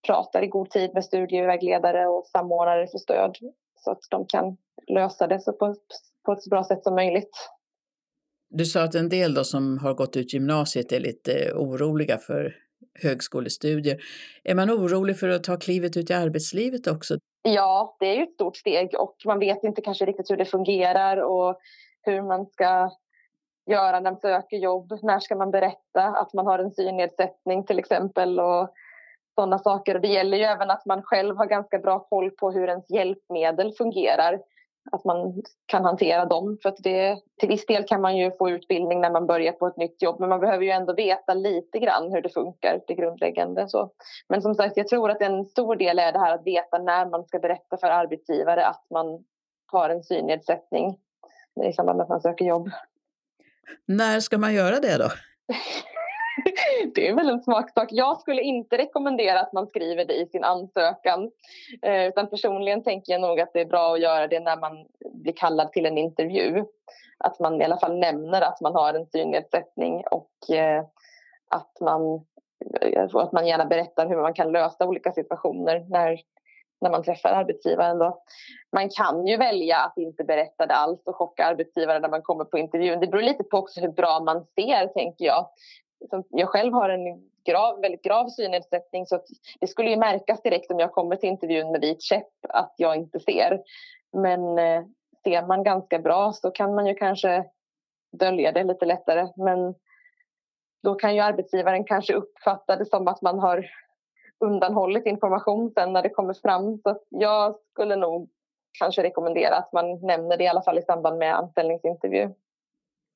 pratar 0.07 0.43
i 0.43 0.47
god 0.47 0.69
tid 0.69 0.93
med 0.93 1.05
studievägledare 1.05 2.07
och 2.07 2.25
samordnare 2.25 2.87
för 2.87 2.97
stöd 2.97 3.37
så 3.75 3.91
att 3.91 4.01
de 4.09 4.25
kan 4.25 4.57
lösa 4.87 5.27
det 5.27 5.39
så 5.39 5.53
på, 5.53 5.75
på 6.29 6.33
ett 6.33 6.43
så 6.43 6.49
bra 6.49 6.63
sätt 6.63 6.83
som 6.83 6.95
möjligt. 6.95 7.31
Du 8.49 8.65
sa 8.65 8.83
att 8.83 8.95
en 8.95 9.09
del 9.09 9.33
då 9.33 9.43
som 9.43 9.77
har 9.77 9.93
gått 9.93 10.17
ut 10.17 10.33
gymnasiet 10.33 10.91
är 10.91 10.99
lite 10.99 11.53
oroliga 11.53 12.17
för 12.17 12.55
högskolestudier. 13.03 13.97
Är 14.43 14.55
man 14.55 14.71
orolig 14.71 15.19
för 15.19 15.29
att 15.29 15.43
ta 15.43 15.57
klivet 15.57 15.97
ut 15.97 16.09
i 16.09 16.13
arbetslivet 16.13 16.87
också? 16.87 17.17
Ja, 17.41 17.95
det 17.99 18.05
är 18.05 18.15
ju 18.15 18.23
ett 18.23 18.33
stort 18.33 18.57
steg 18.57 18.89
och 18.99 19.15
man 19.25 19.39
vet 19.39 19.63
inte 19.63 19.81
kanske 19.81 20.05
riktigt 20.05 20.31
hur 20.31 20.37
det 20.37 20.45
fungerar 20.45 21.17
och 21.17 21.59
hur 22.01 22.21
man 22.21 22.45
ska 22.45 22.91
göra 23.71 23.99
när 23.99 24.11
man 24.11 24.19
söker 24.19 24.57
jobb. 24.57 24.99
När 25.01 25.19
ska 25.19 25.35
man 25.35 25.51
berätta 25.51 26.03
att 26.03 26.33
man 26.33 26.45
har 26.45 26.59
en 26.59 26.71
synnedsättning 26.71 27.65
till 27.65 27.79
exempel 27.79 28.39
och 28.39 28.69
sådana 29.35 29.59
saker. 29.59 29.99
Det 29.99 30.07
gäller 30.07 30.37
ju 30.37 30.43
även 30.43 30.69
att 30.69 30.85
man 30.85 31.01
själv 31.03 31.37
har 31.37 31.45
ganska 31.45 31.79
bra 31.79 31.99
koll 31.99 32.31
på 32.31 32.51
hur 32.51 32.67
ens 32.67 32.89
hjälpmedel 32.89 33.73
fungerar 33.77 34.39
att 34.91 35.05
man 35.05 35.41
kan 35.65 35.85
hantera 35.85 36.25
dem. 36.25 36.57
För 36.61 36.69
att 36.69 36.77
det, 36.77 37.19
till 37.39 37.49
viss 37.49 37.65
del 37.65 37.83
kan 37.83 38.01
man 38.01 38.17
ju 38.17 38.31
få 38.31 38.49
utbildning 38.49 39.01
när 39.01 39.11
man 39.11 39.27
börjar 39.27 39.51
på 39.51 39.67
ett 39.67 39.77
nytt 39.77 40.01
jobb 40.01 40.19
men 40.19 40.29
man 40.29 40.39
behöver 40.39 40.63
ju 40.63 40.69
ändå 40.69 40.93
veta 40.93 41.33
lite 41.33 41.79
grann 41.79 42.11
hur 42.11 42.21
det 42.21 42.29
funkar, 42.29 42.81
det 42.87 42.93
grundläggande. 42.93 43.69
Så. 43.69 43.91
Men 44.29 44.41
som 44.41 44.55
sagt, 44.55 44.77
jag 44.77 44.87
tror 44.87 45.11
att 45.11 45.21
en 45.21 45.45
stor 45.45 45.75
del 45.75 45.99
är 45.99 46.11
det 46.11 46.19
här 46.19 46.35
att 46.35 46.47
veta 46.47 46.77
när 46.77 47.05
man 47.05 47.25
ska 47.25 47.39
berätta 47.39 47.77
för 47.77 47.87
arbetsgivare 47.87 48.65
att 48.65 48.85
man 48.89 49.23
har 49.71 49.89
en 49.89 50.03
synnedsättning 50.03 50.97
i 51.69 51.73
samband 51.73 51.97
med 51.97 52.03
att 52.03 52.09
man 52.09 52.21
söker 52.21 52.45
jobb. 52.45 52.69
När 53.85 54.19
ska 54.19 54.37
man 54.37 54.53
göra 54.53 54.79
det 54.79 54.97
då? 54.97 55.09
det 56.95 57.07
är 57.07 57.15
väl 57.15 57.29
en 57.29 57.41
smaksak. 57.41 57.87
Jag 57.91 58.19
skulle 58.19 58.41
inte 58.41 58.77
rekommendera 58.77 59.39
att 59.39 59.53
man 59.53 59.67
skriver 59.67 60.05
det 60.05 60.13
i 60.13 60.25
sin 60.25 60.43
ansökan. 60.43 61.31
Eh, 61.81 62.07
utan 62.07 62.29
personligen 62.29 62.83
tänker 62.83 63.11
jag 63.11 63.21
nog 63.21 63.39
att 63.39 63.53
det 63.53 63.61
är 63.61 63.65
bra 63.65 63.93
att 63.93 64.01
göra 64.01 64.27
det 64.27 64.39
när 64.39 64.57
man 64.57 64.85
blir 65.13 65.33
kallad 65.33 65.71
till 65.71 65.85
en 65.85 65.97
intervju. 65.97 66.65
Att 67.17 67.39
man 67.39 67.61
i 67.61 67.65
alla 67.65 67.77
fall 67.77 67.99
nämner 67.99 68.41
att 68.41 68.61
man 68.61 68.75
har 68.75 68.93
en 68.93 69.05
synnedsättning 69.05 70.03
och 70.11 70.55
eh, 70.55 70.83
att 71.49 71.79
man, 71.81 72.25
eh, 72.81 73.03
att 73.13 73.31
man 73.31 73.47
gärna 73.47 73.65
berättar 73.65 74.07
hur 74.07 74.21
man 74.21 74.33
kan 74.33 74.51
lösa 74.51 74.87
olika 74.87 75.11
situationer 75.11 75.85
när, 75.89 76.19
när 76.81 76.89
man 76.89 77.03
träffar 77.03 77.29
arbetsgivaren. 77.29 77.97
Då. 77.97 78.23
Man 78.71 78.89
kan 78.89 79.27
ju 79.27 79.37
välja 79.37 79.77
att 79.77 79.97
inte 79.97 80.23
berätta 80.23 80.65
det 80.65 80.73
alls 80.75 81.01
och 81.05 81.15
chocka 81.15 81.45
arbetsgivaren 81.45 82.01
när 82.01 82.09
man 82.09 82.21
kommer 82.21 82.45
på 82.45 82.57
intervjun. 82.57 82.99
Det 82.99 83.07
beror 83.07 83.21
lite 83.21 83.43
på 83.43 83.57
också 83.57 83.81
hur 83.81 83.91
bra 83.91 84.19
man 84.19 84.45
ser, 84.55 84.87
tänker 84.87 85.25
jag 85.25 85.45
Liksom, 85.99 86.23
jag 86.29 86.49
själv 86.49 86.73
har 86.73 86.89
en 86.89 87.29
grav, 87.45 87.81
väldigt 87.81 88.03
grav 88.03 88.27
synnedsättning 88.27 89.05
så 89.05 89.19
det 89.59 89.67
skulle 89.67 89.89
ju 89.89 89.97
märkas 89.97 90.41
direkt 90.41 90.71
om 90.71 90.79
jag 90.79 90.91
kommer 90.91 91.15
till 91.15 91.29
intervjun 91.29 91.71
med 91.71 91.81
vit 91.81 92.01
käpp 92.01 92.33
att 92.49 92.73
jag 92.77 92.95
inte 92.95 93.19
ser. 93.19 93.61
Men 94.13 94.59
eh, 94.59 94.83
ser 95.23 95.47
man 95.47 95.63
ganska 95.63 95.99
bra 95.99 96.33
så 96.33 96.51
kan 96.51 96.75
man 96.75 96.87
ju 96.87 96.95
kanske 96.95 97.45
dölja 98.11 98.51
det 98.51 98.63
lite 98.63 98.85
lättare. 98.85 99.27
Men 99.35 99.75
då 100.83 100.95
kan 100.95 101.15
ju 101.15 101.21
arbetsgivaren 101.21 101.83
kanske 101.83 102.13
uppfatta 102.13 102.75
det 102.75 102.85
som 102.85 103.07
att 103.07 103.21
man 103.21 103.39
har 103.39 103.65
undanhållit 104.39 105.05
information 105.05 105.71
sen 105.71 105.93
när 105.93 106.01
det 106.01 106.09
kommer 106.09 106.33
fram. 106.33 106.77
Så 106.77 106.99
jag 107.09 107.55
skulle 107.71 107.95
nog 107.95 108.29
kanske 108.79 109.03
rekommendera 109.03 109.55
att 109.55 109.73
man 109.73 109.99
nämner 110.01 110.37
det 110.37 110.43
i 110.43 110.47
alla 110.47 110.61
fall 110.61 110.79
i 110.79 110.81
samband 110.81 111.17
med 111.17 111.35
anställningsintervju. 111.35 112.29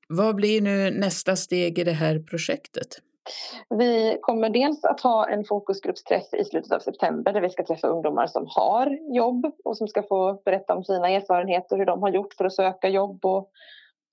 Vad 0.08 0.36
blir 0.36 0.62
nu 0.62 0.92
nästa 0.92 1.36
steg 1.36 1.80
i 1.80 1.84
det 1.84 1.92
här 1.92 2.20
projektet? 2.20 2.88
Vi 3.70 4.18
kommer 4.22 4.50
dels 4.50 4.84
att 4.84 5.02
ha 5.02 5.30
en 5.30 5.44
fokusgruppsträff 5.46 6.34
i 6.34 6.46
slutet 6.46 6.72
av 6.72 6.80
september 6.80 7.34
där 7.34 7.42
vi 7.42 7.50
ska 7.50 7.66
träffa 7.66 7.88
ungdomar 7.88 8.28
som 8.28 8.46
har 8.50 9.16
jobb 9.16 9.46
och 9.64 9.78
som 9.78 9.88
ska 9.88 10.04
få 10.04 10.42
berätta 10.46 10.76
om 10.76 10.84
sina 10.84 11.10
erfarenheter, 11.10 11.78
hur 11.78 11.86
de 11.86 12.02
har 12.02 12.10
gjort 12.10 12.34
för 12.34 12.46
att 12.46 12.54
söka 12.54 12.90
jobb 12.90 13.26
och 13.26 13.52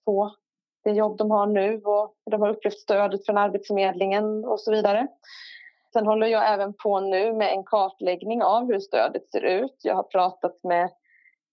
få 0.04 0.34
det 0.84 0.90
jobb 0.90 1.18
de 1.18 1.30
har 1.30 1.46
nu 1.46 1.80
och 1.84 2.14
hur 2.24 2.30
de 2.30 2.40
har 2.40 2.48
upplevt 2.48 2.78
stödet 2.78 3.26
från 3.26 3.38
Arbetsförmedlingen 3.38 4.44
och 4.44 4.60
så 4.60 4.72
vidare. 4.72 5.06
Sen 5.92 6.06
håller 6.06 6.26
jag 6.26 6.52
även 6.52 6.74
på 6.74 7.00
nu 7.00 7.32
med 7.32 7.52
en 7.52 7.64
kartläggning 7.64 8.42
av 8.42 8.66
hur 8.66 8.80
stödet 8.80 9.30
ser 9.30 9.44
ut. 9.44 9.80
Jag 9.82 9.94
har 9.94 10.02
pratat 10.02 10.64
med 10.64 10.90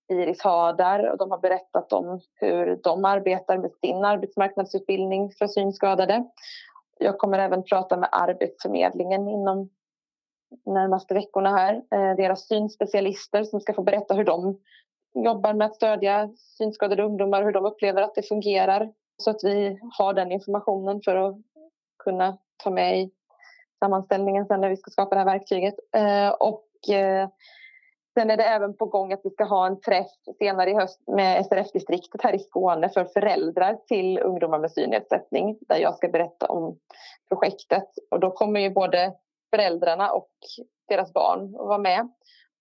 Iris 0.10 0.41
Hadar 0.41 1.12
och 1.12 1.18
de 1.18 1.32
har 1.32 1.38
berättat 1.38 1.93
om 1.93 2.20
hur 2.36 2.80
de 2.84 3.05
arbetar 3.05 3.58
med 3.58 3.72
sin 3.72 4.05
arbetsmarknadsutbildning 4.05 5.32
för 5.32 5.47
synskadade. 5.47 6.26
Jag 6.99 7.18
kommer 7.18 7.39
även 7.39 7.64
prata 7.64 7.97
med 7.97 8.10
Arbetsförmedlingen 8.12 9.28
inom 9.28 9.70
närmaste 10.66 11.14
veckorna 11.14 11.58
här. 11.58 11.74
Eh, 11.74 12.16
deras 12.16 12.47
synspecialister 12.47 13.43
som 13.43 13.60
ska 13.62 13.74
få 13.74 13.84
berätta 13.84 14.14
hur 14.14 14.24
de 14.24 14.60
jobbar 15.14 15.53
med 15.53 15.68
att 15.68 15.76
stödja 15.76 16.30
synskadade 16.38 17.03
ungdomar, 17.03 17.43
hur 17.43 17.51
de 17.51 17.66
upplever 17.66 18.01
att 18.01 18.16
det 18.16 18.28
fungerar. 18.28 18.91
Så 19.18 19.30
att 19.30 19.43
vi 19.43 19.80
har 19.97 20.14
den 20.14 20.32
informationen 20.32 21.01
för 21.05 21.16
att 21.16 21.36
kunna 22.03 22.38
ta 22.64 22.70
med 22.70 22.99
i 22.99 23.12
sammanställningen 23.80 24.45
sen 24.45 24.62
när 24.62 24.70
vi 24.70 24.78
ska 24.78 24.91
skapa 24.91 25.16
det 25.16 25.22
här 25.22 25.26
verktyget. 25.26 25.76
Eh, 25.95 26.30
och 26.30 26.89
eh, 26.95 27.30
Sen 28.18 28.30
är 28.30 28.38
det 28.38 28.43
även 28.43 28.78
på 28.78 28.86
gång 28.86 29.13
att 29.13 29.22
vi 29.24 29.30
ska 29.30 29.43
ha 29.43 29.68
en 29.68 29.82
träff 29.82 30.11
senare 30.39 30.70
i 30.70 30.74
höst 30.74 31.01
med 31.07 31.45
SRF-distriktet 31.45 32.22
här 32.22 32.36
i 32.36 32.39
Skåne 32.39 32.89
för 32.89 33.05
föräldrar 33.05 33.78
till 33.88 34.20
ungdomar 34.20 34.59
med 34.59 34.72
synnedsättning 34.72 35.57
där 35.61 35.78
jag 35.78 35.95
ska 35.95 36.07
berätta 36.07 36.45
om 36.45 36.80
projektet. 37.30 37.88
Och 38.11 38.20
då 38.20 38.32
kommer 38.32 38.59
ju 38.59 38.70
både 38.70 39.13
föräldrarna 39.49 40.11
och 40.11 40.30
deras 40.88 41.13
barn 41.13 41.55
att 41.59 41.68
vara 41.68 41.78
med. 41.78 42.11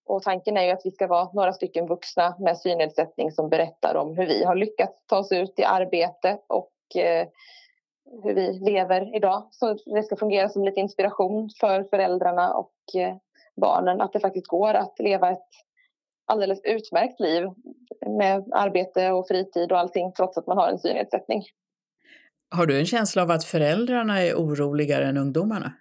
Och 0.07 0.23
tanken 0.23 0.57
är 0.57 0.63
ju 0.63 0.71
att 0.71 0.87
vi 0.87 0.91
ska 0.91 1.07
vara 1.07 1.31
några 1.33 1.53
stycken 1.53 1.87
vuxna 1.87 2.37
med 2.39 2.59
synnedsättning 2.59 3.33
som 3.33 3.49
berättar 3.49 3.95
om 3.95 4.17
hur 4.17 4.27
vi 4.27 4.45
har 4.45 4.55
lyckats 4.55 5.07
ta 5.07 5.19
oss 5.19 5.33
ut 5.33 5.59
i 5.59 5.65
arbete 5.65 6.39
och 6.47 6.97
eh, 6.97 7.29
hur 8.23 8.35
vi 8.35 8.53
lever 8.53 9.17
idag. 9.17 9.49
Så 9.51 9.77
det 9.87 10.03
ska 10.03 10.17
fungera 10.17 10.49
som 10.49 10.65
lite 10.65 10.81
inspiration 10.81 11.51
för 11.61 11.85
föräldrarna 11.85 12.55
och 12.55 13.01
eh, 13.01 13.17
barnen 13.61 14.01
att 14.01 14.13
det 14.13 14.21
faktiskt 14.21 14.47
går 14.47 14.75
att 14.75 14.99
leva 14.99 15.31
ett 15.31 15.49
alldeles 16.27 16.61
utmärkt 16.65 17.21
liv 17.21 17.49
med 18.07 18.45
arbete 18.53 19.11
och 19.11 19.29
fritid 19.29 19.73
och 19.73 19.79
allting 19.79 20.13
trots 20.13 20.39
att 20.39 20.47
man 20.47 20.59
har 20.59 20.69
en 20.69 20.79
synnedsättning. 20.79 21.43
Har 22.51 22.67
du 22.67 22.79
en 22.79 22.87
känsla 22.87 23.23
av 23.23 23.31
att 23.31 23.45
föräldrarna 23.45 24.23
är 24.23 24.35
oroligare 24.35 25.05
än 25.05 25.17
ungdomarna? 25.17 25.73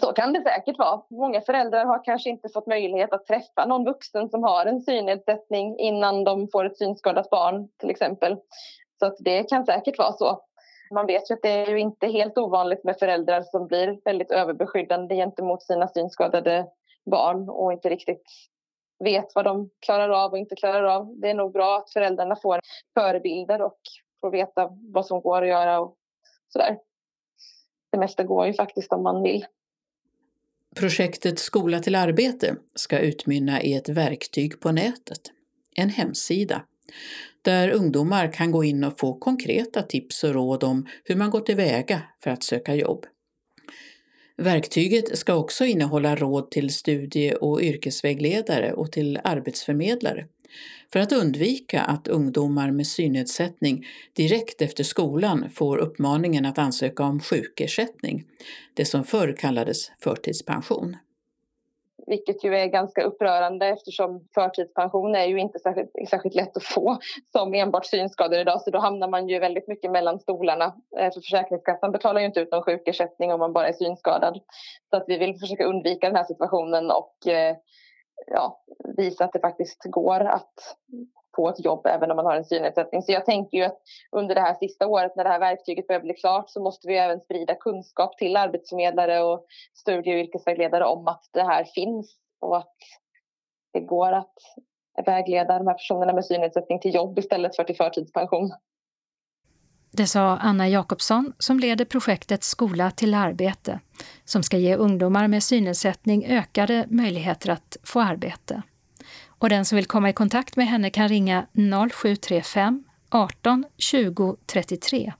Så 0.00 0.12
kan 0.12 0.32
det 0.32 0.42
säkert 0.42 0.78
vara. 0.78 1.02
Många 1.10 1.40
föräldrar 1.40 1.84
har 1.84 2.04
kanske 2.04 2.30
inte 2.30 2.48
fått 2.48 2.66
möjlighet 2.66 3.12
att 3.12 3.26
träffa 3.26 3.66
någon 3.66 3.84
vuxen 3.84 4.28
som 4.28 4.42
har 4.42 4.66
en 4.66 4.80
synnedsättning 4.80 5.78
innan 5.78 6.24
de 6.24 6.48
får 6.52 6.64
ett 6.64 6.76
synskadat 6.76 7.30
barn 7.30 7.68
till 7.78 7.90
exempel. 7.90 8.36
Så 8.98 9.06
att 9.06 9.16
det 9.18 9.42
kan 9.42 9.66
säkert 9.66 9.98
vara 9.98 10.12
så. 10.12 10.47
Man 10.90 11.06
vet 11.06 11.30
ju 11.30 11.34
att 11.34 11.42
det 11.42 11.48
är 11.48 11.70
ju 11.70 11.78
inte 11.78 12.06
helt 12.06 12.38
ovanligt 12.38 12.84
med 12.84 12.98
föräldrar 12.98 13.42
som 13.42 13.66
blir 13.66 14.00
väldigt 14.04 14.30
överbeskyddande 14.30 15.14
gentemot 15.14 15.62
sina 15.62 15.88
synskadade 15.88 16.66
barn 17.10 17.48
och 17.48 17.72
inte 17.72 17.88
riktigt 17.88 18.22
vet 19.04 19.34
vad 19.34 19.44
de 19.44 19.70
klarar 19.86 20.08
av 20.08 20.32
och 20.32 20.38
inte 20.38 20.56
klarar 20.56 20.82
av. 20.82 21.20
Det 21.20 21.30
är 21.30 21.34
nog 21.34 21.52
bra 21.52 21.78
att 21.78 21.92
föräldrarna 21.92 22.36
får 22.36 22.60
förebilder 22.94 23.62
och 23.62 23.78
får 24.20 24.30
veta 24.30 24.68
vad 24.92 25.06
som 25.06 25.20
går 25.20 25.42
att 25.42 25.48
göra 25.48 25.80
och 25.80 25.96
sådär. 26.48 26.78
Det 27.92 27.98
mesta 27.98 28.24
går 28.24 28.46
ju 28.46 28.52
faktiskt 28.52 28.92
om 28.92 29.02
man 29.02 29.22
vill. 29.22 29.46
Projektet 30.76 31.38
Skola 31.38 31.80
till 31.80 31.94
arbete 31.94 32.56
ska 32.74 32.98
utmynna 32.98 33.62
i 33.62 33.74
ett 33.74 33.88
verktyg 33.88 34.60
på 34.60 34.72
nätet, 34.72 35.20
en 35.76 35.88
hemsida, 35.88 36.62
där 37.48 37.70
ungdomar 37.70 38.32
kan 38.32 38.50
gå 38.50 38.64
in 38.64 38.84
och 38.84 38.98
få 38.98 39.18
konkreta 39.18 39.82
tips 39.82 40.24
och 40.24 40.34
råd 40.34 40.64
om 40.64 40.86
hur 41.04 41.16
man 41.16 41.30
går 41.30 41.40
tillväga 41.40 42.02
för 42.22 42.30
att 42.30 42.42
söka 42.42 42.74
jobb. 42.74 43.06
Verktyget 44.36 45.18
ska 45.18 45.34
också 45.34 45.64
innehålla 45.64 46.16
råd 46.16 46.50
till 46.50 46.74
studie 46.74 47.34
och 47.34 47.62
yrkesvägledare 47.62 48.72
och 48.72 48.92
till 48.92 49.18
arbetsförmedlare 49.24 50.26
för 50.92 51.00
att 51.00 51.12
undvika 51.12 51.80
att 51.80 52.08
ungdomar 52.08 52.70
med 52.70 52.86
synnedsättning 52.86 53.86
direkt 54.12 54.62
efter 54.62 54.84
skolan 54.84 55.50
får 55.50 55.78
uppmaningen 55.78 56.46
att 56.46 56.58
ansöka 56.58 57.02
om 57.02 57.20
sjukersättning, 57.20 58.24
det 58.74 58.84
som 58.84 59.04
förr 59.04 59.36
kallades 59.38 59.90
förtidspension. 60.00 60.96
Vilket 62.08 62.44
ju 62.44 62.54
är 62.54 62.66
ganska 62.66 63.02
upprörande 63.02 63.66
eftersom 63.66 64.28
förtidspension 64.34 65.14
är 65.14 65.24
ju 65.24 65.38
inte 65.38 65.58
särskilt, 65.58 65.90
särskilt 66.10 66.34
lätt 66.34 66.56
att 66.56 66.64
få 66.64 66.98
som 67.32 67.54
enbart 67.54 67.86
synskadad 67.86 68.40
idag. 68.40 68.62
Så 68.62 68.70
då 68.70 68.78
hamnar 68.78 69.08
man 69.08 69.28
ju 69.28 69.38
väldigt 69.38 69.68
mycket 69.68 69.90
mellan 69.90 70.20
stolarna. 70.20 70.64
Eh, 70.98 71.12
för 71.12 71.20
Försäkringskassan 71.20 71.92
betalar 71.92 72.20
ju 72.20 72.26
inte 72.26 72.40
ut 72.40 72.52
någon 72.52 72.62
sjukersättning 72.62 73.32
om 73.32 73.40
man 73.40 73.52
bara 73.52 73.68
är 73.68 73.72
synskadad. 73.72 74.40
Så 74.90 74.96
att 74.96 75.04
vi 75.06 75.18
vill 75.18 75.38
försöka 75.38 75.64
undvika 75.64 76.06
den 76.06 76.16
här 76.16 76.24
situationen 76.24 76.90
och 76.90 77.26
eh, 77.26 77.56
ja, 78.26 78.62
visa 78.96 79.24
att 79.24 79.32
det 79.32 79.40
faktiskt 79.40 79.84
går 79.84 80.20
att 80.20 80.76
på 81.38 81.48
ett 81.48 81.64
jobb 81.64 81.86
även 81.86 82.10
om 82.10 82.16
man 82.16 82.26
har 82.26 82.36
en 82.36 82.44
synnedsättning. 82.44 83.02
Så 83.02 83.12
jag 83.12 83.24
tänker 83.24 83.58
ju 83.58 83.64
att 83.64 83.78
under 84.12 84.34
det 84.34 84.40
här 84.40 84.54
sista 84.54 84.86
året 84.86 85.16
när 85.16 85.24
det 85.24 85.30
här 85.30 85.38
verktyget 85.38 85.86
börjar 85.86 86.00
bli 86.00 86.14
klart 86.14 86.50
så 86.50 86.62
måste 86.62 86.88
vi 86.88 86.96
även 86.96 87.20
sprida 87.20 87.54
kunskap 87.54 88.18
till 88.18 88.36
arbetsförmedlare 88.36 89.22
och 89.22 89.46
studie 89.74 90.14
och 90.14 90.18
yrkesvägledare 90.18 90.84
om 90.84 91.08
att 91.08 91.24
det 91.32 91.42
här 91.42 91.64
finns 91.64 92.16
och 92.40 92.56
att 92.56 92.76
det 93.72 93.80
går 93.80 94.12
att 94.12 94.34
vägleda 95.06 95.58
de 95.58 95.66
här 95.66 95.74
personerna 95.74 96.12
med 96.12 96.24
synnedsättning 96.24 96.80
till 96.80 96.94
jobb 96.94 97.18
istället 97.18 97.56
för 97.56 97.64
till 97.64 97.76
förtidspension. 97.76 98.52
Det 99.90 100.06
sa 100.06 100.36
Anna 100.36 100.68
Jakobsson 100.68 101.32
som 101.38 101.60
leder 101.60 101.84
projektet 101.84 102.44
Skola 102.44 102.90
till 102.90 103.14
arbete 103.14 103.80
som 104.24 104.42
ska 104.42 104.56
ge 104.56 104.76
ungdomar 104.76 105.28
med 105.28 105.42
synnedsättning 105.42 106.26
ökade 106.26 106.86
möjligheter 106.88 107.50
att 107.50 107.76
få 107.84 108.00
arbete. 108.00 108.62
Och 109.38 109.48
den 109.48 109.64
som 109.64 109.76
vill 109.76 109.86
komma 109.86 110.10
i 110.10 110.12
kontakt 110.12 110.56
med 110.56 110.66
henne 110.66 110.90
kan 110.90 111.08
ringa 111.08 111.46
0735 111.92 112.84
18 113.10 113.64
20 113.76 114.36
33 114.46 115.12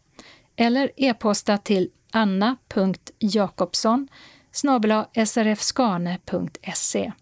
eller 0.57 0.91
e-posta 0.97 1.59
till 1.59 1.91
anna.jakobsson 2.13 4.09
srfskane.se. 5.27 7.13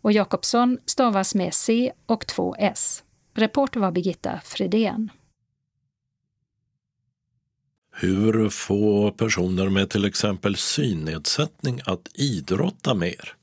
Och 0.00 0.12
Jakobsson 0.12 0.78
stavas 0.86 1.34
med 1.34 1.54
C 1.54 1.92
och 2.06 2.26
två 2.26 2.56
S. 2.58 3.04
Reporter 3.34 3.80
var 3.80 3.90
Birgitta 3.90 4.40
Fredén. 4.44 5.10
Hur 7.92 8.48
få 8.48 9.10
personer 9.10 9.68
med 9.68 9.90
till 9.90 10.04
exempel 10.04 10.56
synnedsättning 10.56 11.80
att 11.86 12.08
idrotta 12.14 12.94
mer? 12.94 13.34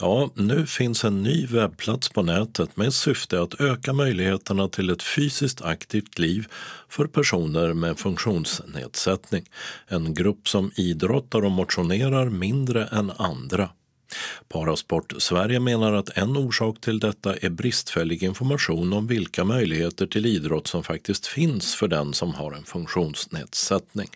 Ja, 0.00 0.30
nu 0.34 0.66
finns 0.66 1.04
en 1.04 1.22
ny 1.22 1.46
webbplats 1.46 2.08
på 2.08 2.22
nätet 2.22 2.76
med 2.76 2.94
syfte 2.94 3.40
att 3.40 3.60
öka 3.60 3.92
möjligheterna 3.92 4.68
till 4.68 4.90
ett 4.90 5.02
fysiskt 5.02 5.62
aktivt 5.62 6.18
liv 6.18 6.46
för 6.88 7.06
personer 7.06 7.72
med 7.72 7.98
funktionsnedsättning. 7.98 9.44
En 9.88 10.14
grupp 10.14 10.48
som 10.48 10.70
idrottar 10.74 11.44
och 11.44 11.50
motionerar 11.50 12.30
mindre 12.30 12.86
än 12.86 13.10
andra. 13.10 13.70
Parasport 14.48 15.14
Sverige 15.18 15.60
menar 15.60 15.92
att 15.92 16.18
en 16.18 16.36
orsak 16.36 16.80
till 16.80 17.00
detta 17.00 17.36
är 17.36 17.50
bristfällig 17.50 18.22
information 18.22 18.92
om 18.92 19.06
vilka 19.06 19.44
möjligheter 19.44 20.06
till 20.06 20.26
idrott 20.26 20.66
som 20.66 20.84
faktiskt 20.84 21.26
finns 21.26 21.74
för 21.74 21.88
den 21.88 22.12
som 22.12 22.34
har 22.34 22.52
en 22.52 22.64
funktionsnedsättning. 22.64 24.08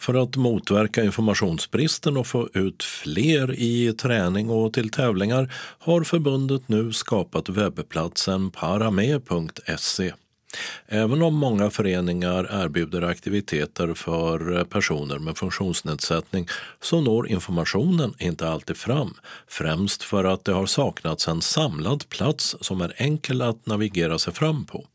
För 0.00 0.22
att 0.22 0.36
motverka 0.36 1.04
informationsbristen 1.04 2.16
och 2.16 2.26
få 2.26 2.48
ut 2.54 2.82
fler 2.82 3.54
i 3.58 3.92
träning 3.92 4.50
och 4.50 4.72
till 4.72 4.90
tävlingar 4.90 5.52
har 5.78 6.02
förbundet 6.02 6.68
nu 6.68 6.92
skapat 6.92 7.48
webbplatsen 7.48 8.50
parame.se. 8.50 10.12
Även 10.86 11.22
om 11.22 11.34
många 11.34 11.70
föreningar 11.70 12.64
erbjuder 12.64 13.02
aktiviteter 13.02 13.94
för 13.94 14.64
personer 14.64 15.18
med 15.18 15.38
funktionsnedsättning 15.38 16.48
så 16.80 17.00
når 17.00 17.28
informationen 17.28 18.14
inte 18.18 18.48
alltid 18.48 18.76
fram, 18.76 19.14
främst 19.48 20.02
för 20.02 20.24
att 20.24 20.44
det 20.44 20.52
har 20.52 20.66
saknats 20.66 21.28
en 21.28 21.42
samlad 21.42 22.08
plats 22.08 22.56
som 22.60 22.80
är 22.80 22.92
enkel 22.96 23.42
att 23.42 23.66
navigera 23.66 24.18
sig 24.18 24.32
fram 24.32 24.64
på. 24.64 24.86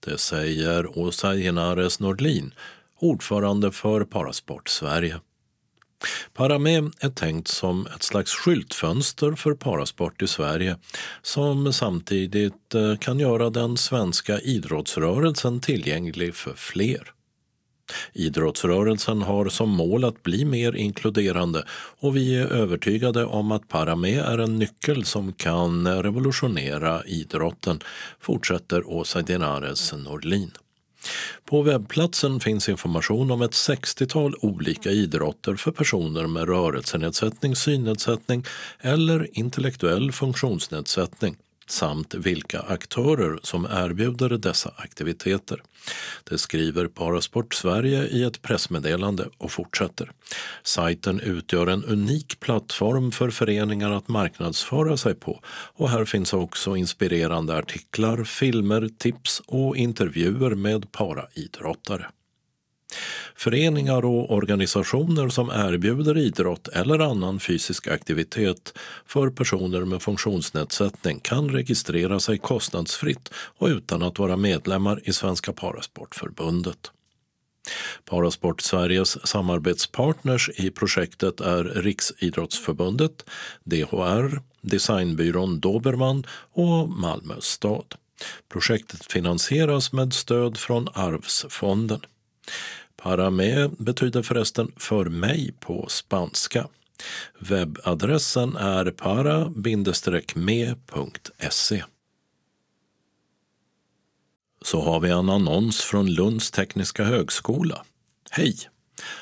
Det 0.00 0.18
säger 0.18 0.98
Åsa 0.98 1.34
Genares 1.34 2.00
Nordlin, 2.00 2.52
ordförande 2.98 3.72
för 3.72 4.04
Parasport 4.04 4.68
Sverige. 4.68 5.20
Paramé 6.34 6.76
är 7.00 7.10
tänkt 7.10 7.48
som 7.48 7.86
ett 7.86 8.02
slags 8.02 8.34
skyltfönster 8.34 9.32
för 9.32 9.54
parasport 9.54 10.22
i 10.22 10.26
Sverige 10.26 10.76
som 11.22 11.72
samtidigt 11.72 12.74
eh, 12.74 12.96
kan 12.96 13.18
göra 13.18 13.50
den 13.50 13.76
svenska 13.76 14.40
idrottsrörelsen 14.40 15.60
tillgänglig 15.60 16.34
för 16.34 16.54
fler. 16.54 17.12
Idrottsrörelsen 18.12 19.22
har 19.22 19.48
som 19.48 19.70
mål 19.70 20.04
att 20.04 20.22
bli 20.22 20.44
mer 20.44 20.76
inkluderande 20.76 21.64
och 22.00 22.16
vi 22.16 22.36
är 22.36 22.46
övertygade 22.46 23.24
om 23.24 23.52
att 23.52 23.68
Paramé 23.68 24.14
är 24.14 24.38
en 24.38 24.58
nyckel 24.58 25.04
som 25.04 25.32
kan 25.32 26.02
revolutionera 26.02 27.04
idrotten, 27.04 27.80
fortsätter 28.20 28.88
Åsa 28.88 29.22
Dinares 29.22 29.92
Norlin. 29.92 30.50
På 31.44 31.62
webbplatsen 31.62 32.40
finns 32.40 32.68
information 32.68 33.30
om 33.30 33.42
ett 33.42 33.52
60-tal 33.52 34.34
olika 34.40 34.90
idrotter 34.90 35.54
för 35.54 35.70
personer 35.70 36.26
med 36.26 36.48
rörelsenedsättning, 36.48 37.56
synnedsättning 37.56 38.44
eller 38.80 39.38
intellektuell 39.38 40.12
funktionsnedsättning 40.12 41.36
samt 41.68 42.14
vilka 42.14 42.60
aktörer 42.60 43.38
som 43.42 43.64
erbjuder 43.70 44.28
dessa 44.28 44.72
aktiviteter. 44.76 45.62
Det 46.24 46.38
skriver 46.38 46.86
Parasport 46.86 47.54
Sverige 47.54 48.06
i 48.06 48.22
ett 48.22 48.42
pressmeddelande 48.42 49.28
och 49.38 49.52
fortsätter. 49.52 50.10
Sajten 50.62 51.20
utgör 51.20 51.66
en 51.66 51.84
unik 51.84 52.40
plattform 52.40 53.12
för 53.12 53.30
föreningar 53.30 53.90
att 53.90 54.08
marknadsföra 54.08 54.96
sig 54.96 55.14
på 55.14 55.40
och 55.48 55.90
här 55.90 56.04
finns 56.04 56.32
också 56.32 56.76
inspirerande 56.76 57.56
artiklar, 57.56 58.24
filmer, 58.24 58.88
tips 58.98 59.42
och 59.46 59.76
intervjuer 59.76 60.54
med 60.54 60.92
paraidrottare. 60.92 62.06
Föreningar 63.34 64.04
och 64.04 64.30
organisationer 64.30 65.28
som 65.28 65.50
erbjuder 65.50 66.18
idrott 66.18 66.68
eller 66.68 66.98
annan 66.98 67.40
fysisk 67.40 67.86
aktivitet 67.86 68.78
för 69.06 69.30
personer 69.30 69.84
med 69.84 70.02
funktionsnedsättning 70.02 71.20
kan 71.20 71.50
registrera 71.50 72.20
sig 72.20 72.38
kostnadsfritt 72.38 73.30
och 73.34 73.66
utan 73.68 74.02
att 74.02 74.18
vara 74.18 74.36
medlemmar 74.36 75.00
i 75.04 75.12
Svenska 75.12 75.52
Parasportförbundet. 75.52 76.90
Parasport 78.04 78.60
Sveriges 78.60 79.26
samarbetspartners 79.26 80.50
i 80.54 80.70
projektet 80.70 81.40
är 81.40 81.64
Riksidrottsförbundet, 81.64 83.24
DHR, 83.64 84.40
designbyrån 84.60 85.60
Dobermann 85.60 86.26
och 86.52 86.88
Malmö 86.88 87.34
stad. 87.40 87.94
Projektet 88.48 89.12
finansieras 89.12 89.92
med 89.92 90.12
stöd 90.12 90.56
från 90.56 90.88
Arvsfonden. 90.94 92.00
Para 93.02 93.30
me 93.30 93.68
betyder 93.68 94.22
förresten 94.22 94.72
för 94.76 95.04
mig 95.04 95.54
på 95.60 95.86
spanska. 95.88 96.68
Webbadressen 97.38 98.56
är 98.56 98.90
para-me.se. 98.90 99.44
Så 104.62 104.80
har 104.80 105.00
vi 105.00 105.10
en 105.10 105.30
annons 105.30 105.80
från 105.80 106.10
Lunds 106.14 106.50
tekniska 106.50 107.04
högskola. 107.04 107.84
Hej! 108.30 108.56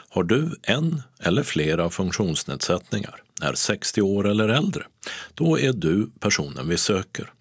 Har 0.08 0.22
du 0.22 0.56
en 0.62 1.02
eller 1.20 1.42
flera 1.42 1.90
funktionsnedsättningar, 1.90 3.22
är 3.42 3.54
60 3.54 4.02
år 4.02 4.28
eller 4.28 4.48
äldre, 4.48 4.86
då 5.34 5.58
är 5.58 5.72
du 5.72 6.10
personen 6.20 6.68
vi 6.68 6.76
söker. 6.76 7.32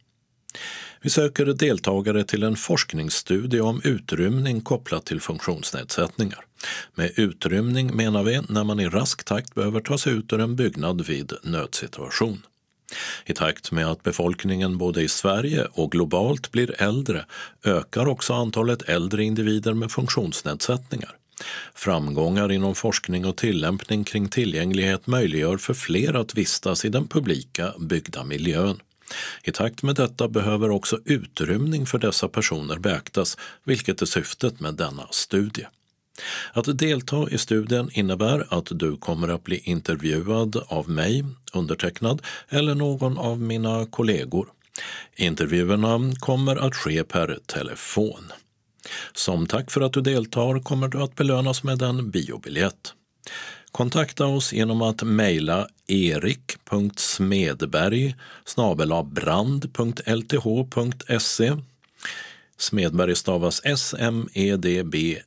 Vi 1.05 1.11
söker 1.11 1.45
deltagare 1.45 2.23
till 2.23 2.43
en 2.43 2.55
forskningsstudie 2.55 3.61
om 3.61 3.81
utrymning 3.83 4.61
kopplat 4.61 5.05
till 5.05 5.21
funktionsnedsättningar. 5.21 6.45
Med 6.95 7.11
utrymning 7.15 7.95
menar 7.95 8.23
vi 8.23 8.41
när 8.49 8.63
man 8.63 8.79
i 8.79 8.89
rask 8.89 9.23
takt 9.23 9.55
behöver 9.55 9.81
ta 9.81 9.97
sig 9.97 10.13
ut 10.13 10.33
ur 10.33 10.39
en 10.39 10.55
byggnad 10.55 11.05
vid 11.05 11.33
nödsituation. 11.43 12.41
I 13.25 13.33
takt 13.33 13.71
med 13.71 13.87
att 13.87 14.03
befolkningen 14.03 14.77
både 14.77 15.01
i 15.01 15.07
Sverige 15.07 15.67
och 15.71 15.91
globalt 15.91 16.51
blir 16.51 16.81
äldre 16.81 17.25
ökar 17.63 18.07
också 18.07 18.33
antalet 18.33 18.81
äldre 18.81 19.23
individer 19.23 19.73
med 19.73 19.91
funktionsnedsättningar. 19.91 21.15
Framgångar 21.75 22.51
inom 22.51 22.75
forskning 22.75 23.25
och 23.25 23.37
tillämpning 23.37 24.03
kring 24.03 24.29
tillgänglighet 24.29 25.07
möjliggör 25.07 25.57
för 25.57 25.73
fler 25.73 26.13
att 26.13 26.35
vistas 26.35 26.85
i 26.85 26.89
den 26.89 27.07
publika 27.07 27.73
byggda 27.79 28.23
miljön. 28.23 28.79
I 29.43 29.51
takt 29.51 29.83
med 29.83 29.95
detta 29.95 30.27
behöver 30.27 30.69
också 30.69 30.99
utrymning 31.05 31.85
för 31.85 31.97
dessa 31.97 32.27
personer 32.27 32.77
beaktas, 32.79 33.37
vilket 33.63 34.01
är 34.01 34.05
syftet 34.05 34.59
med 34.59 34.73
denna 34.73 35.07
studie. 35.11 35.67
Att 36.53 36.77
delta 36.77 37.29
i 37.29 37.37
studien 37.37 37.89
innebär 37.93 38.47
att 38.49 38.67
du 38.71 38.97
kommer 38.97 39.27
att 39.27 39.43
bli 39.43 39.57
intervjuad 39.57 40.63
av 40.67 40.89
mig, 40.89 41.25
undertecknad, 41.53 42.21
eller 42.49 42.75
någon 42.75 43.17
av 43.17 43.41
mina 43.41 43.85
kollegor. 43.85 44.47
Intervjuerna 45.15 46.13
kommer 46.19 46.55
att 46.55 46.75
ske 46.75 47.03
per 47.03 47.39
telefon. 47.45 48.31
Som 49.13 49.47
tack 49.47 49.71
för 49.71 49.81
att 49.81 49.93
du 49.93 50.01
deltar 50.01 50.63
kommer 50.63 50.87
du 50.87 51.01
att 51.01 51.15
belönas 51.15 51.63
med 51.63 51.81
en 51.81 52.09
biobiljett. 52.09 52.93
Kontakta 53.75 54.25
oss 54.25 54.53
genom 54.53 54.81
att 54.81 55.03
mejla 55.03 55.67
erik.smedberg 55.87 58.15
brand.lth.se 59.05 61.57
Smedberg 62.57 63.15
stavas 63.15 63.61
S-M-E-D-B-R-G 63.65 65.17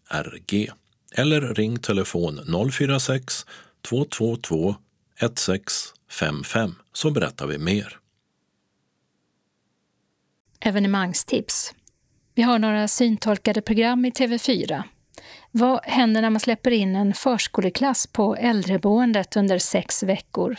eller 1.12 1.40
ring 1.40 1.78
telefon 1.78 2.40
046 2.72 3.46
222 3.82 4.74
1655 5.16 6.74
så 6.92 7.10
berättar 7.10 7.46
vi 7.46 7.58
mer. 7.58 7.98
Evenemangstips. 10.60 11.74
Vi 12.34 12.42
har 12.42 12.58
några 12.58 12.88
syntolkade 12.88 13.62
program 13.62 14.04
i 14.04 14.10
TV4. 14.10 14.82
Vad 15.50 15.80
händer 15.84 16.22
när 16.22 16.30
man 16.30 16.40
släpper 16.40 16.70
in 16.70 16.96
en 16.96 17.14
förskoleklass 17.14 18.06
på 18.06 18.36
äldreboendet 18.36 19.36
under 19.36 19.58
sex 19.58 20.02
veckor? 20.02 20.56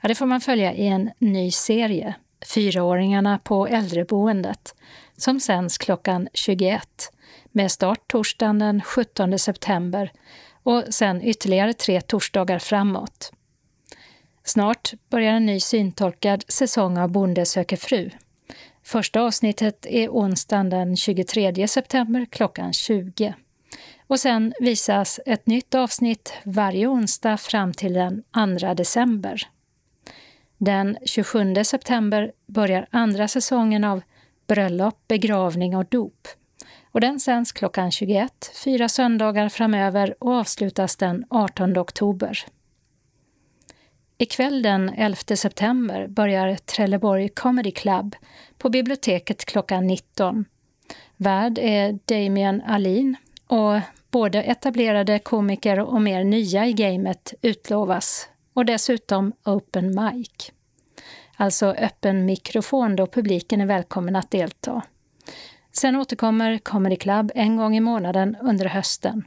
Ja, 0.00 0.08
det 0.08 0.14
får 0.14 0.26
man 0.26 0.40
följa 0.40 0.74
i 0.74 0.86
en 0.86 1.10
ny 1.18 1.50
serie, 1.50 2.14
Fyraåringarna 2.54 3.38
på 3.38 3.66
äldreboendet, 3.66 4.74
som 5.16 5.40
sänds 5.40 5.78
klockan 5.78 6.28
21 6.34 6.82
med 7.52 7.72
start 7.72 8.08
torsdagen 8.08 8.58
den 8.58 8.82
17 8.82 9.38
september 9.38 10.12
och 10.62 10.84
sen 10.90 11.22
ytterligare 11.22 11.72
tre 11.72 12.00
torsdagar 12.00 12.58
framåt. 12.58 13.32
Snart 14.44 14.92
börjar 15.10 15.32
en 15.32 15.46
ny 15.46 15.60
syntolkad 15.60 16.44
säsong 16.48 16.98
av 16.98 17.08
Bonde 17.08 17.46
söker 17.46 17.76
fru. 17.76 18.10
Första 18.84 19.20
avsnittet 19.20 19.86
är 19.86 20.08
onsdagen 20.08 20.70
den 20.70 20.96
23 20.96 21.68
september 21.68 22.26
klockan 22.30 22.72
20. 22.72 23.34
Och 24.12 24.20
sen 24.20 24.52
visas 24.60 25.20
ett 25.26 25.46
nytt 25.46 25.74
avsnitt 25.74 26.32
varje 26.44 26.86
onsdag 26.86 27.36
fram 27.36 27.72
till 27.72 27.92
den 27.92 28.22
2 28.60 28.74
december. 28.74 29.42
Den 30.58 30.98
27 31.04 31.54
september 31.64 32.32
börjar 32.46 32.86
andra 32.90 33.28
säsongen 33.28 33.84
av 33.84 34.02
Bröllop, 34.46 35.08
begravning 35.08 35.76
och 35.76 35.86
dop. 35.86 36.28
Och 36.90 37.00
den 37.00 37.20
sänds 37.20 37.52
klockan 37.52 37.90
21, 37.90 38.50
fyra 38.64 38.88
söndagar 38.88 39.48
framöver 39.48 40.14
och 40.18 40.32
avslutas 40.32 40.96
den 40.96 41.24
18 41.30 41.78
oktober. 41.78 42.38
Ikväll 44.18 44.62
den 44.62 44.88
11 44.88 45.16
september 45.36 46.06
börjar 46.06 46.56
Trelleborg 46.56 47.28
Comedy 47.28 47.70
Club 47.70 48.16
på 48.58 48.68
biblioteket 48.68 49.44
klockan 49.44 49.86
19. 49.86 50.44
Värd 51.16 51.58
är 51.58 51.98
Damien 52.06 52.62
Alin 52.66 53.16
och 53.52 53.80
både 54.10 54.42
etablerade 54.42 55.18
komiker 55.18 55.80
och 55.80 56.02
mer 56.02 56.24
nya 56.24 56.66
i 56.66 56.72
gamet 56.72 57.34
utlovas 57.42 58.28
och 58.52 58.64
dessutom 58.64 59.32
open 59.44 59.86
mic. 59.86 60.52
Alltså 61.36 61.66
öppen 61.66 62.24
mikrofon 62.24 62.96
då 62.96 63.06
publiken 63.06 63.60
är 63.60 63.66
välkommen 63.66 64.16
att 64.16 64.30
delta. 64.30 64.82
Sen 65.72 65.96
återkommer 65.96 66.58
Comedy 66.58 66.96
Club 66.96 67.32
en 67.34 67.56
gång 67.56 67.76
i 67.76 67.80
månaden 67.80 68.36
under 68.42 68.66
hösten. 68.66 69.26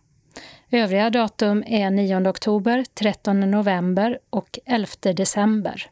Övriga 0.71 1.09
datum 1.09 1.63
är 1.67 1.89
9 1.89 2.29
oktober, 2.29 2.85
13 2.93 3.39
november 3.39 4.19
och 4.29 4.59
11 4.65 4.87
december. 5.01 5.89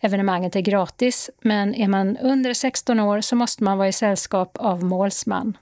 Evenemanget 0.00 0.56
är 0.56 0.60
gratis, 0.60 1.30
men 1.40 1.74
är 1.74 1.88
man 1.88 2.16
under 2.16 2.54
16 2.54 3.00
år 3.00 3.20
så 3.20 3.36
måste 3.36 3.64
man 3.64 3.78
vara 3.78 3.88
i 3.88 3.92
sällskap 3.92 4.56
av 4.56 4.84
målsman. 4.84 5.56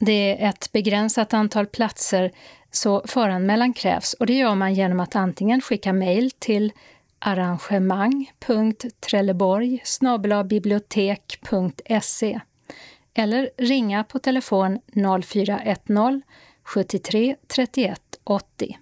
Det 0.00 0.42
är 0.42 0.48
ett 0.48 0.72
begränsat 0.72 1.34
antal 1.34 1.66
platser, 1.66 2.32
så 2.70 3.02
föranmälan 3.06 3.72
krävs 3.72 4.12
och 4.12 4.26
det 4.26 4.34
gör 4.34 4.54
man 4.54 4.74
genom 4.74 5.00
att 5.00 5.16
antingen 5.16 5.60
skicka 5.60 5.92
mejl 5.92 6.30
till 6.30 6.72
arrangemang.trelleborg 7.18 9.82
bibliotek.se 10.44 12.40
eller 13.14 13.50
ringa 13.58 14.04
på 14.04 14.18
telefon 14.18 14.80
0410 15.24 16.22
73 16.64 17.36
31 17.46 18.00
80. 18.24 18.78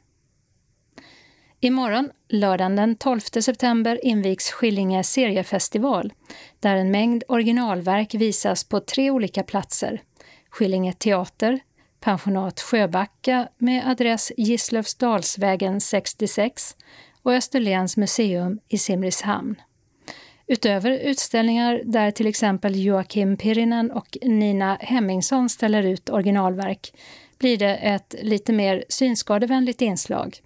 Imorgon, 1.60 2.10
lördagen 2.28 2.76
den 2.76 2.96
12 2.96 3.20
september, 3.20 4.06
invigs 4.06 4.50
Skillinge 4.50 5.04
seriefestival 5.04 6.12
där 6.60 6.76
en 6.76 6.90
mängd 6.90 7.24
originalverk 7.28 8.14
visas 8.14 8.64
på 8.64 8.80
tre 8.80 9.10
olika 9.10 9.42
platser. 9.42 10.02
Skillinge 10.54 10.92
teater, 10.92 11.60
pensionat 12.00 12.60
Sjöbacka 12.60 13.48
med 13.58 13.88
adress 13.88 14.32
Gislövsdalsvägen 14.36 15.80
66 15.80 16.76
och 17.22 17.32
Österlens 17.32 17.96
museum 17.96 18.60
i 18.68 18.78
Simrishamn. 18.78 19.62
Utöver 20.46 20.90
utställningar 20.90 21.82
där 21.84 22.10
till 22.10 22.26
exempel 22.26 22.84
Joakim 22.84 23.36
Pirinen 23.36 23.90
och 23.90 24.18
Nina 24.22 24.78
Hemmingsson 24.80 25.48
ställer 25.48 25.82
ut 25.82 26.10
originalverk 26.10 26.92
blir 27.38 27.58
det 27.58 27.76
ett 27.76 28.14
lite 28.22 28.52
mer 28.52 28.84
synskadevänligt 28.88 29.82
inslag. 29.82 30.38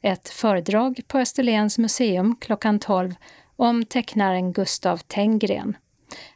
Ett 0.00 0.28
föredrag 0.28 1.00
på 1.06 1.18
Österlens 1.18 1.78
museum 1.78 2.36
klockan 2.40 2.78
12 2.78 3.14
om 3.56 3.84
tecknaren 3.84 4.52
Gustav 4.52 4.96
Tenggren. 4.96 5.76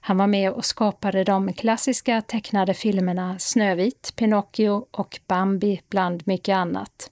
Han 0.01 0.16
var 0.16 0.27
med 0.27 0.53
och 0.53 0.64
skapade 0.64 1.24
de 1.24 1.53
klassiska 1.53 2.22
tecknade 2.22 2.74
filmerna 2.74 3.39
Snövit, 3.39 4.12
Pinocchio 4.16 4.87
och 4.91 5.20
Bambi 5.27 5.81
bland 5.89 6.22
mycket 6.27 6.57
annat. 6.57 7.11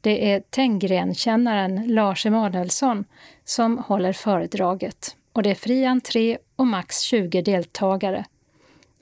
Det 0.00 0.32
är 0.32 0.40
Tenggren-kännaren 0.40 1.84
Lars 1.86 2.26
Emanuelsson 2.26 3.04
som 3.44 3.78
håller 3.78 4.12
föredraget 4.12 5.16
och 5.32 5.42
det 5.42 5.50
är 5.50 5.54
fri 5.54 5.84
entré 5.84 6.38
och 6.56 6.66
max 6.66 7.00
20 7.00 7.42
deltagare. 7.42 8.24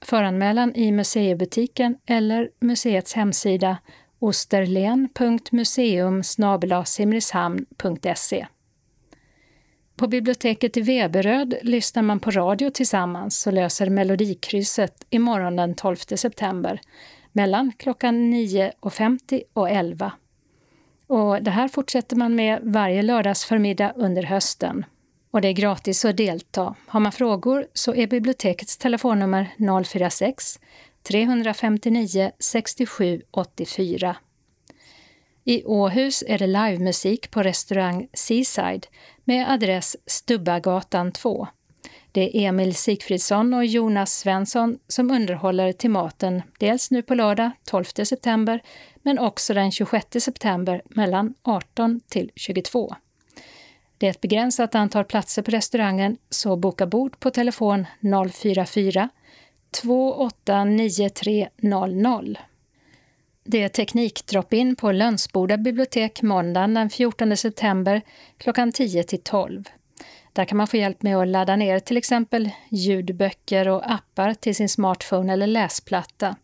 Föranmälan 0.02 0.74
i 0.74 0.92
museibutiken 0.92 1.96
eller 2.06 2.50
museets 2.60 3.14
hemsida 3.14 3.78
osterlen.museum 4.18 6.22
simrishamn.se. 6.84 8.46
På 9.98 10.06
biblioteket 10.06 10.76
i 10.76 10.80
Veberöd 10.80 11.54
lyssnar 11.62 12.02
man 12.02 12.20
på 12.20 12.30
radio 12.30 12.70
tillsammans 12.70 13.46
och 13.46 13.52
löser 13.52 13.90
Melodikrysset 13.90 15.06
imorgon 15.10 15.56
den 15.56 15.74
12 15.74 15.96
september 15.96 16.80
mellan 17.32 17.72
klockan 17.78 18.34
9.50 18.34 19.42
och 19.52 19.70
11. 19.70 20.12
Och 21.06 21.42
det 21.42 21.50
här 21.50 21.68
fortsätter 21.68 22.16
man 22.16 22.34
med 22.34 22.60
varje 22.62 23.02
lördagsförmiddag 23.02 23.92
under 23.96 24.22
hösten. 24.22 24.84
Och 25.30 25.40
det 25.40 25.48
är 25.48 25.52
gratis 25.52 26.04
att 26.04 26.16
delta. 26.16 26.74
Har 26.86 27.00
man 27.00 27.12
frågor 27.12 27.66
så 27.72 27.94
är 27.94 28.06
bibliotekets 28.06 28.78
telefonnummer 28.78 29.46
046 29.84 30.60
359 31.02 32.30
67 32.38 33.22
84. 33.30 34.16
I 35.48 35.64
Åhus 35.64 36.24
är 36.26 36.38
det 36.38 36.46
livemusik 36.46 37.30
på 37.30 37.42
restaurang 37.42 38.08
Seaside 38.12 38.86
med 39.24 39.50
adress 39.50 39.96
Stubbagatan 40.06 41.12
2. 41.12 41.46
Det 42.12 42.38
är 42.38 42.48
Emil 42.48 42.74
Sigfridsson 42.74 43.54
och 43.54 43.66
Jonas 43.66 44.18
Svensson 44.18 44.78
som 44.88 45.10
underhåller 45.10 45.72
till 45.72 45.90
maten 45.90 46.42
dels 46.58 46.90
nu 46.90 47.02
på 47.02 47.14
lördag 47.14 47.50
12 47.64 47.84
september 47.84 48.62
men 49.02 49.18
också 49.18 49.54
den 49.54 49.72
26 49.72 50.06
september 50.20 50.82
mellan 50.88 51.34
18 51.42 52.00
till 52.08 52.30
22. 52.36 52.94
Det 53.98 54.06
är 54.06 54.10
ett 54.10 54.20
begränsat 54.20 54.74
antal 54.74 55.04
platser 55.04 55.42
på 55.42 55.50
restaurangen, 55.50 56.16
så 56.30 56.56
boka 56.56 56.86
bord 56.86 57.20
på 57.20 57.30
telefon 57.30 57.86
044 58.32 59.08
289300. 59.82 62.38
Det 63.50 63.62
är 63.62 63.68
teknikdrop-in 63.68 64.76
på 64.76 64.92
Lönsboda 64.92 65.56
bibliotek 65.56 66.22
måndagen 66.22 66.74
den 66.74 66.90
14 66.90 67.36
september 67.36 68.02
klockan 68.38 68.72
10 68.72 69.02
till 69.02 69.20
12. 69.22 69.64
Där 70.32 70.44
kan 70.44 70.58
man 70.58 70.66
få 70.66 70.76
hjälp 70.76 71.02
med 71.02 71.16
att 71.16 71.28
ladda 71.28 71.56
ner 71.56 71.78
till 71.78 71.96
exempel 71.96 72.50
ljudböcker 72.68 73.68
och 73.68 73.90
appar 73.90 74.34
till 74.34 74.54
sin 74.54 74.68
smartphone 74.68 75.32
eller 75.32 75.46
läsplatta 75.46 76.36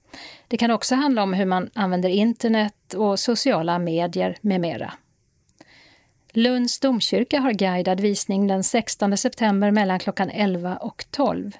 Det 0.48 0.56
kan 0.56 0.70
också 0.70 0.94
handla 0.94 1.22
om 1.22 1.32
hur 1.32 1.46
man 1.46 1.70
använder 1.74 2.08
internet 2.08 2.94
och 2.94 3.20
sociala 3.20 3.78
medier 3.78 4.36
med 4.40 4.60
mera. 4.60 4.92
Lunds 6.32 6.80
domkyrka 6.80 7.40
har 7.40 7.52
guidad 7.52 8.00
visning 8.00 8.46
den 8.46 8.64
16 8.64 9.16
september 9.16 9.70
mellan 9.70 9.98
klockan 9.98 10.30
11 10.30 10.76
och 10.76 11.04
12. 11.10 11.56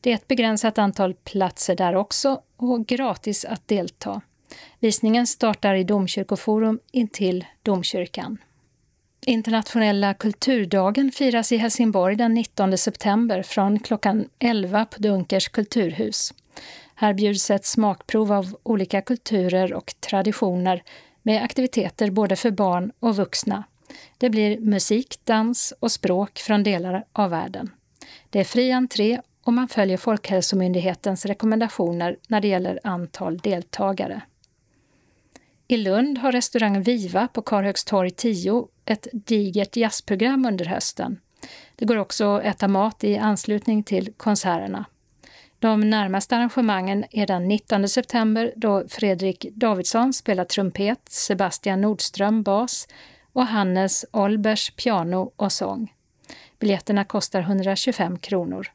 Det 0.00 0.10
är 0.10 0.14
ett 0.14 0.28
begränsat 0.28 0.78
antal 0.78 1.14
platser 1.14 1.76
där 1.76 1.94
också 1.94 2.40
och 2.56 2.86
gratis 2.86 3.44
att 3.44 3.68
delta. 3.68 4.20
Visningen 4.78 5.26
startar 5.26 5.74
i 5.74 5.84
Domkyrkoforum 5.84 6.80
intill 6.92 7.44
domkyrkan. 7.62 8.38
Internationella 9.26 10.14
kulturdagen 10.14 11.12
firas 11.12 11.52
i 11.52 11.56
Helsingborg 11.56 12.16
den 12.16 12.34
19 12.34 12.78
september 12.78 13.42
från 13.42 13.78
klockan 13.78 14.28
11 14.38 14.84
på 14.84 14.98
Dunkers 14.98 15.48
kulturhus. 15.48 16.34
Här 16.94 17.14
bjuds 17.14 17.50
ett 17.50 17.64
smakprov 17.64 18.32
av 18.32 18.56
olika 18.62 19.02
kulturer 19.02 19.72
och 19.72 19.94
traditioner 20.00 20.82
med 21.22 21.42
aktiviteter 21.42 22.10
både 22.10 22.36
för 22.36 22.50
barn 22.50 22.92
och 23.00 23.16
vuxna. 23.16 23.64
Det 24.18 24.30
blir 24.30 24.58
musik, 24.58 25.20
dans 25.24 25.74
och 25.80 25.92
språk 25.92 26.38
från 26.38 26.62
delar 26.62 27.04
av 27.12 27.30
världen. 27.30 27.70
Det 28.30 28.40
är 28.40 28.44
fri 28.44 28.72
entré 28.72 29.20
och 29.44 29.52
man 29.52 29.68
följer 29.68 29.96
Folkhälsomyndighetens 29.96 31.26
rekommendationer 31.26 32.16
när 32.28 32.40
det 32.40 32.48
gäller 32.48 32.80
antal 32.84 33.38
deltagare. 33.38 34.20
I 35.70 35.76
Lund 35.76 36.18
har 36.18 36.32
restaurang 36.32 36.82
Viva 36.82 37.28
på 37.28 37.42
Karlhögstorg 37.42 38.10
10 38.10 38.68
ett 38.84 39.08
digert 39.12 39.76
jazzprogram 39.76 40.46
under 40.46 40.64
hösten. 40.64 41.20
Det 41.76 41.84
går 41.84 41.96
också 41.96 42.36
att 42.36 42.44
äta 42.44 42.68
mat 42.68 43.04
i 43.04 43.16
anslutning 43.16 43.82
till 43.82 44.12
konserterna. 44.16 44.84
De 45.58 45.90
närmaste 45.90 46.36
arrangemangen 46.36 47.04
är 47.10 47.26
den 47.26 47.48
19 47.48 47.88
september 47.88 48.52
då 48.56 48.84
Fredrik 48.88 49.46
Davidsson 49.52 50.12
spelar 50.12 50.44
trumpet, 50.44 51.00
Sebastian 51.08 51.80
Nordström 51.80 52.42
bas 52.42 52.88
och 53.32 53.46
Hannes 53.46 54.04
Olbers 54.12 54.70
piano 54.70 55.32
och 55.36 55.52
sång. 55.52 55.92
Biljetterna 56.58 57.04
kostar 57.04 57.40
125 57.40 58.18
kronor. 58.18 58.68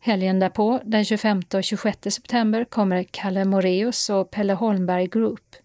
Helgen 0.00 0.40
därpå, 0.40 0.80
den 0.84 1.04
25 1.04 1.42
och 1.54 1.64
26 1.64 1.98
september, 2.14 2.64
kommer 2.64 3.02
Kalle 3.10 3.44
Moreus 3.44 4.10
och 4.10 4.30
Pelle 4.30 4.52
Holmberg 4.52 5.06
Group. 5.06 5.56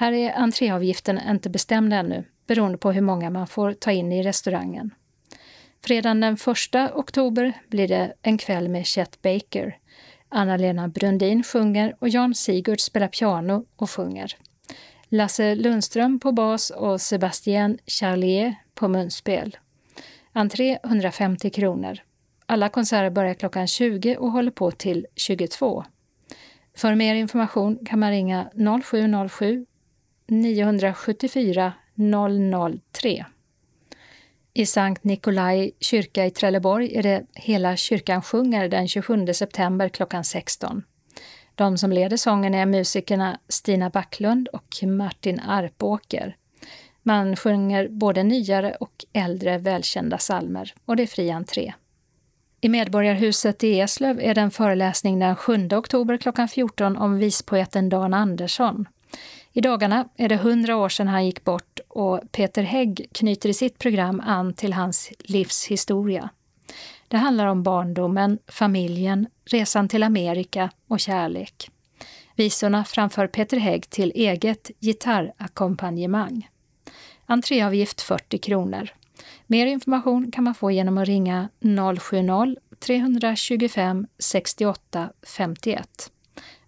Här 0.00 0.12
är 0.12 0.32
entréavgiften 0.32 1.20
inte 1.28 1.50
bestämd 1.50 1.92
ännu, 1.92 2.24
beroende 2.46 2.78
på 2.78 2.92
hur 2.92 3.00
många 3.00 3.30
man 3.30 3.46
får 3.46 3.72
ta 3.72 3.92
in 3.92 4.12
i 4.12 4.22
restaurangen. 4.22 4.94
Fredagen 5.84 6.20
den 6.20 6.34
1 6.34 6.40
oktober 6.94 7.52
blir 7.68 7.88
det 7.88 8.14
en 8.22 8.38
kväll 8.38 8.68
med 8.68 8.86
Chet 8.86 9.22
Baker. 9.22 9.78
Anna-Lena 10.28 10.88
Brundin 10.88 11.42
sjunger 11.42 11.96
och 11.98 12.08
Jan 12.08 12.34
Sigurd 12.34 12.80
spelar 12.80 13.08
piano 13.08 13.64
och 13.76 13.90
sjunger. 13.90 14.36
Lasse 15.08 15.54
Lundström 15.54 16.20
på 16.20 16.32
bas 16.32 16.70
och 16.70 17.00
Sebastian 17.00 17.78
Charlier 17.86 18.54
på 18.74 18.88
munspel. 18.88 19.56
Entré 20.32 20.78
150 20.84 21.50
kronor. 21.50 21.98
Alla 22.46 22.68
konserter 22.68 23.10
börjar 23.10 23.34
klockan 23.34 23.66
20 23.66 24.16
och 24.16 24.32
håller 24.32 24.50
på 24.50 24.70
till 24.70 25.06
22. 25.16 25.84
För 26.76 26.94
mer 26.94 27.14
information 27.14 27.78
kan 27.86 27.98
man 27.98 28.10
ringa 28.10 28.50
0707 28.84 29.66
974 30.28 31.72
003. 32.92 33.24
I 34.54 34.66
Sankt 34.66 35.04
Nikolai 35.04 35.70
kyrka 35.80 36.26
i 36.26 36.30
Trelleborg 36.30 36.96
är 36.96 37.02
det 37.02 37.26
Hela 37.34 37.76
kyrkan 37.76 38.22
sjunger 38.22 38.68
den 38.68 38.88
27 38.88 39.26
september 39.26 39.88
klockan 39.88 40.24
16. 40.24 40.82
De 41.54 41.78
som 41.78 41.92
leder 41.92 42.16
sången 42.16 42.54
är 42.54 42.66
musikerna 42.66 43.40
Stina 43.48 43.90
Backlund 43.90 44.48
och 44.48 44.82
Martin 44.82 45.40
Arpåker. 45.40 46.36
Man 47.02 47.36
sjunger 47.36 47.88
både 47.88 48.22
nyare 48.22 48.74
och 48.80 49.04
äldre 49.12 49.58
välkända 49.58 50.18
salmer 50.18 50.74
och 50.84 50.96
det 50.96 51.02
är 51.02 51.06
fri 51.06 51.30
entré. 51.30 51.72
I 52.60 52.68
Medborgarhuset 52.68 53.64
i 53.64 53.80
Eslöv 53.80 54.20
är 54.20 54.34
det 54.34 54.40
en 54.40 54.50
föreläsning 54.50 55.18
den 55.18 55.36
7 55.36 55.68
oktober 55.72 56.16
klockan 56.16 56.48
14 56.48 56.96
om 56.96 57.18
vispoeten 57.18 57.88
Dan 57.88 58.14
Andersson. 58.14 58.88
I 59.58 59.60
dagarna 59.60 60.08
är 60.16 60.28
det 60.28 60.34
100 60.34 60.76
år 60.76 60.88
sedan 60.88 61.08
han 61.08 61.26
gick 61.26 61.44
bort 61.44 61.80
och 61.88 62.20
Peter 62.32 62.62
Hägg 62.62 63.08
knyter 63.12 63.48
i 63.48 63.54
sitt 63.54 63.78
program 63.78 64.22
an 64.26 64.54
till 64.54 64.72
hans 64.72 65.10
livshistoria. 65.18 66.28
Det 67.08 67.16
handlar 67.16 67.46
om 67.46 67.62
barndomen, 67.62 68.38
familjen, 68.46 69.26
resan 69.44 69.88
till 69.88 70.02
Amerika 70.02 70.70
och 70.88 71.00
kärlek. 71.00 71.70
Visorna 72.36 72.84
framför 72.84 73.26
Peter 73.26 73.56
Hägg 73.56 73.90
till 73.90 74.12
eget 74.14 74.70
gitarrackompanjemang. 74.80 76.48
Entréavgift 77.26 78.00
40 78.00 78.38
kronor. 78.38 78.90
Mer 79.46 79.66
information 79.66 80.30
kan 80.30 80.44
man 80.44 80.54
få 80.54 80.70
genom 80.70 80.98
att 80.98 81.08
ringa 81.08 81.48
070-325 81.60 84.06
68 84.18 85.10
51. 85.22 86.10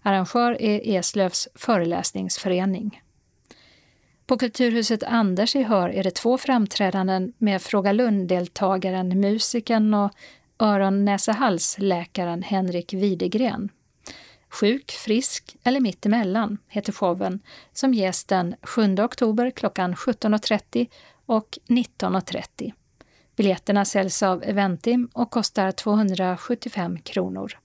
Arrangör 0.01 0.61
är 0.61 0.97
Eslövs 0.97 1.47
föreläsningsförening. 1.55 3.01
På 4.25 4.37
Kulturhuset 4.37 5.03
Anders 5.03 5.55
i 5.55 5.63
Hör 5.63 5.89
är 5.89 6.03
det 6.03 6.11
två 6.11 6.37
framträdanden 6.37 7.33
med 7.37 7.61
Fråga 7.61 7.91
Lund-deltagaren, 7.91 9.19
musikern 9.19 9.93
och 9.93 10.11
öron-näsa-hals-läkaren 10.59 12.43
Henrik 12.43 12.93
Widegren. 12.93 13.69
Sjuk, 14.49 14.91
frisk 14.91 15.55
eller 15.63 15.79
mittemellan 15.79 16.57
heter 16.67 16.93
showen 16.93 17.39
som 17.73 17.93
ges 17.93 18.23
den 18.25 18.55
7 18.61 18.95
oktober 18.95 19.51
klockan 19.51 19.95
17.30 19.95 20.87
och 21.25 21.57
19.30. 21.67 22.71
Biljetterna 23.35 23.85
säljs 23.85 24.23
av 24.23 24.43
Eventim 24.43 25.09
och 25.13 25.31
kostar 25.31 25.71
275 25.71 26.99
kronor. 26.99 27.57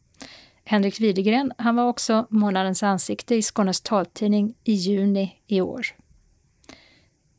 Henrik 0.69 1.01
Widegren 1.01 1.53
han 1.59 1.77
var 1.77 1.85
också 1.85 2.27
månadens 2.31 2.83
ansikte 2.83 3.35
i 3.35 3.43
Skånes 3.43 3.81
taltidning 3.81 4.55
i 4.65 4.73
juni 4.73 5.43
i 5.47 5.61
år. 5.61 5.87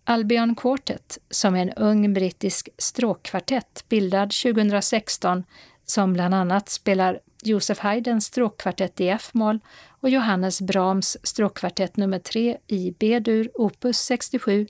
Albion 0.03 0.55
Quartet, 0.55 1.17
som 1.29 1.55
är 1.55 1.61
en 1.61 1.73
ung 1.73 2.13
brittisk 2.13 2.69
stråkkvartett 2.77 3.85
bildad 3.89 4.31
2016 4.31 5.43
som 5.85 6.13
bland 6.13 6.33
annat 6.33 6.69
spelar 6.69 7.19
Josef 7.43 7.79
Haydns 7.79 8.25
stråkkvartett 8.25 9.01
i 9.01 9.07
F-moll 9.07 9.59
och 10.01 10.09
Johannes 10.09 10.61
Brahms 10.61 11.17
stråkkvartett 11.23 11.97
nummer 11.97 12.19
3 12.19 12.57
i 12.67 12.95
B-dur 12.99 13.51
opus 13.53 13.97
67 13.97 14.67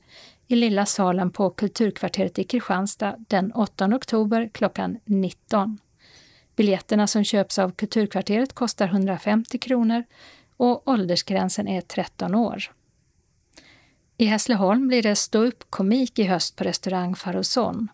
i 0.47 0.55
Lilla 0.55 0.86
salen 0.86 1.32
på 1.32 1.49
Kulturkvarteret 1.49 2.39
i 2.39 2.43
Kristianstad 2.43 3.16
den 3.28 3.51
8 3.51 3.86
oktober 3.86 4.49
klockan 4.53 4.97
19. 5.05 5.80
Biljetterna 6.58 7.08
som 7.08 7.24
köps 7.24 7.60
av 7.60 7.72
Kulturkvarteret 7.72 8.53
kostar 8.53 8.88
150 8.88 9.58
kronor 9.58 10.03
och 10.58 10.88
åldersgränsen 10.88 11.68
är 11.68 11.82
13 11.82 12.36
år. 12.36 12.64
I 14.18 14.26
Hässleholm 14.26 14.88
blir 14.88 15.03
det 15.03 15.16
stå-upp-komik 15.16 16.20
i 16.20 16.24
höst 16.24 16.55
på 16.55 16.64
restaurang 16.64 17.16
Farroson. 17.16 17.88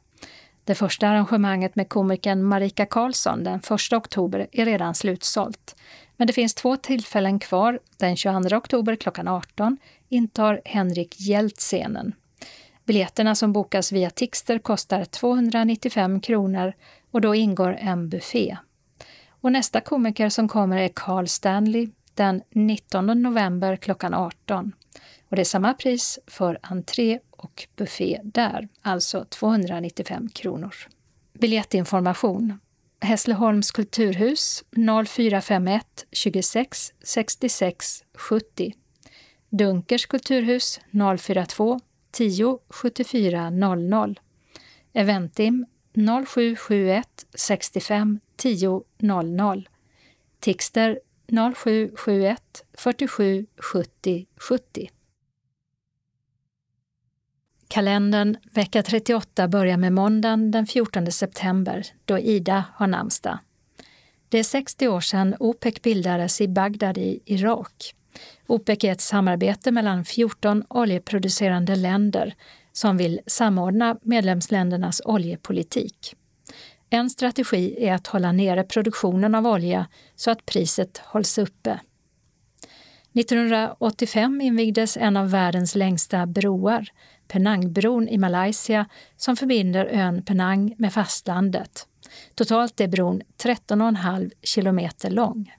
Det 0.64 0.76
första 0.76 1.08
arrangemanget 1.08 1.76
med 1.76 1.90
komikern 1.90 2.44
Marika 2.44 2.86
Karlsson 2.86 3.44
den 3.44 3.60
1 3.60 3.94
oktober 3.94 4.48
är 4.52 4.66
redan 4.66 4.96
slutsålt. 4.96 5.76
Men 6.18 6.28
det 6.28 6.34
finns 6.34 6.54
två 6.54 6.78
tillfällen 6.78 7.40
kvar. 7.40 7.80
Den 7.98 8.16
22 8.16 8.56
oktober 8.56 8.96
klockan 8.96 9.28
18 9.28 9.78
intar 10.10 10.62
Henrik 10.66 11.20
Hjelt 11.20 11.58
scenen. 11.58 12.14
Biljetterna 12.86 13.36
som 13.36 13.54
bokas 13.54 13.92
via 13.92 14.10
Tixter 14.10 14.60
kostar 14.60 15.06
295 15.06 16.22
kronor 16.22 16.74
och 17.14 17.22
då 17.22 17.36
ingår 17.36 17.78
en 17.80 18.10
buffé. 18.10 18.58
Och 19.30 19.52
nästa 19.52 19.82
komiker 19.82 20.30
som 20.30 20.48
kommer 20.48 20.78
är 20.78 20.90
Carl 20.96 21.28
Stanley 21.28 21.90
den 22.14 22.42
19 22.50 23.06
november 23.06 23.76
klockan 23.76 24.14
18. 24.14 24.72
Och 25.30 25.36
det 25.36 25.42
är 25.42 25.46
samma 25.46 25.74
pris 25.74 26.20
för 26.28 26.60
entré 26.62 27.20
och 27.32 27.68
buffé 27.76 28.20
där, 28.24 28.68
alltså 28.82 29.26
295 29.30 30.30
kronor. 30.30 30.76
Biljettinformation 31.34 32.60
Hässleholms 33.02 33.72
kulturhus 33.72 34.64
0451 35.08 36.06
26 36.12 36.94
66 37.04 38.04
70. 38.14 38.74
Dunkers 39.50 40.06
kulturhus 40.06 40.80
042 41.20 41.80
10 42.12 42.60
74 42.70 43.50
00. 43.50 44.20
Eventim 44.94 45.66
0771 45.96 47.26
65 47.34 48.20
10 48.36 48.84
00. 49.00 49.70
Tixter 50.40 51.00
0771 51.28 52.64
47 52.74 53.46
70 53.58 54.26
70. 54.36 54.90
Kalendern 57.68 58.38
vecka 58.52 58.84
38 58.84 59.48
börjar 59.48 59.78
med 59.78 59.94
måndagen 59.94 60.52
den 60.52 60.68
14 60.68 61.12
september 61.12 61.86
då 62.06 62.20
Ida 62.20 62.66
har 62.74 62.88
namnsdag. 62.88 63.40
Det 64.30 64.40
är 64.40 64.44
60 64.44 64.88
år 64.88 65.02
sedan 65.02 65.36
OPEC 65.40 65.82
bildades 65.82 66.42
i 66.42 66.48
Bagdad 66.48 66.98
i 66.98 67.20
Irak. 67.26 67.96
OPEC 68.48 68.84
är 68.84 68.92
ett 68.92 69.02
samarbete 69.02 69.72
mellan 69.72 70.06
14 70.06 70.64
oljeproducerande 70.70 71.76
länder 71.76 72.36
som 72.74 72.98
vill 72.98 73.20
samordna 73.28 73.98
medlemsländernas 74.02 75.02
oljepolitik. 75.06 76.16
En 76.90 77.10
strategi 77.10 77.86
är 77.86 77.94
att 77.94 78.08
hålla 78.08 78.32
nere 78.32 78.64
produktionen 78.64 79.36
av 79.36 79.48
olja 79.48 79.88
så 80.16 80.32
att 80.32 80.46
priset 80.46 80.98
hålls 80.98 81.38
uppe. 81.38 81.80
1985 83.14 84.42
invigdes 84.42 84.98
en 84.98 85.18
av 85.18 85.32
världens 85.32 85.76
längsta 85.76 86.26
broar, 86.26 86.88
Penangbron 87.28 88.08
i 88.08 88.18
Malaysia, 88.18 88.86
som 89.18 89.36
förbinder 89.36 89.86
ön 89.86 90.24
Penang 90.24 90.76
med 90.78 90.94
fastlandet. 90.94 91.88
Totalt 92.36 92.80
är 92.80 92.88
bron 92.88 93.22
13,5 93.44 94.32
kilometer 94.44 95.10
lång. 95.10 95.54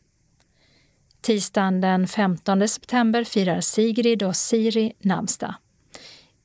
Tisdagen 1.21 1.81
den 1.81 2.09
15 2.09 2.69
september 2.69 3.25
firar 3.25 3.61
Sigrid 3.61 4.23
och 4.23 4.37
Siri 4.37 4.93
namnsdag. 4.99 5.55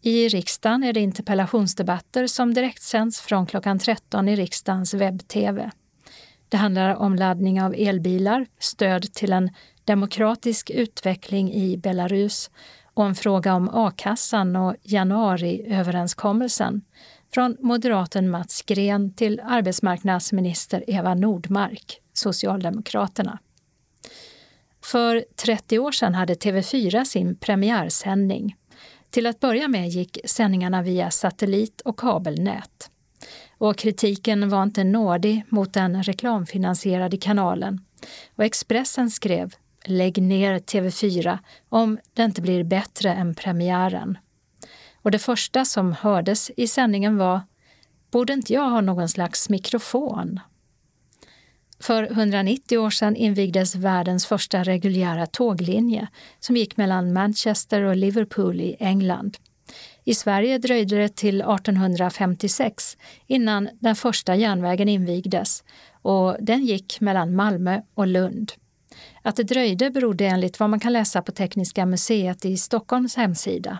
I 0.02 0.28
riksdagen 0.28 0.84
är 0.84 0.93
det 0.93 1.00
interpellationsdebatter 1.00 2.28
som 2.28 2.54
direktsänds 2.54 3.22
från 3.22 3.45
klockan 3.45 3.80
13 3.80 4.28
i 4.28 4.36
riksdagens 4.36 4.93
webb-tv. 4.93 5.72
Det 6.50 6.58
handlar 6.58 6.95
om 6.95 7.16
laddning 7.16 7.62
av 7.62 7.74
elbilar, 7.78 8.45
stöd 8.60 9.14
till 9.14 9.34
en 9.34 9.50
demokratisk 9.84 10.70
utveckling 10.70 11.54
i 11.54 11.78
Belarus 11.78 12.52
och 12.93 13.06
en 13.06 13.16
fråga 13.16 13.54
om 13.54 13.70
a-kassan 13.74 14.56
och 14.56 14.76
januariöverenskommelsen 14.84 16.82
från 17.34 17.58
moderaten 17.60 18.30
Mats 18.30 18.62
Gren 18.62 19.14
till 19.14 19.41
arbetsmarknadsminister 19.43 20.84
Eva 20.88 21.14
Nordmark, 21.14 22.02
Socialdemokraterna. 22.14 23.39
För 24.84 25.26
30 25.45 25.80
år 25.80 25.91
sedan 25.91 26.16
hade 26.16 26.34
TV4 26.34 27.04
sin 27.04 27.36
premiärsändning. 27.36 28.56
Till 29.10 29.28
att 29.28 29.39
börja 29.39 29.68
med 29.68 29.89
gick 29.89 30.18
sändningarna 30.26 30.82
via 30.82 31.12
satellit 31.12 31.82
och 31.82 31.99
kabelnät. 31.99 32.91
Och 33.57 33.78
kritiken 33.78 34.49
var 34.49 34.64
inte 34.64 34.84
nådig 34.84 35.43
mot 35.49 35.74
den 35.74 36.03
reklamfinansierade 36.03 37.18
kanalen. 37.18 37.82
Och 38.36 38.43
Expressen 38.43 39.12
skrev 39.12 39.53
“Lägg 39.86 40.22
ner 40.22 40.60
TV4 40.60 41.38
om 41.70 41.97
det 42.14 42.24
inte 42.24 42.41
blir 42.41 42.64
bättre 42.64 43.14
än 43.14 43.36
premiären” 43.36 44.18
och 45.01 45.12
det 45.12 45.20
första 45.20 45.66
som 45.66 45.93
hördes 45.93 46.51
i 46.57 46.68
sändningen 46.68 47.18
var 47.18 47.41
“Borde 48.12 48.34
inte 48.34 48.53
jag 48.53 48.70
ha 48.70 48.82
någon 48.82 49.10
slags 49.10 49.49
mikrofon?” 49.49 50.39
För 51.80 52.03
190 52.03 52.77
år 52.77 52.89
sedan 52.89 53.15
invigdes 53.15 53.75
världens 53.75 54.25
första 54.25 54.63
reguljära 54.63 55.25
tåglinje 55.25 56.07
som 56.39 56.57
gick 56.57 56.77
mellan 56.77 57.13
Manchester 57.13 57.82
och 57.82 57.95
Liverpool 57.95 58.61
i 58.61 58.75
England. 58.80 59.38
I 60.03 60.13
Sverige 60.13 60.57
dröjde 60.57 60.97
det 60.97 61.15
till 61.15 61.41
1856 61.41 62.97
innan 63.27 63.69
den 63.80 63.95
första 63.95 64.36
järnvägen 64.36 64.89
invigdes 64.89 65.63
och 66.01 66.38
den 66.39 66.65
gick 66.65 67.01
mellan 67.01 67.36
Malmö 67.36 67.82
och 67.93 68.07
Lund. 68.07 68.51
Att 69.21 69.36
det 69.36 69.43
dröjde 69.43 69.89
berodde 69.89 70.25
enligt 70.25 70.59
vad 70.59 70.69
man 70.69 70.80
kan 70.80 70.93
läsa 70.93 71.21
på 71.21 71.32
Tekniska 71.32 71.86
museet 71.86 72.45
i 72.45 72.57
Stockholms 72.57 73.15
hemsida 73.15 73.80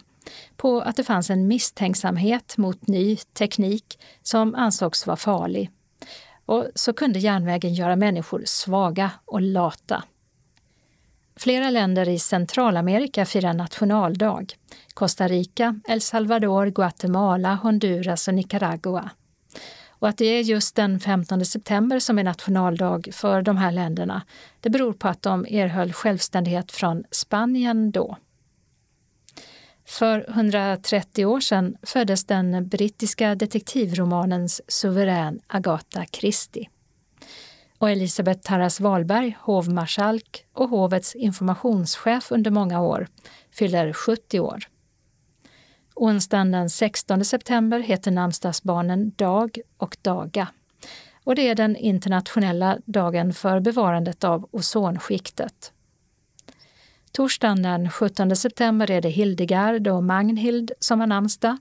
på 0.57 0.81
att 0.81 0.95
det 0.95 1.03
fanns 1.03 1.29
en 1.29 1.47
misstänksamhet 1.47 2.57
mot 2.57 2.87
ny 2.87 3.15
teknik 3.15 3.99
som 4.23 4.55
ansågs 4.55 5.07
vara 5.07 5.17
farlig. 5.17 5.69
Och 6.49 6.67
så 6.75 6.93
kunde 6.93 7.19
järnvägen 7.19 7.73
göra 7.73 7.95
människor 7.95 8.43
svaga 8.45 9.11
och 9.25 9.41
lata. 9.41 10.03
Flera 11.35 11.69
länder 11.69 12.09
i 12.09 12.19
Centralamerika 12.19 13.25
firar 13.25 13.53
nationaldag. 13.53 14.45
Costa 14.93 15.27
Rica, 15.27 15.79
El 15.87 16.01
Salvador, 16.01 16.65
Guatemala, 16.65 17.55
Honduras 17.55 18.27
och 18.27 18.33
Nicaragua. 18.33 19.09
Och 19.89 20.09
att 20.09 20.17
det 20.17 20.25
är 20.25 20.41
just 20.41 20.75
den 20.75 20.99
15 20.99 21.45
september 21.45 21.99
som 21.99 22.19
är 22.19 22.23
nationaldag 22.23 23.09
för 23.11 23.41
de 23.41 23.57
här 23.57 23.71
länderna, 23.71 24.21
det 24.59 24.69
beror 24.69 24.93
på 24.93 25.07
att 25.07 25.21
de 25.21 25.45
erhöll 25.49 25.93
självständighet 25.93 26.71
från 26.71 27.03
Spanien 27.11 27.91
då. 27.91 28.17
För 29.89 30.25
130 30.29 31.25
år 31.25 31.39
sedan 31.39 31.77
föddes 31.83 32.25
den 32.25 32.67
brittiska 32.67 33.35
detektivromanens 33.35 34.61
suverän 34.67 35.39
Agatha 35.47 36.05
Christie. 36.05 36.69
Och 37.77 37.89
Elisabeth 37.89 38.39
Tarras 38.41 38.79
Wahlberg, 38.79 39.37
hovmarskalk 39.41 40.45
och 40.53 40.69
hovets 40.69 41.15
informationschef 41.15 42.31
under 42.31 42.51
många 42.51 42.81
år, 42.81 43.07
fyller 43.51 43.93
70 43.93 44.39
år. 44.39 44.63
Onsdagen 45.95 46.51
den 46.51 46.69
16 46.69 47.25
september 47.25 47.79
heter 47.79 48.11
namnsdagsbarnen 48.11 49.11
Dag 49.15 49.59
och 49.77 49.97
Daga. 50.01 50.47
Och 51.23 51.35
det 51.35 51.47
är 51.47 51.55
den 51.55 51.75
internationella 51.75 52.77
dagen 52.85 53.33
för 53.33 53.59
bevarandet 53.59 54.23
av 54.23 54.49
ozonskiktet. 54.51 55.73
Torsdagen 57.12 57.62
den 57.62 57.89
17 57.89 58.36
september 58.36 58.91
är 58.91 59.01
det 59.01 59.10
Hildegard 59.10 59.88
och 59.88 60.03
Magnhild 60.03 60.72
som 60.80 60.99
har 60.99 61.07
namnsdag. 61.07 61.57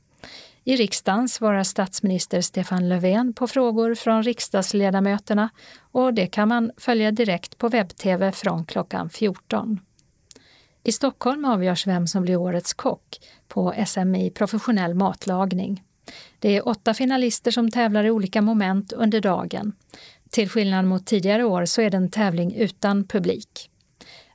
I 0.65 0.77
riksdagen 0.77 1.29
svarar 1.29 1.63
statsminister 1.63 2.41
Stefan 2.41 2.89
Löfven 2.89 3.33
på 3.33 3.47
frågor 3.47 3.95
från 3.95 4.23
riksdagsledamöterna 4.23 5.49
och 5.93 6.15
det 6.15 6.27
kan 6.27 6.49
man 6.49 6.71
följa 6.77 7.11
direkt 7.11 7.59
på 7.59 7.69
webb-tv 7.69 8.33
från 8.33 8.65
klockan 8.65 9.11
14. 9.11 9.81
I 10.83 10.93
Stockholm 10.93 11.45
avgörs 11.45 11.87
vem 11.87 12.07
som 12.07 12.23
blir 12.23 12.37
årets 12.37 12.75
kock 12.75 13.21
på 13.49 13.75
SM 13.87 14.15
i 14.15 14.31
professionell 14.31 14.95
matlagning. 14.95 15.83
Det 16.39 16.57
är 16.57 16.69
åtta 16.69 16.95
finalister 16.95 17.51
som 17.51 17.71
tävlar 17.71 18.05
i 18.05 18.11
olika 18.11 18.43
moment 18.43 18.93
under 18.93 19.21
dagen. 19.21 19.73
Till 20.31 20.49
skillnad 20.49 20.85
mot 20.85 21.07
tidigare 21.07 21.45
år 21.45 21.65
så 21.65 21.83
är 21.83 21.91
det 21.91 21.97
en 21.97 22.11
tävling 22.11 22.55
utan 22.55 23.05
publik. 23.05 23.71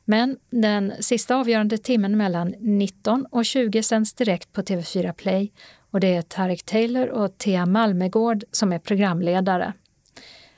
Men 0.05 0.37
den 0.49 0.93
sista 0.99 1.35
avgörande 1.35 1.77
timmen 1.77 2.17
mellan 2.17 2.55
19 2.59 3.25
och 3.31 3.45
20 3.45 3.83
sänds 3.83 4.13
direkt 4.13 4.53
på 4.53 4.61
TV4 4.61 5.13
Play 5.13 5.51
och 5.91 5.99
det 5.99 6.15
är 6.15 6.21
Tarek 6.21 6.63
Taylor 6.63 7.07
och 7.07 7.37
Thea 7.37 7.65
Malmegård 7.65 8.43
som 8.51 8.73
är 8.73 8.79
programledare. 8.79 9.73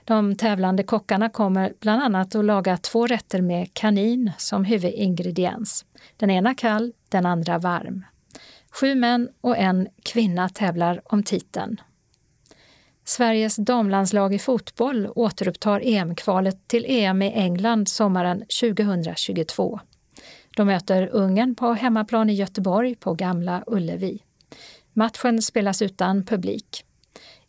De 0.03 0.35
tävlande 0.35 0.83
kockarna 0.83 1.29
kommer 1.29 1.73
bland 1.79 2.03
annat 2.03 2.35
att 2.35 2.45
laga 2.45 2.77
två 2.77 3.07
rätter 3.07 3.41
med 3.41 3.73
kanin 3.73 4.31
som 4.37 4.65
huvudingrediens. 4.65 5.85
Den 6.17 6.29
ena 6.29 6.55
kall, 6.55 6.93
den 7.09 7.25
andra 7.25 7.57
varm. 7.57 8.05
Sju 8.71 8.95
män 8.95 9.29
och 9.41 9.57
en 9.57 9.87
kvinna 10.03 10.49
tävlar 10.49 11.01
om 11.05 11.23
titeln. 11.23 11.81
Sveriges 13.07 13.55
damlandslag 13.55 14.33
i 14.33 14.39
fotboll 14.39 15.07
återupptar 15.15 15.81
EM-kvalet 15.83 16.67
till 16.67 16.85
EM 16.87 17.21
i 17.21 17.31
England 17.31 17.89
sommaren 17.89 18.43
2022. 18.61 19.79
De 20.55 20.67
möter 20.67 21.07
Ungern 21.07 21.55
på 21.55 21.73
hemmaplan 21.73 22.29
i 22.29 22.33
Göteborg 22.33 22.95
på 22.95 23.13
Gamla 23.13 23.63
Ullevi. 23.67 24.19
Matchen 24.93 25.41
spelas 25.41 25.81
utan 25.81 26.25
publik. 26.25 26.85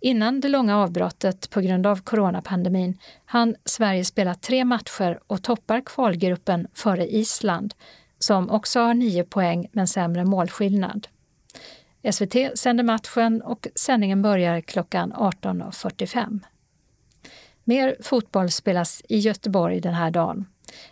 Innan 0.01 0.41
det 0.41 0.49
långa 0.49 0.77
avbrottet 0.77 1.51
på 1.51 1.61
grund 1.61 1.87
av 1.87 2.03
coronapandemin 2.03 2.99
hann 3.25 3.57
Sverige 3.65 4.05
spela 4.05 4.35
tre 4.35 4.65
matcher 4.65 5.21
och 5.27 5.43
toppar 5.43 5.81
kvalgruppen 5.81 6.67
före 6.75 7.07
Island, 7.07 7.75
som 8.19 8.51
också 8.51 8.81
har 8.81 8.95
nio 8.95 9.25
poäng 9.25 9.69
men 9.73 9.89
sämre 9.89 10.25
målskillnad. 10.25 11.09
SVT 12.13 12.59
sänder 12.59 12.85
matchen 12.85 13.43
och 13.43 13.69
sändningen 13.75 14.23
börjar 14.23 14.61
klockan 14.61 15.13
18.45. 15.13 16.41
Mer 17.65 17.97
fotboll 18.01 18.51
spelas 18.51 19.03
i 19.09 19.19
Göteborg 19.19 19.81
den 19.81 19.95
här 19.95 20.11
dagen. 20.11 20.47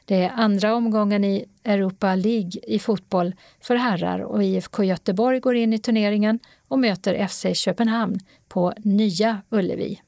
Det 0.05 0.25
är 0.25 0.33
andra 0.37 0.75
omgången 0.75 1.25
i 1.25 1.45
Europa 1.65 2.15
League 2.15 2.61
i 2.63 2.79
fotboll 2.79 3.35
för 3.61 3.77
herrar 3.77 4.19
och 4.19 4.45
IFK 4.45 4.85
Göteborg 4.85 5.41
går 5.41 5.57
in 5.57 5.73
i 5.73 5.79
turneringen 5.79 6.39
och 6.69 6.79
möter 6.79 7.27
FC 7.27 7.47
Köpenhamn 7.55 8.19
på 8.49 8.73
Nya 8.77 9.43
Ullevi. 9.51 10.01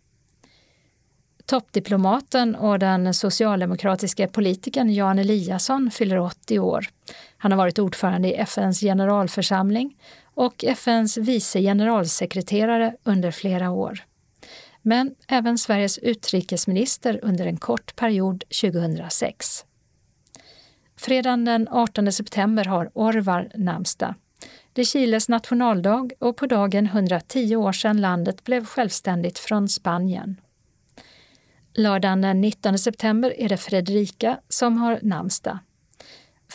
Toppdiplomaten 1.47 2.55
och 2.55 2.79
den 2.79 3.15
socialdemokratiska 3.15 4.29
politikern 4.29 4.95
Jan 4.95 5.19
Eliasson 5.19 5.91
fyller 5.91 6.19
80 6.19 6.59
år. 6.59 6.87
Han 7.37 7.53
har 7.53 7.59
varit 7.59 7.79
ordförande 7.79 8.29
i 8.29 8.35
FNs 8.35 8.81
generalförsamling 8.81 9.97
och 10.37 10.65
FNs 10.65 11.17
vice 11.17 11.61
generalsekreterare 11.61 12.97
under 13.05 13.31
flera 13.31 13.71
år. 13.71 14.05
Men 14.83 15.15
även 15.29 15.59
Sveriges 15.59 15.99
utrikesminister 15.99 17.21
under 17.23 17.47
en 17.47 17.57
kort 17.57 17.97
period 17.97 18.45
2006. 18.63 19.65
Fredagen 20.97 21.45
den 21.45 21.69
18 21.71 22.13
september 22.13 22.65
har 22.65 22.91
Orvar 22.95 23.51
namnsdag. 23.55 24.15
Det 24.73 24.81
är 24.81 24.85
Chiles 24.85 25.29
nationaldag 25.29 26.13
och 26.19 26.37
på 26.37 26.47
dagen 26.47 26.87
110 26.87 27.57
år 27.57 27.73
sedan 27.73 28.01
landet 28.01 28.45
blev 28.45 28.65
självständigt 28.65 29.39
från 29.39 29.69
Spanien. 29.69 30.41
Lördagen 31.75 32.21
den 32.21 32.41
19 32.41 32.79
september 32.79 33.41
är 33.41 33.49
det 33.49 33.57
Fredrika 33.57 34.39
som 34.49 34.77
har 34.77 34.99
namnsdag. 35.03 35.59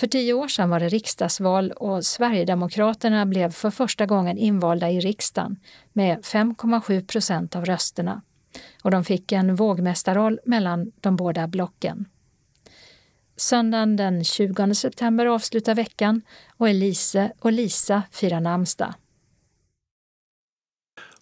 För 0.01 0.07
tio 0.07 0.33
år 0.33 0.47
sedan 0.47 0.69
var 0.69 0.79
det 0.79 0.89
riksdagsval 0.89 1.71
och 1.71 2.05
Sverigedemokraterna 2.05 3.25
blev 3.25 3.51
för 3.51 3.69
första 3.69 4.05
gången 4.05 4.37
invalda 4.37 4.89
i 4.89 4.99
riksdagen 4.99 5.59
med 5.93 6.19
5,7 6.19 7.07
procent 7.07 7.55
av 7.55 7.65
rösterna. 7.65 8.21
Och 8.83 8.91
de 8.91 9.03
fick 9.03 9.31
en 9.31 9.55
vågmästarroll 9.55 10.39
mellan 10.45 10.91
de 11.01 11.15
båda 11.15 11.47
blocken. 11.47 12.05
Söndagen 13.35 13.95
den 13.95 14.23
20 14.23 14.75
september 14.75 15.25
avslutar 15.25 15.75
veckan 15.75 16.21
och 16.57 16.69
Elise 16.69 17.31
och 17.39 17.51
Lisa 17.51 18.03
firar 18.11 18.41
namnsdag. 18.41 18.93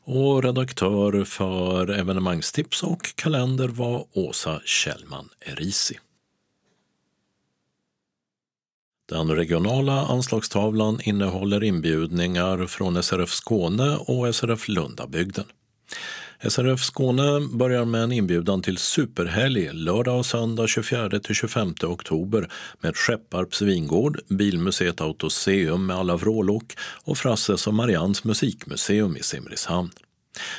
Och 0.04 0.44
redaktör 0.44 1.24
för 1.24 1.90
evenemangstips 2.00 2.84
och 2.84 3.16
kalender 3.16 3.68
var 3.68 4.06
Åsa 4.14 4.62
Kjellman 4.66 5.30
Erisi. 5.40 6.00
Den 9.10 9.36
regionala 9.36 10.06
anslagstavlan 10.06 11.00
innehåller 11.04 11.64
inbjudningar 11.64 12.66
från 12.66 13.04
SRF 13.04 13.30
Skåne 13.30 13.98
och 13.98 14.36
SRF 14.36 14.68
Lundabygden. 14.68 15.46
SRF 16.50 16.80
Skåne 16.80 17.48
börjar 17.54 17.86
med 17.86 18.04
en 18.04 18.12
inbjudan 18.12 18.62
till 18.62 18.78
superhelg 18.78 19.70
lördag 19.74 20.18
och 20.18 20.26
söndag 20.26 20.66
24-25 20.66 21.86
oktober 21.86 22.52
med 22.82 22.96
Skepparps 22.96 23.62
vingård, 23.62 24.20
Bilmuseet 24.28 25.02
Autoseum 25.02 25.86
med 25.86 25.98
alla 25.98 26.16
vrålok 26.16 26.74
och 27.04 27.18
Frasses 27.18 27.68
och 27.68 27.74
Marians 27.74 28.24
musikmuseum 28.24 29.18
i 29.18 29.24
Simrishamn. 29.24 29.90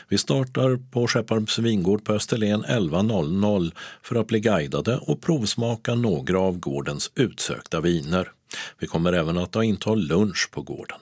Vi 0.09 0.19
startar 0.19 0.91
på 0.91 1.07
Skepparps 1.07 1.59
vingård 1.59 2.05
på 2.05 2.13
Österlen 2.13 2.65
11.00 2.65 3.73
för 4.03 4.17
att 4.17 4.27
bli 4.27 4.41
guidade 4.41 4.97
och 4.97 5.23
provsmaka 5.23 5.95
några 5.95 6.41
av 6.41 6.59
gårdens 6.59 7.11
utsökta 7.15 7.81
viner. 7.81 8.33
Vi 8.79 8.87
kommer 8.87 9.13
även 9.13 9.39
att 9.39 9.55
ha 9.55 9.65
inta 9.65 9.95
lunch 9.95 10.49
på 10.53 10.63
gården. 10.63 10.99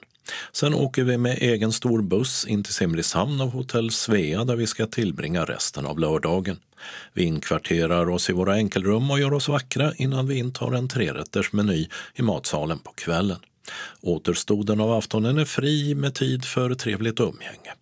Sen 0.51 0.73
åker 0.73 1.03
vi 1.03 1.17
med 1.17 1.37
egen 1.41 1.71
stor 1.71 2.01
buss 2.01 2.45
in 2.45 2.63
till 2.63 2.73
Simrishamn 2.73 3.41
och 3.41 3.51
hotell 3.51 3.91
Svea 3.91 4.43
där 4.43 4.55
vi 4.55 4.67
ska 4.67 4.85
tillbringa 4.85 5.45
resten 5.45 5.85
av 5.85 5.99
lördagen. 5.99 6.59
Vi 7.13 7.23
inkvarterar 7.23 8.09
oss 8.09 8.29
i 8.29 8.33
våra 8.33 8.53
enkelrum 8.53 9.11
och 9.11 9.19
gör 9.19 9.33
oss 9.33 9.47
vackra 9.47 9.93
innan 9.95 10.27
vi 10.27 10.37
intar 10.37 10.71
en 10.71 10.87
trerättersmeny 10.87 11.87
i 12.15 12.21
matsalen 12.21 12.79
på 12.79 12.91
kvällen. 12.91 13.39
Återstoden 14.01 14.81
av 14.81 14.91
aftonen 14.91 15.37
är 15.37 15.45
fri 15.45 15.95
med 15.95 16.15
tid 16.15 16.45
för 16.45 16.73
trevligt 16.73 17.19
umgänge. 17.19 17.73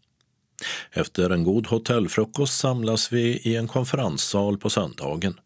Efter 0.91 1.29
en 1.29 1.43
god 1.43 1.67
hotellfrukost 1.67 2.59
samlas 2.59 3.11
vi 3.11 3.23
i 3.23 3.55
en 3.55 3.67
konferenssal 3.67 4.57
på 4.57 4.69
söndagen. 4.69 5.39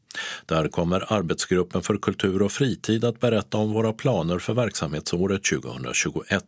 Där 0.45 0.67
kommer 0.67 1.13
arbetsgruppen 1.13 1.81
för 1.81 1.97
kultur 1.97 2.41
och 2.41 2.51
fritid 2.51 3.05
att 3.05 3.19
berätta 3.19 3.57
om 3.57 3.73
våra 3.73 3.93
planer 3.93 4.39
för 4.39 4.53
verksamhetsåret 4.53 5.43
2021. 5.43 6.43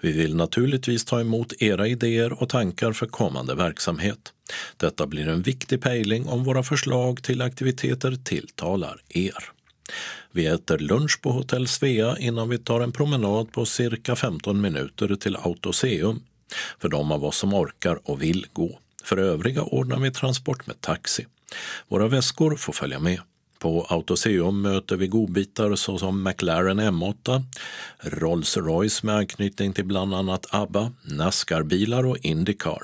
Vi 0.00 0.12
vill 0.12 0.36
naturligtvis 0.36 1.04
ta 1.04 1.20
emot 1.20 1.62
era 1.62 1.88
idéer 1.88 2.42
och 2.42 2.48
tankar 2.48 2.92
för 2.92 3.06
kommande 3.06 3.54
verksamhet. 3.54 4.32
Detta 4.76 5.06
blir 5.06 5.28
en 5.28 5.42
viktig 5.42 5.82
pejling 5.82 6.28
om 6.28 6.44
våra 6.44 6.62
förslag 6.62 7.22
till 7.22 7.42
aktiviteter 7.42 8.16
tilltalar 8.24 9.00
er. 9.08 9.50
Vi 10.32 10.46
äter 10.46 10.78
lunch 10.78 11.20
på 11.22 11.30
Hotell 11.30 11.68
Svea 11.68 12.18
innan 12.18 12.48
vi 12.48 12.58
tar 12.58 12.80
en 12.80 12.92
promenad 12.92 13.52
på 13.52 13.66
cirka 13.66 14.16
15 14.16 14.60
minuter 14.60 15.16
till 15.16 15.36
Autoseum 15.36 16.22
för 16.80 16.88
de 16.88 17.12
av 17.12 17.24
oss 17.24 17.36
som 17.36 17.54
orkar 17.54 17.98
och 18.04 18.22
vill 18.22 18.46
gå. 18.52 18.78
För 19.04 19.16
övriga 19.16 19.62
ordnar 19.62 19.98
vi 19.98 20.10
transport 20.10 20.66
med 20.66 20.80
taxi. 20.80 21.26
Våra 21.88 22.08
väskor 22.08 22.56
får 22.56 22.72
följa 22.72 22.98
med. 22.98 23.20
På 23.58 23.86
Autoseum 23.88 24.62
möter 24.62 24.96
vi 24.96 25.06
godbitar 25.06 25.74
såsom 25.74 26.22
McLaren 26.22 26.80
M8, 26.80 27.42
Rolls-Royce 28.00 29.06
med 29.06 29.16
anknytning 29.16 29.72
till 29.72 29.84
bland 29.84 30.14
annat 30.14 30.46
ABBA, 30.50 30.92
Nascar-bilar 31.02 32.06
och 32.06 32.18
Indycar. 32.18 32.82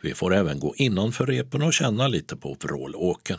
Vi 0.00 0.14
får 0.14 0.34
även 0.34 0.60
gå 0.60 0.74
innanför 0.76 1.26
repen 1.26 1.62
och 1.62 1.72
känna 1.72 2.08
lite 2.08 2.36
på 2.36 2.56
vrålåken. 2.60 3.38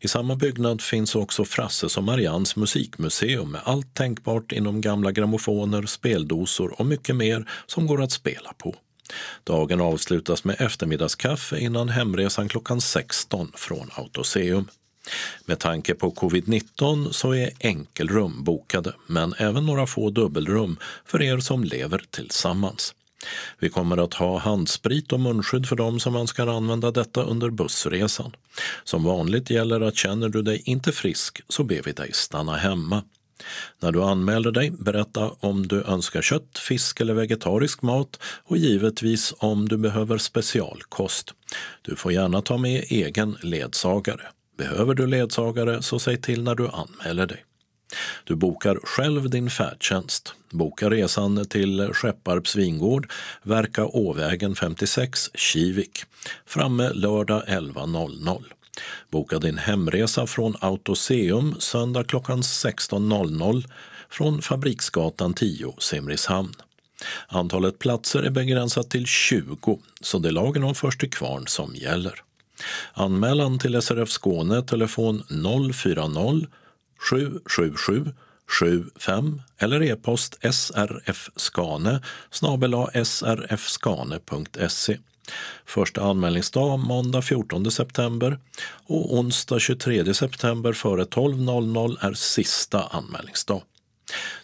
I 0.00 0.08
samma 0.08 0.36
byggnad 0.36 0.80
finns 0.80 1.14
också 1.14 1.44
Frasses 1.44 1.96
och 1.96 2.04
Marians 2.04 2.56
musikmuseum 2.56 3.50
med 3.50 3.60
allt 3.64 3.94
tänkbart 3.94 4.52
inom 4.52 4.80
gamla 4.80 5.12
grammofoner, 5.12 5.86
speldosor 5.86 6.80
och 6.80 6.86
mycket 6.86 7.16
mer 7.16 7.48
som 7.66 7.86
går 7.86 8.02
att 8.02 8.12
spela 8.12 8.52
på. 8.58 8.74
Dagen 9.44 9.80
avslutas 9.80 10.44
med 10.44 10.60
eftermiddagskaffe 10.60 11.58
innan 11.58 11.88
hemresan 11.88 12.48
klockan 12.48 12.80
16 12.80 13.52
från 13.54 13.90
Autoseum. 13.94 14.68
Med 15.46 15.58
tanke 15.58 15.94
på 15.94 16.10
covid-19 16.10 17.12
så 17.12 17.34
är 17.34 17.50
enkelrum 17.60 18.44
bokade 18.44 18.92
men 19.06 19.34
även 19.38 19.66
några 19.66 19.86
få 19.86 20.10
dubbelrum 20.10 20.76
för 21.04 21.22
er 21.22 21.38
som 21.38 21.64
lever 21.64 22.04
tillsammans. 22.10 22.94
Vi 23.58 23.68
kommer 23.68 23.96
att 23.96 24.14
ha 24.14 24.38
handsprit 24.38 25.12
och 25.12 25.20
munskydd 25.20 25.68
för 25.68 25.76
dem 25.76 26.00
som 26.00 26.16
önskar 26.16 26.46
använda 26.46 26.90
detta 26.90 27.22
under 27.22 27.50
bussresan. 27.50 28.36
Som 28.84 29.04
vanligt 29.04 29.50
gäller 29.50 29.80
att 29.80 29.96
känner 29.96 30.28
du 30.28 30.42
dig 30.42 30.62
inte 30.64 30.92
frisk 30.92 31.42
så 31.48 31.64
ber 31.64 31.82
vi 31.82 31.92
dig 31.92 32.10
stanna 32.12 32.56
hemma. 32.56 33.02
När 33.80 33.92
du 33.92 34.02
anmäler 34.02 34.50
dig, 34.50 34.70
berätta 34.70 35.30
om 35.40 35.66
du 35.68 35.82
önskar 35.82 36.22
kött, 36.22 36.58
fisk 36.58 37.00
eller 37.00 37.14
vegetarisk 37.14 37.82
mat 37.82 38.20
och 38.44 38.56
givetvis 38.56 39.34
om 39.38 39.68
du 39.68 39.76
behöver 39.76 40.18
specialkost. 40.18 41.34
Du 41.82 41.96
får 41.96 42.12
gärna 42.12 42.42
ta 42.42 42.56
med 42.56 42.84
egen 42.88 43.36
ledsagare. 43.42 44.22
Behöver 44.58 44.94
du 44.94 45.06
ledsagare 45.06 45.82
så 45.82 45.98
säg 45.98 46.16
till 46.16 46.42
när 46.42 46.54
du 46.54 46.68
anmäler 46.68 47.26
dig. 47.26 47.44
Du 48.24 48.34
bokar 48.34 48.78
själv 48.84 49.30
din 49.30 49.50
färdtjänst. 49.50 50.34
Boka 50.50 50.90
resan 50.90 51.46
till 51.46 51.90
Skepparps 51.92 52.56
vingård, 52.56 53.10
Verka 53.42 53.86
Åvägen 53.86 54.54
56, 54.54 55.30
Kivik. 55.34 56.04
Framme 56.46 56.90
lördag 56.92 57.42
11.00. 57.48 58.61
Boka 59.10 59.38
din 59.38 59.58
hemresa 59.58 60.26
från 60.26 60.56
Autoseum 60.60 61.54
söndag 61.58 62.04
klockan 62.04 62.42
16.00 62.42 63.64
från 64.10 64.42
Fabriksgatan 64.42 65.34
10, 65.34 65.74
Simrishamn. 65.78 66.54
Antalet 67.28 67.78
platser 67.78 68.22
är 68.22 68.30
begränsat 68.30 68.90
till 68.90 69.06
20, 69.06 69.78
så 70.00 70.18
det 70.18 70.28
är 70.28 70.32
lagen 70.32 70.64
om 70.64 70.74
först 70.74 71.00
till 71.00 71.10
kvarn 71.10 71.46
som 71.46 71.74
gäller. 71.74 72.22
Anmälan 72.92 73.58
till 73.58 73.82
SRF 73.82 74.10
Skåne, 74.10 74.62
telefon 74.62 75.22
040 75.72 76.46
777 77.10 78.12
75 78.46 79.42
eller 79.58 79.82
e-post 79.82 80.38
srfskane 80.50 82.02
srfskane.se. 83.02 84.98
Första 85.66 86.02
anmälningsdag 86.02 86.78
måndag 86.78 87.22
14 87.22 87.70
september 87.70 88.38
och 88.86 89.14
onsdag 89.14 89.58
23 89.58 90.14
september 90.14 90.72
före 90.72 91.04
12.00 91.04 91.96
är 92.00 92.12
sista 92.12 92.82
anmälningsdag. 92.82 93.62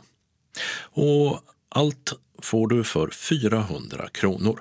Och 0.82 1.40
allt 1.68 2.12
får 2.38 2.68
du 2.68 2.84
för 2.84 3.10
400 3.10 4.08
kronor. 4.12 4.60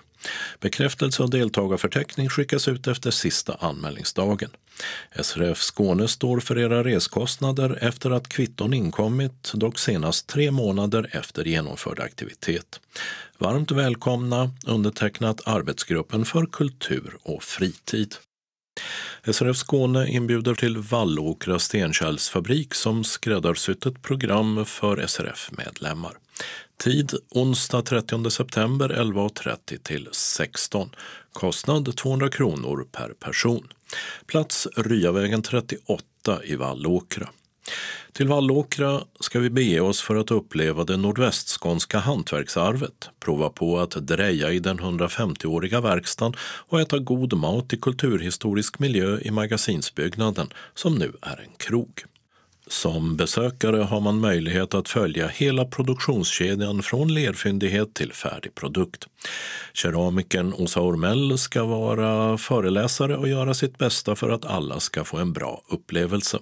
Bekräftelse 0.60 1.24
och 1.24 1.30
deltagarförteckning 1.30 2.30
skickas 2.30 2.68
ut 2.68 2.88
efter 2.88 3.12
sista 3.12 3.54
anmälningsdagen. 3.54 4.50
SRF 5.22 5.58
Skåne 5.62 6.08
står 6.08 6.40
för 6.40 6.60
era 6.60 6.84
reskostnader 6.84 7.78
efter 7.82 8.12
att 8.12 8.30
kvitton 8.30 8.74
inkommit, 8.74 9.52
dock 9.54 9.80
senast 9.80 10.28
tre 10.28 10.52
månader 10.52 11.10
efter 11.12 11.46
genomförd 11.46 12.00
aktivitet. 12.00 12.80
Varmt 13.38 13.72
välkomna 13.72 14.52
undertecknat 14.66 15.42
Arbetsgruppen 15.46 16.26
för 16.26 16.46
kultur 16.46 17.18
och 17.24 17.44
fritid. 17.44 18.16
SRF 19.24 19.58
Skåne 19.58 20.08
inbjuder 20.08 20.56
till 20.56 20.78
Vallåkra 20.78 21.60
stenkärlsfabrik 21.60 22.74
som 22.74 23.04
skräddarsytt 23.04 23.86
ett 23.86 24.02
program 24.02 24.66
för 24.66 25.08
SRF-medlemmar. 25.08 26.14
Tid 26.84 27.14
onsdag 27.30 27.82
30 27.82 28.30
september 28.30 28.90
11.30 28.90 29.78
till 29.84 30.10
16. 30.12 30.90
Kostnad 31.34 31.98
200 31.98 32.30
kronor 32.30 32.88
per 32.92 33.10
person. 33.10 33.68
Plats 34.26 34.68
Ryavägen 34.78 35.42
38 35.42 36.04
i 36.44 36.56
Vallåkra. 36.56 37.30
Till 38.12 38.28
Vallåkra 38.28 39.02
ska 39.20 39.40
vi 39.40 39.50
bege 39.50 39.80
oss 39.80 40.02
för 40.02 40.16
att 40.16 40.32
uppleva 40.32 40.84
det 40.84 40.98
nordvästskånska 40.98 42.00
hantverksarvet, 42.00 43.10
prova 43.20 43.50
på 43.50 43.80
att 43.80 43.92
dreja 43.92 44.52
i 44.52 44.60
den 44.60 44.80
150-åriga 44.80 45.82
verkstaden 45.82 46.34
och 46.42 46.82
äta 46.82 47.00
god 47.00 47.34
mat 47.34 47.74
i 47.74 47.78
kulturhistorisk 47.78 48.80
miljö 48.80 49.20
i 49.22 49.32
magasinsbyggnaden, 49.32 50.54
som 50.74 50.96
nu 50.96 51.14
är 51.22 51.40
en 51.40 51.54
krog. 51.58 52.04
Som 52.70 53.16
besökare 53.16 53.78
har 53.78 54.02
man 54.02 54.20
möjlighet 54.20 54.74
att 54.74 54.90
följa 54.90 55.28
hela 55.28 55.66
produktionskedjan 55.66 56.84
från 56.84 57.14
lerfyndighet 57.14 57.94
till 57.94 58.14
färdig 58.14 58.56
produkt. 58.56 59.08
Keramikern 59.74 60.54
Åsa 60.54 60.82
Ormell 60.82 61.38
ska 61.38 61.64
vara 61.64 62.38
föreläsare 62.38 63.18
och 63.18 63.28
göra 63.28 63.54
sitt 63.54 63.78
bästa 63.78 64.16
för 64.16 64.30
att 64.30 64.46
alla 64.46 64.80
ska 64.80 65.04
få 65.04 65.18
en 65.18 65.34
bra 65.34 65.62
upplevelse. 65.70 66.40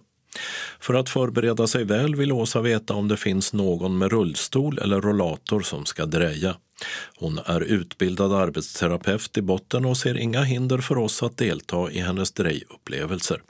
För 0.80 0.94
att 0.94 1.10
förbereda 1.10 1.68
sig 1.68 1.84
väl 1.84 2.16
vill 2.16 2.32
Åsa 2.32 2.62
veta 2.62 2.94
om 2.94 3.08
det 3.08 3.18
finns 3.18 3.54
någon 3.54 3.98
med 3.98 4.12
rullstol 4.12 4.80
eller 4.80 5.02
rollator 5.02 5.62
som 5.62 5.86
ska 5.86 6.06
dreja. 6.06 6.56
Hon 7.16 7.40
är 7.46 7.62
utbildad 7.62 8.34
arbetsterapeut 8.34 9.38
i 9.38 9.42
botten 9.42 9.86
och 9.86 9.98
ser 9.98 10.18
inga 10.18 10.44
hinder 10.44 10.78
för 10.78 10.98
oss 10.98 11.24
att 11.24 11.38
delta 11.38 11.92
i 11.92 12.00
hennes 12.00 12.32
drejupplevelser. 12.32 13.42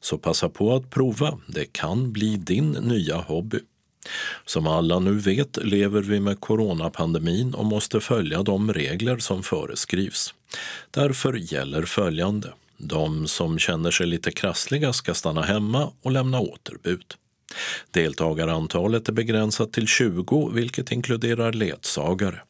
Så 0.00 0.18
passa 0.18 0.48
på 0.48 0.74
att 0.74 0.90
prova, 0.90 1.38
det 1.46 1.72
kan 1.72 2.12
bli 2.12 2.36
din 2.36 2.70
nya 2.70 3.16
hobby. 3.16 3.58
Som 4.44 4.66
alla 4.66 4.98
nu 4.98 5.14
vet 5.14 5.64
lever 5.64 6.02
vi 6.02 6.20
med 6.20 6.40
coronapandemin 6.40 7.54
och 7.54 7.64
måste 7.64 8.00
följa 8.00 8.42
de 8.42 8.72
regler 8.72 9.18
som 9.18 9.42
föreskrivs. 9.42 10.34
Därför 10.90 11.52
gäller 11.52 11.82
följande. 11.82 12.52
De 12.78 13.26
som 13.26 13.58
känner 13.58 13.90
sig 13.90 14.06
lite 14.06 14.30
krassliga 14.30 14.92
ska 14.92 15.14
stanna 15.14 15.42
hemma 15.42 15.92
och 16.02 16.10
lämna 16.10 16.40
återbud. 16.40 17.14
Deltagarantalet 17.90 19.08
är 19.08 19.12
begränsat 19.12 19.72
till 19.72 19.86
20 19.86 20.50
vilket 20.54 20.92
inkluderar 20.92 21.52
ledsagare. 21.52 22.40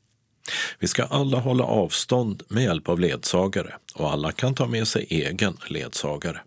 Vi 0.79 0.89
ska 0.89 1.05
alla 1.05 1.39
hålla 1.39 1.65
avstånd 1.65 2.43
med 2.49 2.63
hjälp 2.63 2.89
av 2.89 3.01
ledsagare 3.01 3.75
och 3.95 4.11
alla 4.11 4.33
kan 4.33 4.55
ta 4.55 4.67
med 4.67 4.89
sig 4.89 5.07
egen 5.11 5.57
ledsagare. 5.69 6.41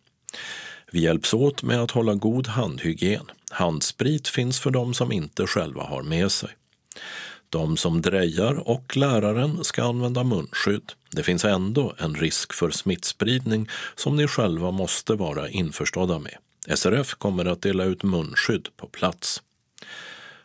Vi 0.91 0.99
hjälps 0.99 1.33
åt 1.33 1.63
med 1.63 1.81
att 1.81 1.91
hålla 1.91 2.13
god 2.13 2.47
handhygien. 2.47 3.31
Handsprit 3.51 4.27
finns 4.27 4.59
för 4.59 4.71
de 4.71 4.93
som 4.93 5.11
inte 5.11 5.47
själva 5.47 5.83
har 5.83 6.03
med 6.03 6.31
sig. 6.31 6.49
De 7.49 7.77
som 7.77 8.01
drejar 8.01 8.69
och 8.69 8.97
läraren 8.97 9.63
ska 9.63 9.83
använda 9.83 10.23
munskydd. 10.23 10.91
Det 11.11 11.23
finns 11.23 11.45
ändå 11.45 11.93
en 11.97 12.15
risk 12.15 12.53
för 12.53 12.69
smittspridning 12.69 13.69
som 13.95 14.15
ni 14.15 14.27
själva 14.27 14.71
måste 14.71 15.13
vara 15.13 15.49
införstådda 15.49 16.19
med. 16.19 16.37
SRF 16.75 17.13
kommer 17.13 17.45
att 17.45 17.61
dela 17.61 17.83
ut 17.83 18.03
munskydd 18.03 18.67
på 18.77 18.87
plats. 18.87 19.41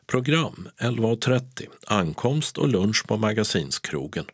Program 0.06 0.68
11.30 0.78 1.66
Ankomst 1.86 2.58
och 2.58 2.68
lunch 2.68 3.06
på 3.06 3.16
Magasinskrogen. 3.16 4.24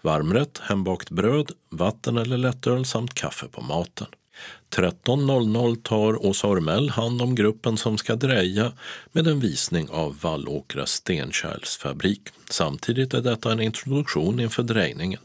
Varmrätt, 0.00 0.58
hembakt 0.62 1.10
bröd, 1.10 1.52
vatten 1.70 2.16
eller 2.16 2.38
lättöl 2.38 2.84
samt 2.84 3.14
kaffe 3.14 3.46
på 3.46 3.60
maten. 3.60 4.06
13.00 4.70 5.82
tar 5.82 6.26
Åsa 6.26 6.46
Ormell 6.46 6.90
hand 6.90 7.22
om 7.22 7.34
gruppen 7.34 7.76
som 7.76 7.98
ska 7.98 8.16
dreja 8.16 8.72
med 9.12 9.26
en 9.26 9.40
visning 9.40 9.88
av 9.90 10.18
Vallåkra 10.20 10.86
stenkärlsfabrik. 10.86 12.20
Samtidigt 12.50 13.14
är 13.14 13.20
detta 13.20 13.52
en 13.52 13.60
introduktion 13.60 14.40
inför 14.40 14.62
drejningen. 14.62 15.20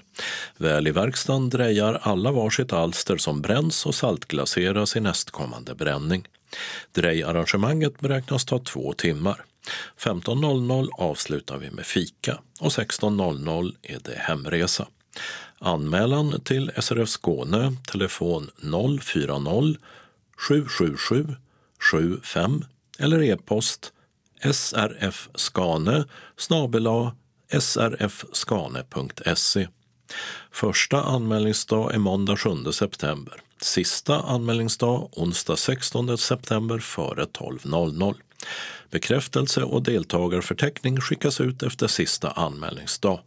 Väl 0.58 0.88
i 0.88 0.92
verkstaden 0.92 1.50
drejar 1.50 2.00
alla 2.02 2.32
varsitt 2.32 2.74
alster 2.74 3.18
som 3.18 3.42
bränns 3.42 3.86
och 3.86 3.96
saltglaseras 3.96 4.96
i 4.96 5.00
nästkommande 5.00 5.76
bränning. 5.76 6.28
Drejarrangemanget 6.92 8.00
beräknas 8.00 8.46
ta 8.46 8.60
två 8.60 8.94
timmar. 8.94 9.46
15.00 10.00 10.90
avslutar 10.98 11.58
vi 11.58 11.72
med 11.72 11.86
fika 11.86 12.40
och 12.60 12.70
16.00 12.70 13.76
är 13.82 14.00
det 14.04 14.18
hemresa. 14.18 14.88
Anmälan 15.60 16.42
till 16.42 16.72
SRF 16.80 17.10
Skåne, 17.10 17.76
telefon 17.88 18.50
040 19.02 19.78
777 20.38 21.36
75 21.80 22.66
eller 23.00 23.24
e-post 23.24 23.92
srfskane 24.54 26.06
snabela 26.38 27.16
srfskane.se. 27.60 28.88
Första 30.52 31.04
anmälningsdag 31.04 31.94
är 31.94 32.00
måndag 32.00 32.38
7 32.38 32.50
september. 32.72 33.42
Sista 33.62 34.22
anmälningsdag 34.22 35.10
onsdag 35.12 35.56
16 35.56 36.18
september 36.18 36.80
före 36.80 37.26
12.00. 37.26 38.16
Bekräftelse 38.90 39.64
och 39.64 39.84
deltagarförteckning 39.84 41.02
skickas 41.02 41.42
ut 41.42 41.64
efter 41.64 41.88
sista 41.88 42.32
anmälningsdag. 42.32 43.20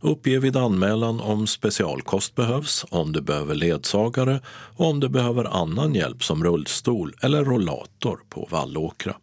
Uppge 0.00 0.38
vid 0.38 0.56
anmälan 0.56 1.20
om 1.20 1.46
specialkost 1.46 2.34
behövs, 2.34 2.84
om 2.88 3.12
du 3.12 3.20
behöver 3.20 3.54
ledsagare 3.54 4.40
och 4.76 4.86
om 4.86 5.00
du 5.00 5.08
behöver 5.08 5.44
annan 5.44 5.94
hjälp 5.94 6.24
som 6.24 6.44
rullstol 6.44 7.14
eller 7.22 7.44
rollator 7.44 8.20
på 8.28 8.48
Vallåkra. 8.50 9.16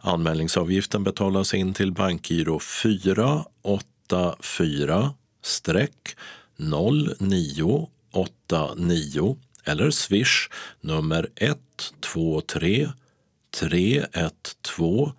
Anmälningsavgiften 0.00 1.04
betalas 1.04 1.54
in 1.54 1.74
till 1.74 1.92
bankgiro 1.92 2.60
484 2.60 5.14
0989 6.58 9.36
eller 9.64 9.90
swish 9.90 10.48
nummer 10.80 11.28
123 11.36 12.88
312 13.50 15.12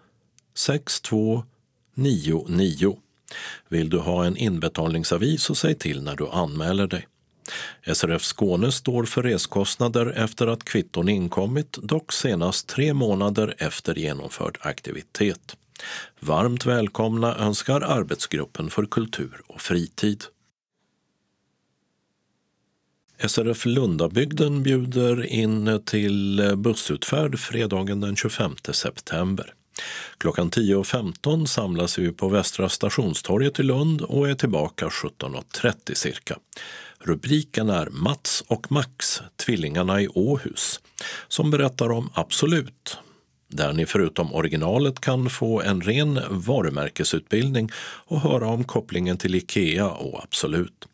6299. 0.54 2.98
Vill 3.70 3.90
du 3.90 3.98
ha 3.98 4.26
en 4.26 4.38
inbetalningsavi 4.38 5.38
så 5.38 5.56
säg 5.56 5.76
till 5.76 6.04
när 6.04 6.16
du 6.16 6.28
anmäler 6.28 6.88
dig. 6.88 7.08
SRF 7.94 8.24
Skåne 8.24 8.72
står 8.72 9.04
för 9.04 9.24
reskostnader 9.24 10.06
efter 10.06 10.48
att 10.48 10.64
kvitton 10.64 11.10
inkommit, 11.10 11.72
dock 11.72 12.14
senast 12.14 12.68
tre 12.68 12.94
månader 12.94 13.56
efter 13.58 13.96
genomförd 13.96 14.58
aktivitet. 14.62 15.58
Varmt 16.20 16.66
välkomna 16.66 17.38
önskar 17.38 17.82
Arbetsgruppen 17.82 18.70
för 18.70 18.86
kultur 18.86 19.42
och 19.48 19.62
fritid. 19.62 20.24
SRF 23.28 23.66
Lundabygden 23.66 24.64
bjuder 24.64 25.26
in 25.26 25.82
till 25.86 26.42
bussutfärd 26.58 27.40
fredagen 27.40 28.02
den 28.02 28.16
25 28.16 28.56
september. 28.72 29.54
Klockan 30.18 30.52
10.15 30.52 31.46
samlas 31.46 32.00
vi 32.00 32.12
på 32.12 32.30
Västra 32.30 32.70
stationstorget 32.70 33.60
i 33.60 33.64
Lund 33.64 34.02
och 34.02 34.30
är 34.30 34.36
tillbaka 34.36 34.88
17.30 34.88 35.94
cirka. 35.94 36.38
Rubriken 37.00 37.70
är 37.70 37.90
Mats 37.90 38.44
och 38.48 38.72
Max, 38.72 39.22
tvillingarna 39.46 40.02
i 40.02 40.08
Åhus, 40.08 40.80
som 41.28 41.52
berättar 41.52 41.92
om 41.92 42.10
Absolut, 42.14 42.98
där 43.52 43.74
ni 43.74 43.86
förutom 43.86 44.34
originalet 44.34 45.00
kan 45.00 45.30
få 45.30 45.62
en 45.62 45.82
ren 45.82 46.20
varumärkesutbildning 46.30 47.70
och 48.08 48.22
höra 48.22 48.48
om 48.48 48.64
kopplingen 48.64 49.18
till 49.18 49.36
Ikea 49.36 49.90
och 49.90 50.24
Absolut. 50.24 50.88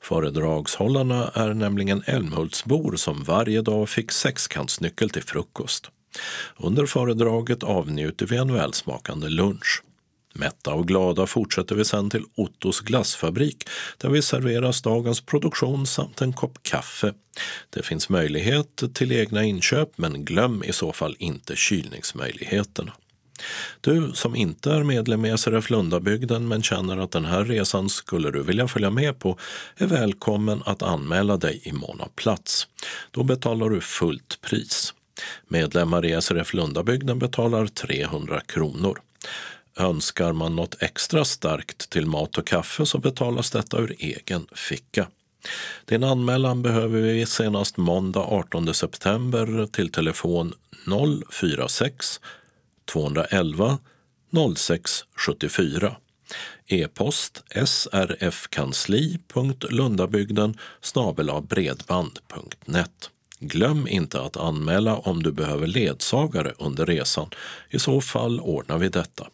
Föredragshållarna 0.00 1.30
är 1.34 1.54
nämligen 1.54 2.02
Älmhultsbor 2.06 2.96
som 2.96 3.22
varje 3.24 3.62
dag 3.62 3.88
fick 3.88 4.12
sexkantsnyckel 4.12 5.10
till 5.10 5.22
frukost. 5.22 5.90
Under 6.56 6.86
föredraget 6.86 7.62
avnjuter 7.62 8.26
vi 8.26 8.36
en 8.36 8.54
välsmakande 8.54 9.28
lunch. 9.28 9.82
Mätta 10.34 10.74
och 10.74 10.88
glada 10.88 11.26
fortsätter 11.26 11.74
vi 11.74 11.84
sen 11.84 12.10
till 12.10 12.24
Ottos 12.34 12.80
glassfabrik 12.80 13.68
där 13.98 14.08
vi 14.08 14.22
serveras 14.22 14.82
dagens 14.82 15.20
produktion 15.20 15.86
samt 15.86 16.20
en 16.20 16.32
kopp 16.32 16.62
kaffe. 16.62 17.14
Det 17.70 17.82
finns 17.82 18.08
möjlighet 18.08 18.82
till 18.94 19.12
egna 19.12 19.44
inköp 19.44 19.98
men 19.98 20.24
glöm 20.24 20.64
i 20.64 20.72
så 20.72 20.92
fall 20.92 21.16
inte 21.18 21.56
kylningsmöjligheterna. 21.56 22.92
Du 23.80 24.10
som 24.14 24.36
inte 24.36 24.72
är 24.72 24.82
medlem 24.82 25.24
i 25.24 25.38
SRF 25.38 25.70
Lundabygden 25.70 26.48
men 26.48 26.62
känner 26.62 26.96
att 26.96 27.10
den 27.10 27.24
här 27.24 27.44
resan 27.44 27.88
skulle 27.88 28.30
du 28.30 28.42
vilja 28.42 28.68
följa 28.68 28.90
med 28.90 29.18
på 29.18 29.38
är 29.76 29.86
välkommen 29.86 30.62
att 30.66 30.82
anmäla 30.82 31.36
dig 31.36 31.60
i 31.64 31.72
mån 31.72 32.00
av 32.00 32.08
plats. 32.08 32.68
Då 33.10 33.22
betalar 33.22 33.68
du 33.68 33.80
fullt 33.80 34.38
pris. 34.40 34.94
Medlemmar 35.48 36.04
i 36.04 36.22
SRF 36.22 36.54
Lundabygden 36.54 37.18
betalar 37.18 37.66
300 37.66 38.40
kronor. 38.40 38.98
Önskar 39.76 40.32
man 40.32 40.56
något 40.56 40.82
extra 40.82 41.24
starkt 41.24 41.90
till 41.90 42.06
mat 42.06 42.38
och 42.38 42.46
kaffe 42.46 42.86
så 42.86 42.98
betalas 42.98 43.50
detta 43.50 43.78
ur 43.78 43.96
egen 43.98 44.46
ficka. 44.54 45.06
Din 45.84 46.04
anmälan 46.04 46.62
behöver 46.62 47.00
vi 47.00 47.26
senast 47.26 47.76
måndag 47.76 48.20
18 48.20 48.74
september 48.74 49.66
till 49.66 49.92
telefon 49.92 50.52
046 51.30 52.20
211 52.84 53.78
0674. 54.56 55.96
E-post 56.66 57.44
srfkansli.lundabygden 57.64 60.58
bredband.net. 61.48 63.10
Glöm 63.38 63.88
inte 63.88 64.20
att 64.20 64.36
anmäla 64.36 64.96
om 64.96 65.22
du 65.22 65.32
behöver 65.32 65.66
ledsagare 65.66 66.54
under 66.58 66.86
resan. 66.86 67.30
I 67.70 67.78
så 67.78 68.00
fall 68.00 68.40
ordnar 68.40 68.78
vi 68.78 68.88
detta. 68.88 69.26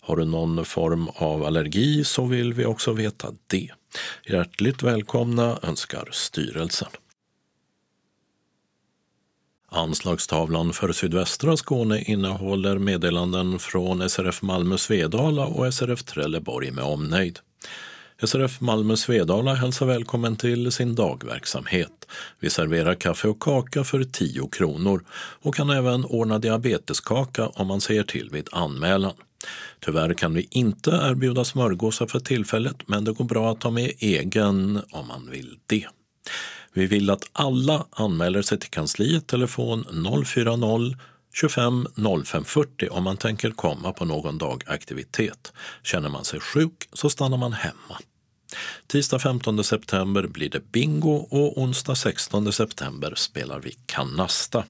Har 0.00 0.16
du 0.16 0.24
någon 0.24 0.64
form 0.64 1.08
av 1.14 1.44
allergi 1.44 2.04
så 2.04 2.24
vill 2.24 2.52
vi 2.52 2.64
också 2.64 2.92
veta 2.92 3.28
det. 3.46 3.70
Hjärtligt 4.26 4.82
välkomna 4.82 5.58
önskar 5.62 6.08
styrelsen. 6.12 6.88
Anslagstavlan 9.68 10.72
för 10.72 10.92
sydvästra 10.92 11.56
Skåne 11.56 12.02
innehåller 12.02 12.78
meddelanden 12.78 13.58
från 13.58 14.10
SRF 14.10 14.42
Malmö 14.42 14.78
Svedala 14.78 15.46
och 15.46 15.74
SRF 15.74 16.02
Trelleborg 16.02 16.70
med 16.70 16.84
omnejd. 16.84 17.38
SRF 18.22 18.60
Malmö 18.60 18.96
Svedala 18.96 19.54
hälsar 19.54 19.86
välkommen 19.86 20.36
till 20.36 20.72
sin 20.72 20.94
dagverksamhet. 20.94 22.06
Vi 22.40 22.50
serverar 22.50 22.94
kaffe 22.94 23.28
och 23.28 23.40
kaka 23.42 23.84
för 23.84 24.04
10 24.04 24.48
kronor 24.52 25.04
och 25.42 25.54
kan 25.54 25.70
även 25.70 26.04
ordna 26.04 26.38
diabeteskaka 26.38 27.46
om 27.46 27.66
man 27.66 27.80
säger 27.80 28.02
till 28.02 28.30
vid 28.30 28.48
anmälan. 28.52 29.12
Tyvärr 29.80 30.14
kan 30.14 30.34
vi 30.34 30.48
inte 30.50 30.90
erbjuda 30.90 31.44
smörgåsar 31.44 32.06
för 32.06 32.20
tillfället 32.20 32.76
men 32.88 33.04
det 33.04 33.12
går 33.12 33.24
bra 33.24 33.52
att 33.52 33.60
ta 33.60 33.70
med 33.70 33.92
egen 33.98 34.80
om 34.90 35.08
man 35.08 35.30
vill 35.30 35.58
det. 35.66 35.86
Vi 36.72 36.86
vill 36.86 37.10
att 37.10 37.30
alla 37.32 37.86
anmäler 37.90 38.42
sig 38.42 38.58
till 38.58 38.70
kansliet 38.70 39.26
telefon 39.26 39.84
040 40.24 40.96
25 41.34 41.86
05 42.24 42.44
40 42.44 42.88
om 42.88 43.04
man 43.04 43.16
tänker 43.16 43.50
komma 43.50 43.92
på 43.92 44.04
någon 44.04 44.38
dagaktivitet. 44.38 45.52
Känner 45.82 46.08
man 46.08 46.24
sig 46.24 46.40
sjuk 46.40 46.88
så 46.92 47.10
stannar 47.10 47.36
man 47.36 47.52
hemma. 47.52 47.98
Tisdag 48.86 49.18
15 49.18 49.64
september 49.64 50.26
blir 50.26 50.50
det 50.50 50.72
bingo 50.72 51.14
och 51.30 51.58
onsdag 51.58 51.94
16 51.94 52.52
september 52.52 53.14
spelar 53.16 53.60
vi 53.60 53.76
kanasta. 53.86 54.64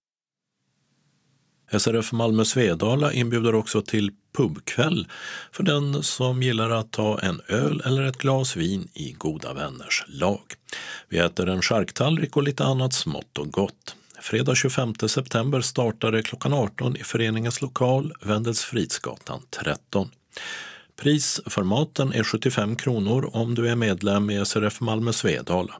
SRF 1.72 2.12
Malmö 2.12 2.44
Svedala 2.44 3.12
inbjuder 3.12 3.55
också 3.55 3.82
till 3.82 4.10
pubkväll 4.36 5.06
för 5.52 5.62
den 5.62 6.02
som 6.02 6.43
gillar 6.43 6.70
att 6.70 6.90
ta 6.90 7.18
en 7.18 7.40
öl 7.48 7.82
eller 7.84 8.02
ett 8.02 8.18
glas 8.18 8.56
vin 8.56 8.88
i 8.94 9.12
goda 9.12 9.55
vänners 9.55 10.05
lag. 10.09 10.43
Vi 11.09 11.18
äter 11.18 11.48
en 11.48 11.62
charktallrik 11.62 12.36
och 12.36 12.43
lite 12.43 12.64
annat 12.64 12.93
smått 12.93 13.38
och 13.38 13.52
gott. 13.52 13.97
Fredag 14.20 14.55
25 14.55 14.94
september 15.09 15.60
startar 15.60 16.12
det 16.12 16.22
klockan 16.22 16.52
18 16.52 16.97
i 16.97 17.05
föreningens 17.05 17.62
lokal 17.62 18.12
Wendelsfridsgatan 18.22 19.43
13. 19.51 20.10
Pris 20.97 21.40
för 21.47 21.62
maten 21.62 22.12
är 22.12 22.24
75 22.24 22.77
kronor 22.77 23.31
om 23.32 23.55
du 23.55 23.68
är 23.68 23.77
medlem 23.77 24.31
i 24.31 24.44
SRF 24.44 24.81
Malmö 24.81 25.12
Svedala. 25.12 25.74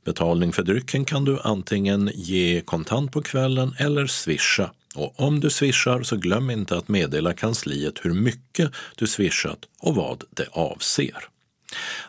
Betalning 0.04 0.52
för 0.52 0.62
drycken 0.62 1.04
kan 1.04 1.24
du 1.24 1.38
antingen 1.44 2.10
ge 2.14 2.60
kontant 2.60 3.12
på 3.12 3.22
kvällen 3.22 3.74
eller 3.78 4.06
swisha. 4.06 4.70
Och 4.94 5.20
om 5.20 5.40
du 5.40 5.50
swishar 5.50 6.02
så 6.02 6.16
glöm 6.16 6.50
inte 6.50 6.76
att 6.76 6.88
meddela 6.88 7.32
kansliet 7.32 7.94
hur 8.02 8.14
mycket 8.14 8.72
du 8.96 9.06
swishat 9.06 9.58
och 9.80 9.94
vad 9.94 10.24
det 10.30 10.48
avser. 10.52 11.28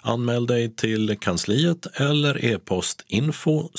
Anmäl 0.01 0.47
dig 0.47 0.75
till 0.75 1.17
kansliet 1.19 1.87
eller 1.93 2.45
e-post 2.45 3.05
info 3.07 3.69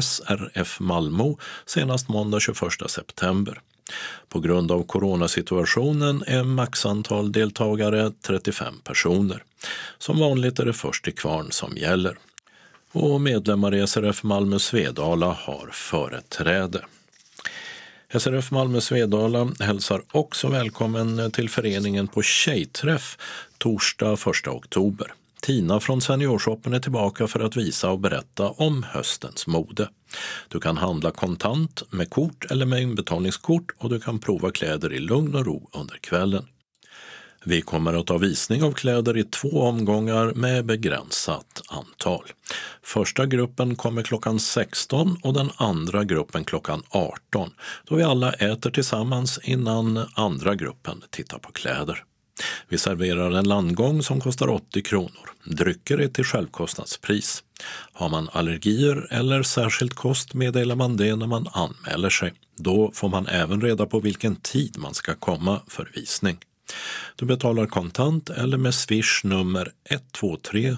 srfmalmo 0.00 1.38
senast 1.66 2.08
måndag 2.08 2.40
21 2.40 2.90
september. 2.90 3.60
På 4.28 4.40
grund 4.40 4.72
av 4.72 4.82
coronasituationen 4.86 6.24
är 6.26 6.44
maxantal 6.44 7.32
deltagare 7.32 8.12
35 8.26 8.74
personer. 8.84 9.42
Som 9.98 10.18
vanligt 10.18 10.58
är 10.58 10.64
det 10.64 10.72
först 10.72 11.04
till 11.04 11.14
kvarn 11.14 11.52
som 11.52 11.76
gäller. 11.76 12.18
Och 12.92 13.20
medlemmar 13.20 13.74
i 13.74 13.86
SRF 13.86 14.22
Malmö 14.22 14.58
Svedala 14.58 15.26
har 15.26 15.70
företräde. 15.72 16.84
SRF 18.18 18.50
Malmö 18.50 18.80
Svedala 18.80 19.52
hälsar 19.60 20.02
också 20.10 20.48
välkommen 20.48 21.30
till 21.30 21.50
föreningen 21.50 22.08
på 22.08 22.22
Tjejträff 22.22 23.18
torsdag 23.58 24.12
1 24.12 24.48
oktober. 24.48 25.12
Tina 25.44 25.80
från 25.80 26.00
Seniorshoppen 26.00 26.72
är 26.72 26.80
tillbaka 26.80 27.26
för 27.26 27.40
att 27.40 27.56
visa 27.56 27.90
och 27.90 27.98
berätta 27.98 28.48
om 28.48 28.82
höstens 28.82 29.46
mode. 29.46 29.88
Du 30.48 30.60
kan 30.60 30.76
handla 30.76 31.10
kontant, 31.10 31.82
med 31.90 32.10
kort 32.10 32.50
eller 32.50 32.66
med 32.66 32.82
inbetalningskort 32.82 33.72
och 33.78 33.90
du 33.90 34.00
kan 34.00 34.18
prova 34.18 34.50
kläder 34.50 34.92
i 34.92 34.98
lugn 34.98 35.34
och 35.34 35.46
ro 35.46 35.68
under 35.72 35.96
kvällen. 35.96 36.46
Vi 37.44 37.62
kommer 37.62 37.94
att 37.94 38.08
ha 38.08 38.18
visning 38.18 38.62
av 38.62 38.72
kläder 38.72 39.16
i 39.16 39.24
två 39.24 39.62
omgångar 39.62 40.32
med 40.34 40.66
begränsat 40.66 41.62
antal. 41.68 42.24
Första 42.82 43.26
gruppen 43.26 43.76
kommer 43.76 44.02
klockan 44.02 44.40
16 44.40 45.16
och 45.22 45.34
den 45.34 45.50
andra 45.56 46.04
gruppen 46.04 46.44
klockan 46.44 46.82
18 46.88 47.50
då 47.84 47.94
vi 47.96 48.02
alla 48.02 48.32
äter 48.32 48.70
tillsammans 48.70 49.40
innan 49.42 50.06
andra 50.14 50.54
gruppen 50.54 51.02
tittar 51.10 51.38
på 51.38 51.52
kläder. 51.52 52.04
Vi 52.68 52.78
serverar 52.78 53.30
en 53.30 53.48
landgång 53.48 54.02
som 54.02 54.20
kostar 54.20 54.48
80 54.48 54.82
kronor. 54.82 55.30
Drycker 55.44 55.98
är 55.98 56.08
till 56.08 56.24
självkostnadspris. 56.24 57.44
Har 57.92 58.08
man 58.08 58.28
allergier 58.32 59.08
eller 59.10 59.42
särskild 59.42 59.94
kost 59.94 60.34
meddelar 60.34 60.76
man 60.76 60.96
det 60.96 61.16
när 61.16 61.26
man 61.26 61.48
anmäler 61.52 62.10
sig. 62.10 62.32
Då 62.56 62.90
får 62.94 63.08
man 63.08 63.26
även 63.26 63.60
reda 63.60 63.86
på 63.86 64.00
vilken 64.00 64.36
tid 64.36 64.78
man 64.78 64.94
ska 64.94 65.14
komma 65.14 65.60
för 65.68 65.90
visning. 65.94 66.38
Du 67.16 67.26
betalar 67.26 67.66
kontant 67.66 68.30
eller 68.30 68.56
med 68.56 68.74
swish 68.74 69.24
nummer 69.24 69.72
123 69.90 70.76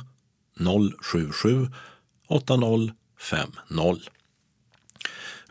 077 1.02 1.68
8050. 2.28 4.15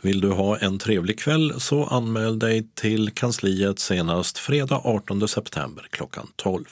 Vill 0.06 0.22
du 0.22 0.32
ha 0.32 0.58
en 0.58 0.80
trevlig 0.80 1.20
kväll 1.20 1.54
så 1.60 1.86
anmäl 1.86 2.40
dig 2.40 2.68
till 2.74 3.12
kansliet 3.12 3.80
senast 3.80 4.38
fredag 4.38 4.82
18 4.84 5.28
september 5.28 5.88
klockan 5.90 6.28
12. 6.36 6.66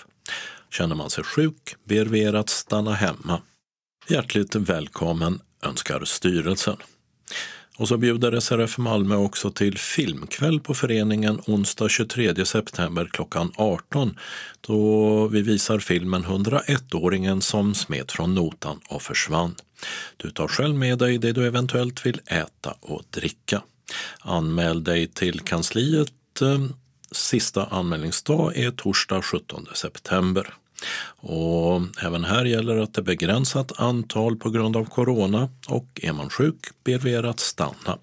Känner 0.72 0.96
man 0.96 1.10
sig 1.10 1.24
sjuk 1.24 1.76
ber 1.84 2.06
vi 2.06 2.20
er 2.24 2.34
att 2.34 2.50
stanna 2.50 2.94
hemma. 2.94 3.42
Hjärtligt 4.08 4.56
välkommen 4.56 5.40
önskar 5.62 6.06
styrelsen. 6.06 6.78
Och 7.78 7.88
så 7.88 7.98
bjuder 7.98 8.40
SRF 8.40 8.78
Malmö 8.78 9.16
också 9.16 9.52
till 9.52 9.78
filmkväll 9.78 10.60
på 10.60 10.74
föreningen 10.74 11.42
onsdag 11.48 11.90
23 11.90 12.46
september 12.46 13.10
klockan 13.12 13.52
18 13.56 14.20
då 14.62 15.28
vi 15.28 15.42
visar 15.42 15.80
filmen 15.80 16.24
101-åringen 16.24 17.42
som 17.42 17.74
smet 17.74 18.12
från 18.12 18.36
notan 18.36 18.80
och 18.90 19.02
försvann. 19.02 19.56
Du 20.18 20.32
tar 20.32 20.48
själv 20.48 20.76
med 20.76 20.98
dig 20.98 21.18
det 21.18 21.32
du 21.32 21.48
eventuellt 21.48 22.06
vill 22.06 22.22
äta 22.26 22.74
och 22.80 23.02
dricka. 23.10 23.62
Anmäl 24.20 24.84
dig 24.84 25.08
till 25.08 25.40
kansliet. 25.40 26.42
Eh, 26.42 26.66
sista 27.12 27.66
anmälningsdag 27.66 28.58
är 28.58 28.72
torsdag 28.72 29.22
17 29.22 29.68
september. 29.74 30.54
Och 31.16 31.82
även 32.02 32.24
här 32.24 32.46
gäller 32.46 32.78
att 32.78 32.94
det 32.94 33.02
är 33.02 33.04
begränsat 33.04 33.80
antal 33.80 34.36
på 34.36 34.50
grund 34.50 34.78
av 34.78 34.86
corona 34.86 35.50
och 35.68 36.00
är 36.04 36.14
man 36.14 36.30
sjuk 36.30 36.66
ber 36.84 36.98
vi 36.98 37.12
er 37.12 37.24
att 37.24 37.40
stanna. 37.40 37.98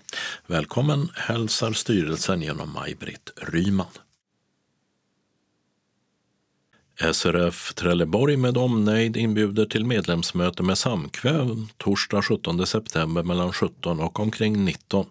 Välkommen 0.47 1.09
hälsar 1.15 1.73
styrelsen 1.73 2.43
genom 2.43 2.73
Maj-Britt 2.73 3.31
Ryman. 3.37 3.87
SRF 7.13 7.75
Trelleborg 7.75 8.37
med 8.37 8.57
omnejd 8.57 9.17
inbjuder 9.17 9.67
till 9.67 9.85
medlemsmöte 9.85 10.63
med 10.63 10.79
samkväm 10.79 11.69
torsdag 11.77 12.23
17 12.23 12.67
september 12.67 13.23
mellan 13.23 13.53
17 13.53 14.01
och 14.01 14.21
omkring 14.21 14.65
19. 14.65 15.07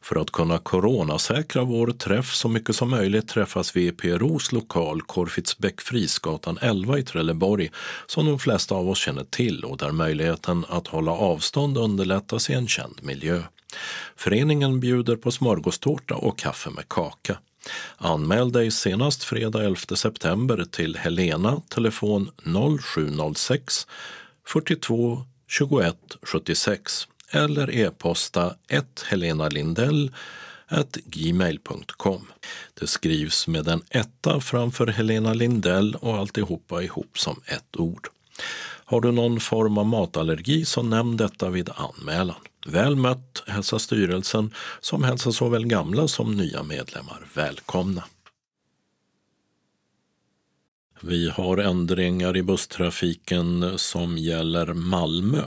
För 0.00 0.16
att 0.16 0.30
kunna 0.30 0.58
coronasäkra 0.58 1.64
vår 1.64 1.86
träff 1.86 2.34
så 2.34 2.48
mycket 2.48 2.76
som 2.76 2.90
möjligt 2.90 3.28
träffas 3.28 3.76
vi 3.76 3.86
i 3.86 3.92
PROs 3.92 4.52
lokal 4.52 5.02
Korfitzbäck 5.02 5.80
Frisgatan 5.80 6.58
11 6.60 6.98
i 6.98 7.02
Trelleborg 7.02 7.70
som 8.06 8.26
de 8.26 8.38
flesta 8.38 8.74
av 8.74 8.90
oss 8.90 8.98
känner 8.98 9.24
till 9.24 9.64
och 9.64 9.76
där 9.76 9.92
möjligheten 9.92 10.64
att 10.68 10.86
hålla 10.86 11.12
avstånd 11.12 11.78
underlättas 11.78 12.50
i 12.50 12.52
en 12.52 12.68
känd 12.68 12.98
miljö. 13.02 13.42
Föreningen 14.16 14.80
bjuder 14.80 15.16
på 15.16 15.30
smörgåstårta 15.30 16.14
och 16.14 16.38
kaffe 16.38 16.70
med 16.70 16.88
kaka. 16.88 17.38
Anmäl 17.96 18.52
dig 18.52 18.70
senast 18.70 19.24
fredag 19.24 19.64
11 19.64 19.76
september 19.96 20.64
till 20.70 20.96
Helena, 20.96 21.62
telefon 21.68 22.30
0706 22.94 23.86
42 24.46 25.22
21 25.48 25.96
76 26.22 27.08
eller 27.32 27.70
e-posta 27.70 28.54
1 28.68 29.04
Helena 29.06 29.48
Lindell 29.48 30.10
gmail.com. 31.04 32.26
Det 32.80 32.86
skrivs 32.86 33.46
med 33.46 33.68
en 33.68 33.82
etta 33.90 34.40
framför 34.40 34.86
Helena 34.86 35.34
Lindell 35.34 35.94
och 35.94 36.18
alltihopa 36.18 36.82
ihop 36.82 37.18
som 37.18 37.40
ett 37.46 37.76
ord. 37.76 38.08
Har 38.84 39.00
du 39.00 39.12
någon 39.12 39.40
form 39.40 39.78
av 39.78 39.86
matallergi 39.86 40.64
så 40.64 40.82
nämn 40.82 41.16
detta 41.16 41.50
vid 41.50 41.70
anmälan. 41.74 42.40
Väl 42.66 42.96
mött 42.96 43.42
hälsar 43.46 43.78
styrelsen 43.78 44.54
som 44.80 45.04
hälsar 45.04 45.30
såväl 45.30 45.66
gamla 45.66 46.08
som 46.08 46.36
nya 46.36 46.62
medlemmar 46.62 47.26
välkomna. 47.34 48.04
Vi 51.00 51.30
har 51.30 51.58
ändringar 51.58 52.36
i 52.36 52.42
busstrafiken 52.42 53.78
som 53.78 54.18
gäller 54.18 54.72
Malmö. 54.72 55.42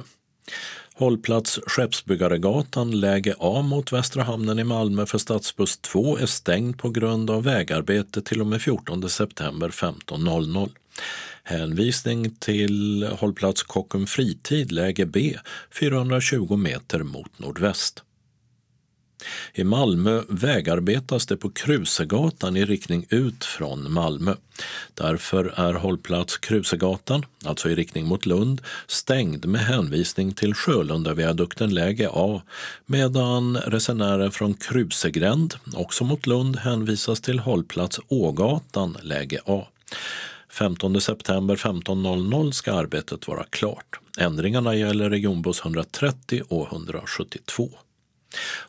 Hållplats 0.98 1.60
Skeppsbyggaregatan, 1.68 3.00
läge 3.00 3.36
A 3.40 3.62
mot 3.62 3.92
Västra 3.92 4.24
hamnen 4.24 4.60
i 4.60 4.64
Malmö 4.64 5.06
för 5.06 5.18
stadsbuss 5.18 5.78
2 5.78 6.18
är 6.18 6.26
stängd 6.26 6.78
på 6.78 6.90
grund 6.90 7.30
av 7.30 7.44
vägarbete 7.44 8.22
till 8.22 8.42
och 8.42 8.48
med 8.48 8.62
14 8.62 9.10
september 9.10 9.70
15.00. 9.70 10.70
Hänvisning 11.44 12.36
till 12.36 13.08
hållplats 13.20 13.64
Kockum 13.64 14.08
Fritid, 14.08 14.72
läge 14.72 15.06
B, 15.06 15.38
420 15.80 16.56
meter 16.56 17.04
mot 17.04 17.40
nordväst. 17.40 18.05
I 19.54 19.64
Malmö 19.64 20.22
vägarbetas 20.30 21.26
det 21.26 21.38
på 21.38 21.50
Krusegatan 21.50 22.58
i 22.58 22.66
riktning 22.66 23.06
ut 23.10 23.46
från 23.46 23.92
Malmö. 23.92 24.36
Därför 24.94 25.54
är 25.56 25.74
hållplats 25.74 26.38
Krusegatan, 26.38 27.26
alltså 27.46 27.70
i 27.70 27.76
riktning 27.76 28.06
mot 28.06 28.26
Lund, 28.26 28.62
stängd 28.88 29.46
med 29.46 29.62
hänvisning 29.62 30.34
till 30.34 30.54
Sjölundaviadukten 30.54 31.74
läge 31.74 32.10
A 32.14 32.42
medan 32.86 33.58
resenärer 33.58 34.30
från 34.30 34.54
Krusegränd, 34.54 35.56
också 35.74 36.04
mot 36.04 36.28
Lund, 36.28 36.56
hänvisas 36.56 37.22
till 37.22 37.40
hållplats 37.40 38.00
Ågatan 38.08 38.98
läge 39.02 39.40
A. 39.46 39.68
15 40.50 41.02
september 41.02 41.56
15.00 41.56 42.52
ska 42.52 42.74
arbetet 42.74 43.28
vara 43.28 43.44
klart. 43.44 44.00
Ändringarna 44.18 44.76
gäller 44.76 45.10
regionbuss 45.10 45.62
130 45.62 46.42
och 46.48 46.72
172. 46.72 47.70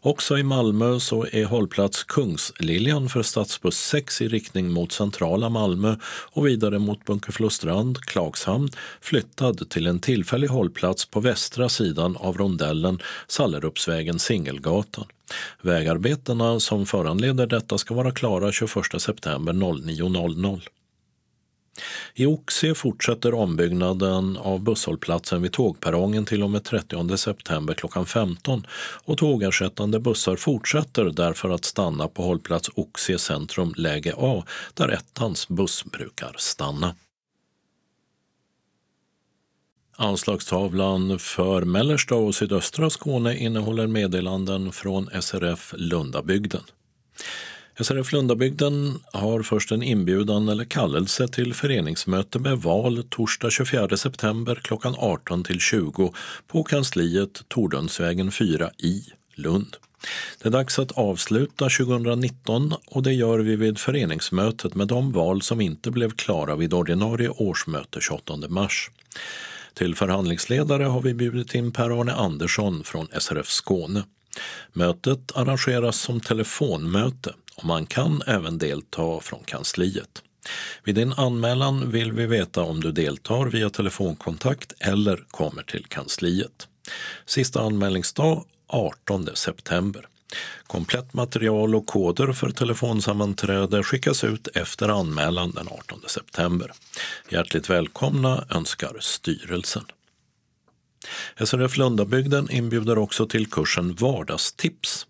Också 0.01 0.39
i 0.39 0.43
Malmö 0.43 1.01
så 1.01 1.27
är 1.33 1.45
hållplats 1.45 2.05
Kungsliljan 2.05 3.09
för 3.09 3.23
stadsbuss 3.23 3.79
6 3.79 4.23
i 4.23 4.29
riktning 4.29 4.73
mot 4.73 4.93
centrala 4.93 5.49
Malmö 5.49 5.97
och 6.33 6.47
vidare 6.47 6.79
mot 6.79 7.05
Bunkeflostrand, 7.05 8.01
Klagshamn 8.01 8.69
flyttad 9.01 9.71
till 9.71 9.87
en 9.87 10.01
tillfällig 10.01 10.49
hållplats 10.49 11.07
på 11.07 11.21
västra 11.21 11.69
sidan 11.69 12.17
av 12.17 12.37
rondellen 12.39 12.99
Sallerupsvägen 13.29 14.19
Singelgatan. 14.19 15.05
Vägarbetena 15.63 16.61
som 16.61 16.87
föranleder 16.87 17.47
detta 17.47 17.79
ska 17.79 17.95
vara 17.95 18.11
klara 18.11 18.53
21 18.53 18.71
september 18.99 19.53
09.00. 19.53 20.61
I 22.15 22.27
Oxie 22.27 22.75
fortsätter 22.75 23.35
ombyggnaden 23.35 24.37
av 24.37 24.61
busshållplatsen 24.61 25.43
vid 25.43 25.53
tågperrongen 25.53 26.25
till 26.25 26.43
och 26.43 26.51
med 26.51 26.65
30 26.65 27.17
september 27.17 27.75
klockan 27.75 28.07
15 28.07 28.67
och 29.05 29.19
tågersättande 29.19 30.01
bussar 30.01 30.37
fortsätter 30.37 31.05
därför 31.05 31.51
att 31.51 31.65
stanna 31.65 32.09
på 32.09 32.23
hållplats 32.23 32.71
Oxie 32.75 33.19
centrum 33.19 33.75
läge 33.77 34.15
A 34.17 34.45
där 34.75 34.89
ettans 34.89 35.49
buss 35.49 35.85
brukar 35.85 36.35
stanna. 36.39 36.95
Anslagstavlan 39.99 41.19
för 41.19 41.63
mellersta 41.63 42.15
och 42.15 42.35
sydöstra 42.35 42.91
Skåne 42.91 43.37
innehåller 43.37 43.87
meddelanden 43.87 44.73
från 44.73 45.09
SRF 45.23 45.75
Lundabygden. 45.77 46.63
SRF 47.81 48.13
Lundabygden 48.13 48.99
har 49.13 49.43
först 49.43 49.73
en 49.73 49.83
inbjudan 49.83 50.49
eller 50.49 50.65
kallelse 50.65 51.29
till 51.29 51.55
föreningsmöte 51.55 52.39
med 52.39 52.59
val 52.59 53.05
torsdag 53.09 53.51
24 53.51 53.97
september 53.97 54.61
klockan 54.63 54.95
18 54.99 55.45
till 55.45 55.61
20 55.61 56.13
på 56.47 56.63
kansliet 56.63 57.43
Tordönsvägen 57.49 58.33
4 58.33 58.71
i 58.79 59.03
Lund. 59.35 59.77
Det 60.43 60.49
är 60.49 60.53
dags 60.53 60.79
att 60.79 60.93
avsluta 60.93 61.69
2019 61.69 62.75
och 62.87 63.03
det 63.03 63.13
gör 63.13 63.39
vi 63.39 63.57
vid 63.57 63.79
föreningsmötet 63.79 64.75
med 64.75 64.89
de 64.89 65.13
val 65.13 65.43
som 65.43 65.61
inte 65.61 65.91
blev 65.91 66.11
klara 66.11 66.57
vid 66.57 66.75
ordinarie 66.75 67.29
årsmöte 67.29 68.01
28 68.01 68.37
mars. 68.49 68.91
Till 69.75 69.95
förhandlingsledare 69.95 70.85
har 70.85 71.03
vi 71.03 71.15
bjudit 71.15 71.55
in 71.55 71.73
Per-Arne 71.73 72.13
Andersson 72.13 72.85
från 72.85 73.09
SRF 73.21 73.49
Skåne. 73.49 74.05
Mötet 74.73 75.33
arrangeras 75.35 76.01
som 76.01 76.21
telefonmöte 76.21 77.33
och 77.57 77.65
man 77.65 77.87
kan 77.87 78.23
även 78.27 78.59
delta 78.59 79.21
från 79.21 79.45
kansliet. 79.45 80.23
Vid 80.85 80.95
din 80.95 81.13
anmälan 81.13 81.91
vill 81.91 82.13
vi 82.13 82.27
veta 82.27 82.63
om 82.63 82.81
du 82.81 82.93
deltar 82.93 83.47
via 83.47 83.71
telefonkontakt 83.71 84.73
eller 84.79 85.25
kommer 85.31 85.63
till 85.63 85.87
kansliet. 85.87 86.69
Sista 87.27 87.61
anmälningsdag 87.61 88.45
18 88.67 89.29
september. 89.35 90.09
Komplett 90.67 91.15
material 91.15 91.75
och 91.75 91.87
koder 91.87 92.33
för 92.33 92.51
telefonsammanträde 92.51 93.83
skickas 93.83 94.25
ut 94.25 94.49
efter 94.55 94.89
anmälan 94.89 95.51
den 95.51 95.69
18 95.69 96.01
september. 96.07 96.73
Hjärtligt 97.31 97.71
välkomna 97.71 98.47
önskar 98.51 98.97
styrelsen. 99.01 99.85
SRF 101.45 101.77
Lundabygden 101.77 102.51
inbjuder 102.51 102.99
också 102.99 103.27
till 103.27 103.51
kursen 103.51 103.95
Vardagstips 103.95 105.06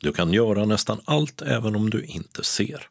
du 0.00 0.12
kan 0.12 0.32
göra 0.32 0.64
nästan 0.64 1.00
allt 1.04 1.42
även 1.42 1.76
om 1.76 1.90
du 1.90 2.04
inte 2.04 2.44
ser. 2.44 2.88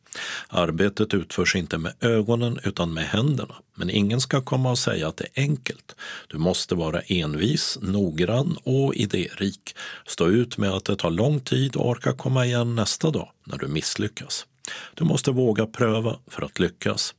Arbetet 0.48 1.14
utförs 1.14 1.56
inte 1.56 1.78
med 1.78 1.94
ögonen 2.00 2.60
utan 2.64 2.94
med 2.94 3.06
händerna. 3.06 3.56
Men 3.76 3.90
ingen 3.90 4.22
ska 4.22 4.42
komma 4.42 4.72
och 4.72 4.80
säga 4.80 5.08
att 5.08 5.18
det 5.18 5.28
är 5.34 5.42
enkelt. 5.42 5.96
Du 6.28 6.38
måste 6.38 6.76
vara 6.76 7.02
envis, 7.02 7.78
noggrann 7.82 8.58
och 8.64 8.96
idérik. 8.96 9.76
Stå 10.08 10.28
ut 10.28 10.58
med 10.58 10.72
att 10.72 10.86
det 10.86 10.96
tar 10.96 11.12
lång 11.12 11.40
tid 11.40 11.76
och 11.76 11.90
orka 11.90 12.14
komma 12.14 12.46
igen 12.46 12.76
nästa 12.76 13.12
dag 13.12 13.30
när 13.44 13.58
du 13.58 13.68
misslyckas. 13.68 14.46
Du 14.94 15.04
måste 15.04 15.32
våga 15.32 15.66
pröva 15.66 16.20
för 16.28 16.42
att 16.46 16.60
lyckas. 16.60 17.14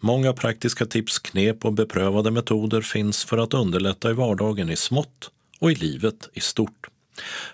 Många 0.00 0.32
praktiska 0.32 0.86
tips, 0.86 1.18
knep 1.18 1.64
och 1.64 1.72
beprövade 1.72 2.30
metoder 2.30 2.80
finns 2.80 3.24
för 3.24 3.38
att 3.38 3.54
underlätta 3.54 4.10
i 4.10 4.12
vardagen 4.12 4.70
i 4.70 4.76
smått 4.76 5.30
och 5.58 5.72
i 5.72 5.74
livet 5.74 6.28
i 6.32 6.40
stort. 6.40 6.88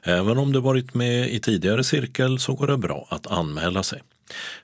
Även 0.02 0.38
om 0.38 0.52
du 0.52 0.60
varit 0.60 0.94
med 0.94 1.32
i 1.32 1.40
tidigare 1.40 1.84
cirkel 1.84 2.38
så 2.38 2.54
går 2.54 2.66
det 2.66 2.76
bra 2.76 3.06
att 3.10 3.26
anmäla 3.26 3.82
sig. 3.82 4.02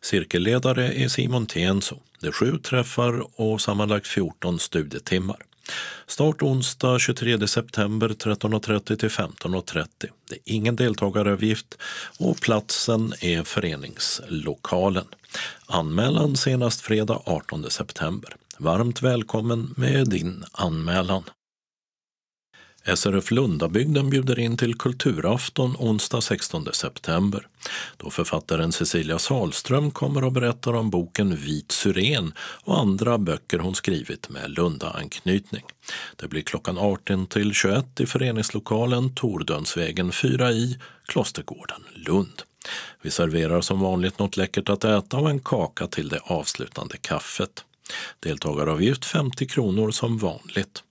Cirkelledare 0.00 0.92
är 0.92 1.08
Simon 1.08 1.46
Tenso. 1.46 1.96
Det 2.20 2.26
är 2.26 2.32
sju 2.32 2.58
träffar 2.58 3.40
och 3.40 3.60
sammanlagt 3.60 4.06
14 4.06 4.58
studietimmar. 4.58 5.36
Start 6.06 6.42
onsdag 6.42 6.98
23 6.98 7.48
september 7.48 8.08
13.30 8.08 8.96
till 8.96 9.08
15.30. 9.08 9.86
Det 10.28 10.34
är 10.34 10.40
ingen 10.44 10.76
deltagaravgift 10.76 11.78
och 12.18 12.40
platsen 12.40 13.14
är 13.20 13.42
föreningslokalen. 13.42 15.06
Anmälan 15.66 16.36
senast 16.36 16.80
fredag 16.80 17.20
18 17.24 17.70
september. 17.70 18.36
Varmt 18.58 19.02
välkommen 19.02 19.74
med 19.76 20.08
din 20.08 20.44
anmälan. 20.52 21.22
SRF 22.94 23.30
Lundabygden 23.30 24.10
bjuder 24.10 24.38
in 24.38 24.56
till 24.56 24.78
Kulturafton 24.78 25.76
onsdag 25.78 26.20
16 26.20 26.68
september 26.72 27.46
då 27.96 28.10
författaren 28.10 28.72
Cecilia 28.72 29.18
Salström 29.18 29.90
kommer 29.90 30.24
och 30.24 30.32
berättar 30.32 30.72
om 30.72 30.90
boken 30.90 31.36
Vit 31.36 31.72
syren 31.72 32.32
och 32.38 32.78
andra 32.78 33.18
böcker 33.18 33.58
hon 33.58 33.74
skrivit 33.74 34.28
med 34.28 34.50
Lunda-anknytning. 34.50 35.64
Det 36.16 36.28
blir 36.28 36.42
klockan 36.42 36.78
18 36.78 37.26
till 37.26 37.52
21 37.52 38.00
i 38.00 38.06
föreningslokalen 38.06 39.14
Tordönsvägen 39.14 40.12
4 40.12 40.52
i 40.52 40.78
Klostergården, 41.06 41.84
Lund. 41.94 42.42
Vi 43.02 43.10
serverar 43.10 43.60
som 43.60 43.80
vanligt 43.80 44.18
något 44.18 44.36
läckert 44.36 44.68
att 44.68 44.84
äta 44.84 45.16
och 45.16 45.30
en 45.30 45.40
kaka 45.40 45.86
till 45.86 46.08
det 46.08 46.20
avslutande 46.24 46.96
kaffet. 46.96 47.64
Deltagaravgift 48.20 49.04
50 49.04 49.46
kronor 49.46 49.90
som 49.90 50.18
vanligt. 50.18 50.82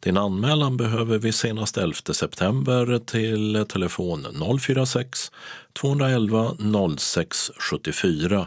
Din 0.00 0.16
anmälan 0.16 0.76
behöver 0.76 1.18
vi 1.18 1.32
senast 1.32 1.76
11 1.76 1.96
september 2.12 2.98
till 2.98 3.64
telefon 3.68 4.26
046 4.60 5.30
211 5.72 6.56
06 6.98 7.50
74 7.70 8.46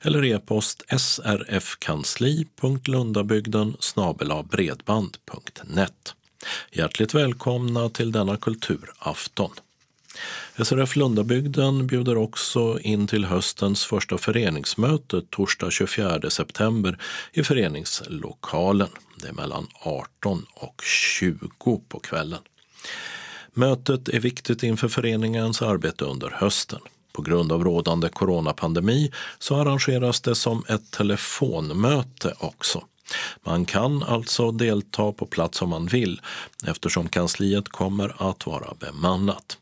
eller 0.00 0.24
e-post 0.24 0.82
srfkansli.lundabygden 0.98 3.76
bredband.net. 4.50 6.14
Hjärtligt 6.72 7.14
välkomna 7.14 7.88
till 7.88 8.12
denna 8.12 8.36
kulturafton. 8.36 9.50
SRF 10.64 10.96
Lundabygden 10.96 11.86
bjuder 11.86 12.16
också 12.16 12.78
in 12.80 13.06
till 13.06 13.24
höstens 13.24 13.84
första 13.84 14.18
föreningsmöte 14.18 15.22
torsdag 15.30 15.70
24 15.70 16.30
september 16.30 16.98
i 17.32 17.42
föreningslokalen. 17.42 18.88
Det 19.22 19.28
är 19.28 19.32
mellan 19.32 19.66
18 19.82 20.46
och 20.54 20.82
20 21.18 21.80
på 21.88 22.00
kvällen. 22.00 22.40
Mötet 23.52 24.08
är 24.08 24.20
viktigt 24.20 24.62
inför 24.62 24.88
föreningens 24.88 25.62
arbete 25.62 26.04
under 26.04 26.30
hösten. 26.30 26.80
På 27.12 27.22
grund 27.22 27.52
av 27.52 27.64
rådande 27.64 28.08
coronapandemi 28.08 29.12
så 29.38 29.56
arrangeras 29.56 30.20
det 30.20 30.34
som 30.34 30.64
ett 30.68 30.90
telefonmöte 30.90 32.34
också. 32.38 32.84
Man 33.42 33.64
kan 33.64 34.02
alltså 34.02 34.52
delta 34.52 35.12
på 35.12 35.26
plats 35.26 35.62
om 35.62 35.68
man 35.68 35.86
vill 35.86 36.20
eftersom 36.66 37.08
kansliet 37.08 37.68
kommer 37.68 38.30
att 38.30 38.46
vara 38.46 38.74
bemannat. 38.80 39.58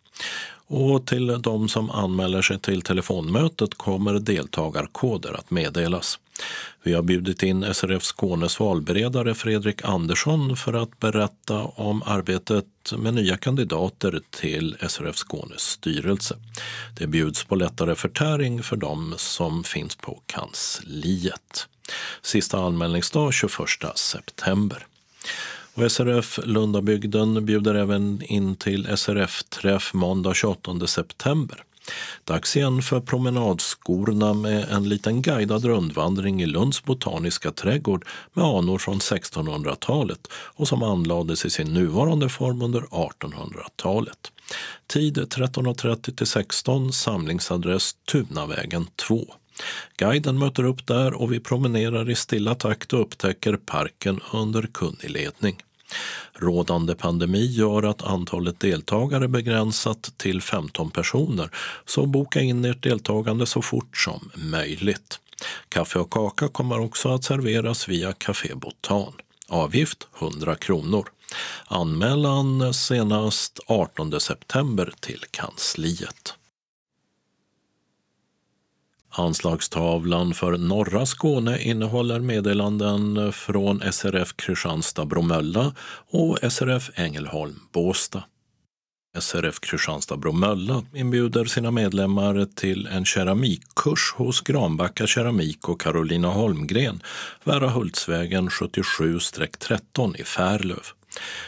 Och 0.70 1.06
till 1.06 1.42
de 1.42 1.68
som 1.68 1.90
anmäler 1.90 2.42
sig 2.42 2.58
till 2.58 2.82
telefonmötet 2.82 3.74
kommer 3.74 4.18
deltagarkoder 4.18 5.32
att 5.32 5.50
meddelas. 5.50 6.18
Vi 6.82 6.94
har 6.94 7.02
bjudit 7.02 7.42
in 7.42 7.74
SRF 7.74 8.02
Skånes 8.02 8.60
valberedare 8.60 9.34
Fredrik 9.34 9.84
Andersson 9.84 10.56
för 10.56 10.72
att 10.72 10.98
berätta 10.98 11.58
om 11.62 12.02
arbetet 12.06 12.66
med 12.98 13.14
nya 13.14 13.36
kandidater 13.36 14.20
till 14.30 14.76
SRF 14.88 15.16
Skånes 15.16 15.60
styrelse. 15.60 16.36
Det 16.98 17.06
bjuds 17.06 17.44
på 17.44 17.54
lättare 17.54 17.94
förtäring 17.94 18.62
för 18.62 18.76
de 18.76 19.14
som 19.16 19.64
finns 19.64 19.96
på 19.96 20.22
kansliet. 20.26 21.68
Sista 22.22 22.58
anmälningsdag 22.58 23.34
21 23.34 23.52
september. 23.94 24.86
Och 25.74 25.92
SRF 25.92 26.38
Lundabygden 26.44 27.46
bjuder 27.46 27.74
även 27.74 28.22
in 28.22 28.56
till 28.56 28.96
SRF-träff 28.96 29.94
måndag 29.94 30.34
28 30.34 30.86
september. 30.86 31.64
Dags 32.24 32.56
igen 32.56 32.82
för 32.82 33.00
promenadskorna 33.00 34.34
med 34.34 34.68
en 34.70 34.88
liten 34.88 35.22
guidad 35.22 35.64
rundvandring 35.64 36.42
i 36.42 36.46
Lunds 36.46 36.84
botaniska 36.84 37.50
trädgård 37.50 38.06
med 38.32 38.44
anor 38.44 38.78
från 38.78 38.98
1600-talet 38.98 40.28
och 40.32 40.68
som 40.68 40.82
anlades 40.82 41.44
i 41.44 41.50
sin 41.50 41.74
nuvarande 41.74 42.28
form 42.28 42.62
under 42.62 42.80
1800-talet. 42.80 44.32
Tid 44.86 45.18
13.30 45.18 46.16
till 46.16 46.26
16, 46.26 46.92
samlingsadress 46.92 47.96
Tunavägen 48.12 48.86
2. 49.08 49.34
Guiden 49.96 50.38
möter 50.38 50.64
upp 50.64 50.86
där 50.86 51.14
och 51.14 51.32
vi 51.32 51.40
promenerar 51.40 52.10
i 52.10 52.14
stilla 52.14 52.54
takt 52.54 52.92
och 52.92 53.00
upptäcker 53.00 53.56
parken 53.56 54.20
under 54.32 54.62
kunnig 54.62 55.10
ledning. 55.10 55.62
Rådande 56.32 56.94
pandemi 56.94 57.46
gör 57.46 57.82
att 57.82 58.02
antalet 58.02 58.60
deltagare 58.60 59.28
begränsat 59.28 60.12
till 60.16 60.42
15 60.42 60.90
personer, 60.90 61.50
så 61.86 62.06
boka 62.06 62.40
in 62.40 62.64
ert 62.64 62.82
deltagande 62.82 63.46
så 63.46 63.62
fort 63.62 63.96
som 63.96 64.30
möjligt. 64.34 65.20
Kaffe 65.68 65.98
och 65.98 66.10
kaka 66.10 66.48
kommer 66.48 66.80
också 66.80 67.08
att 67.08 67.24
serveras 67.24 67.88
via 67.88 68.12
Café 68.12 68.54
Botan. 68.54 69.12
Avgift 69.48 70.08
100 70.18 70.54
kronor. 70.54 71.08
Anmälan 71.66 72.74
senast 72.74 73.60
18 73.66 74.20
september 74.20 74.92
till 75.00 75.24
kansliet. 75.30 76.37
Anslagstavlan 79.18 80.34
för 80.34 80.58
norra 80.58 81.06
Skåne 81.06 81.62
innehåller 81.62 82.20
meddelanden 82.20 83.32
från 83.32 83.92
SRF 83.92 84.36
Kristianstad 84.36 85.04
Bromölla 85.04 85.74
och 86.10 86.38
SRF 86.52 86.90
Ängelholm 86.94 87.60
Båstad. 87.72 88.24
SRF 89.18 89.60
Kristianstad 89.60 90.16
Bromölla 90.16 90.84
inbjuder 90.94 91.44
sina 91.44 91.70
medlemmar 91.70 92.46
till 92.54 92.86
en 92.86 93.04
keramikkurs 93.04 94.14
hos 94.16 94.40
Granbacka 94.40 95.06
Keramik 95.06 95.68
och 95.68 95.80
Carolina 95.80 96.28
Holmgren, 96.28 97.02
Värahultsvägen 97.44 98.48
77-13 98.48 100.16
i 100.16 100.24
Färlöv. 100.24 100.97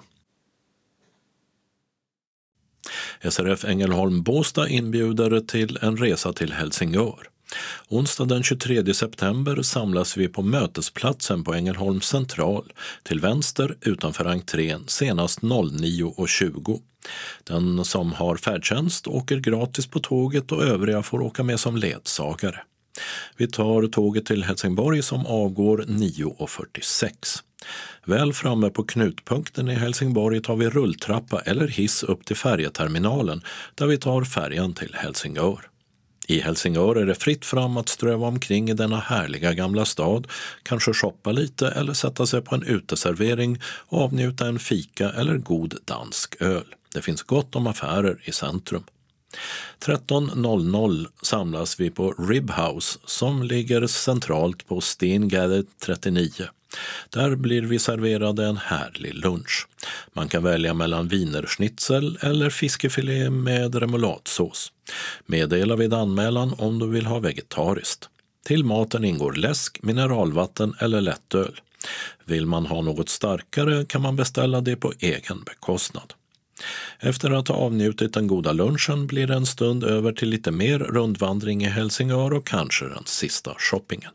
SRF 3.31 3.65
Ängelholm 3.65 4.23
Båstad 4.23 4.69
inbjuder 4.69 5.41
till 5.41 5.79
en 5.83 5.97
resa 5.97 6.33
till 6.33 6.53
Helsingör. 6.53 7.32
Onsdag 7.89 8.25
den 8.25 8.43
23 8.43 8.95
september 8.95 9.63
samlas 9.63 10.17
vi 10.17 10.29
på 10.29 10.43
mötesplatsen 10.43 11.45
på 11.45 11.55
Ängelholms 11.55 12.07
central 12.07 12.73
till 13.03 13.21
vänster 13.21 13.77
utanför 13.81 14.25
entrén 14.25 14.85
senast 14.87 15.41
09.20. 15.41 16.81
Den 17.45 17.85
som 17.85 18.13
har 18.13 18.37
färdtjänst 18.37 19.07
åker 19.07 19.37
gratis 19.37 19.87
på 19.87 20.01
tåget 20.01 20.53
och 20.53 20.65
övriga 20.65 21.03
får 21.03 21.21
åka 21.21 21.43
med 21.43 21.61
som 21.61 21.77
ledsagare. 21.77 22.61
Vi 23.37 23.49
tar 23.49 23.87
tåget 23.87 24.27
till 24.27 24.45
Helsingborg 24.45 25.03
som 25.03 25.27
avgår 25.27 25.79
9.46. 25.89 27.43
Väl 28.05 28.33
framme 28.33 28.71
på 28.71 28.85
knutpunkten 28.85 29.69
i 29.69 29.75
Helsingborg 29.75 30.43
tar 30.43 30.57
vi 30.57 30.71
rulltrappa 30.71 31.41
eller 31.41 31.69
hiss 31.69 32.03
upp 32.03 32.25
till 32.25 32.37
färjeterminalen 32.37 33.43
där 33.75 33.87
vi 33.87 33.99
tar 33.99 34.25
färjan 34.25 34.75
till 34.75 34.95
Helsingör. 34.95 35.72
I 36.27 36.41
Helsingör 36.41 36.97
är 36.97 37.07
det 37.07 37.15
fritt 37.15 37.45
fram 37.45 37.77
att 37.77 37.89
ströva 37.89 38.27
omkring 38.27 38.71
i 38.71 38.75
denna 38.75 39.01
härliga 39.01 39.53
gamla 39.53 39.85
stad, 39.85 40.27
kanske 40.63 40.95
shoppa 40.95 41.33
lite 41.33 41.69
eller 41.69 41.93
sätta 41.93 42.27
sig 42.27 42.43
på 42.43 42.55
en 42.55 42.63
uteservering 42.63 43.61
och 43.65 44.01
avnjuta 44.01 44.47
en 44.47 44.59
fika 44.59 45.11
eller 45.11 45.37
god 45.37 45.75
dansk 45.85 46.43
öl. 46.43 46.75
Det 46.95 47.03
finns 47.03 47.23
gott 47.23 47.57
om 47.57 47.67
affärer 47.67 48.21
i 48.25 48.33
centrum. 48.33 48.85
13.00 49.85 51.07
samlas 51.23 51.81
vi 51.81 51.91
på 51.91 52.13
Ribhouse 52.13 52.99
som 53.05 53.43
ligger 53.43 53.87
centralt 53.87 54.67
på 54.67 54.81
Stengade 54.81 55.65
39. 55.85 56.31
Där 57.11 57.37
blir 57.37 57.63
vi 57.63 57.79
serverade 57.79 58.47
en 58.47 58.57
härlig 58.57 59.15
lunch. 59.15 59.69
Man 60.13 60.29
kan 60.29 60.43
välja 60.43 60.75
mellan 60.75 61.09
wienerschnitzel 61.09 62.19
eller 62.21 62.51
fiskefilé 62.51 63.31
med 63.31 63.75
remouladsås. 63.75 64.73
Meddela 65.27 65.77
vid 65.77 65.95
anmälan 65.95 66.55
om 66.59 66.79
du 66.79 66.89
vill 66.89 67.07
ha 67.07 67.19
vegetariskt. 67.19 68.09
Till 68.45 68.65
maten 68.65 69.05
ingår 69.05 69.33
läsk, 69.33 69.83
mineralvatten 69.83 70.75
eller 70.79 71.01
lättöl. 71.01 71.61
Vill 72.25 72.47
man 72.47 72.67
ha 72.67 72.83
något 72.83 73.09
starkare 73.09 73.85
kan 73.85 74.03
man 74.03 74.17
beställa 74.17 74.61
det 74.61 74.77
på 74.77 74.93
egen 74.99 75.43
bekostnad. 75.45 76.13
Efter 77.01 77.31
att 77.31 77.49
ha 77.49 77.55
avnjutit 77.55 78.15
den 78.15 78.27
goda 78.27 78.53
lunchen 78.53 79.07
blir 79.07 79.27
det 79.27 79.35
en 79.35 79.47
stund 79.47 79.85
över 79.85 80.13
till 80.13 80.29
lite 80.29 80.51
mer 80.51 80.79
rundvandring 80.79 81.65
i 81.65 81.69
Helsingör 81.69 82.33
och 82.33 82.47
kanske 82.47 82.85
den 82.85 83.05
sista 83.07 83.55
shoppingen. 83.59 84.13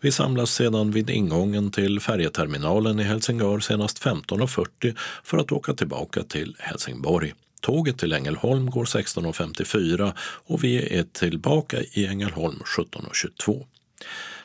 Vi 0.00 0.12
samlas 0.12 0.50
sedan 0.50 0.90
vid 0.90 1.10
ingången 1.10 1.70
till 1.70 2.00
färjeterminalen 2.00 3.00
i 3.00 3.02
Helsingör 3.02 3.60
senast 3.60 4.02
15.40 4.02 4.96
för 5.22 5.38
att 5.38 5.52
åka 5.52 5.74
tillbaka 5.74 6.22
till 6.22 6.56
Helsingborg. 6.58 7.34
Tåget 7.60 7.98
till 7.98 8.12
Ängelholm 8.12 8.70
går 8.70 8.84
16.54 8.84 10.12
och 10.46 10.64
vi 10.64 10.98
är 10.98 11.02
tillbaka 11.02 11.80
i 11.80 12.06
Ängelholm 12.06 12.62
17.22. 12.64 13.66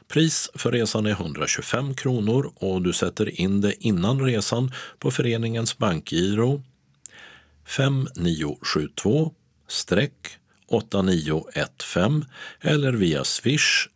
Pris 0.07 0.49
för 0.55 0.71
resan 0.71 1.05
är 1.05 1.11
125 1.11 1.93
kronor 1.93 2.51
och 2.55 2.81
du 2.81 2.93
sätter 2.93 3.41
in 3.41 3.61
det 3.61 3.85
innan 3.85 4.25
resan 4.25 4.71
på 4.99 5.11
föreningens 5.11 5.77
bankgiro 5.77 6.63
5972 7.65 9.33
8915 10.67 12.25
eller 12.61 12.93
via 12.93 13.23
swish 13.23 13.87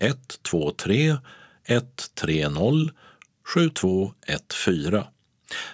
123 0.00 1.16
130 1.64 2.90
7214. 3.54 5.04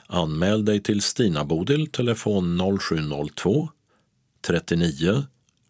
Anmäl 0.06 0.64
dig 0.64 0.82
till 0.82 1.02
Stina 1.02 1.44
Bodil, 1.44 1.86
telefon 1.86 2.78
0702 2.80 3.68
39 4.46 5.24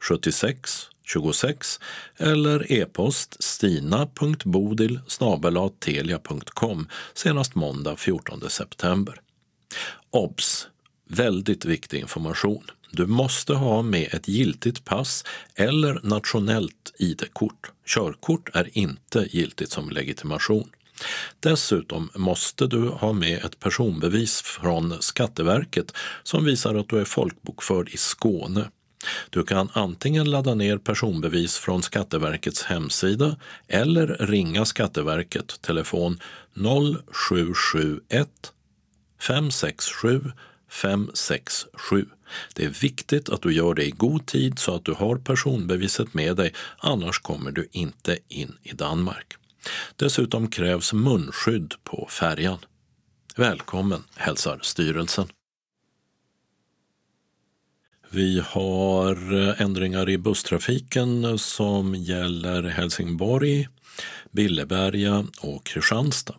76 0.08 0.90
26 1.06 1.80
eller 2.16 2.72
e-post 2.72 3.42
stina.bodil 3.42 5.00
telia.com 5.78 6.88
senast 7.14 7.54
måndag 7.54 7.96
14 7.96 8.50
september. 8.50 9.20
OBS! 10.10 10.68
Väldigt 11.08 11.64
viktig 11.64 11.98
information. 11.98 12.64
Du 12.96 13.06
måste 13.06 13.54
ha 13.54 13.82
med 13.82 14.14
ett 14.14 14.28
giltigt 14.28 14.84
pass 14.84 15.24
eller 15.54 16.00
nationellt 16.02 16.92
ID-kort. 16.98 17.70
Körkort 17.86 18.56
är 18.56 18.78
inte 18.78 19.28
giltigt 19.30 19.70
som 19.70 19.90
legitimation. 19.90 20.70
Dessutom 21.40 22.10
måste 22.14 22.66
du 22.66 22.88
ha 22.88 23.12
med 23.12 23.44
ett 23.44 23.60
personbevis 23.60 24.42
från 24.42 24.94
Skatteverket 25.02 25.92
som 26.22 26.44
visar 26.44 26.74
att 26.74 26.88
du 26.88 27.00
är 27.00 27.04
folkbokförd 27.04 27.88
i 27.88 27.96
Skåne. 27.96 28.70
Du 29.30 29.42
kan 29.44 29.68
antingen 29.72 30.30
ladda 30.30 30.54
ner 30.54 30.78
personbevis 30.78 31.56
från 31.56 31.82
Skatteverkets 31.82 32.62
hemsida 32.62 33.36
eller 33.68 34.06
ringa 34.06 34.64
Skatteverket 34.64 35.60
telefon 35.60 36.20
0771 36.54 38.28
567 39.20 40.32
567. 40.68 42.06
Det 42.54 42.64
är 42.64 42.68
viktigt 42.68 43.28
att 43.28 43.42
du 43.42 43.52
gör 43.52 43.74
det 43.74 43.84
i 43.84 43.90
god 43.90 44.26
tid 44.26 44.58
så 44.58 44.74
att 44.74 44.84
du 44.84 44.92
har 44.92 45.16
personbeviset 45.16 46.14
med 46.14 46.36
dig, 46.36 46.52
annars 46.78 47.18
kommer 47.18 47.50
du 47.50 47.68
inte 47.72 48.18
in 48.28 48.56
i 48.62 48.72
Danmark. 48.72 49.34
Dessutom 49.96 50.50
krävs 50.50 50.92
munskydd 50.92 51.74
på 51.84 52.08
färjan. 52.10 52.58
Välkommen 53.36 54.04
hälsar 54.14 54.58
styrelsen. 54.62 55.28
Vi 58.10 58.42
har 58.46 59.34
eh, 59.34 59.60
ändringar 59.60 60.10
i 60.10 60.18
busstrafiken 60.18 61.38
som 61.38 61.94
gäller 61.94 62.62
Helsingborg, 62.62 63.68
Billeberga 64.30 65.26
och 65.40 65.64
Kristianstad. 65.64 66.34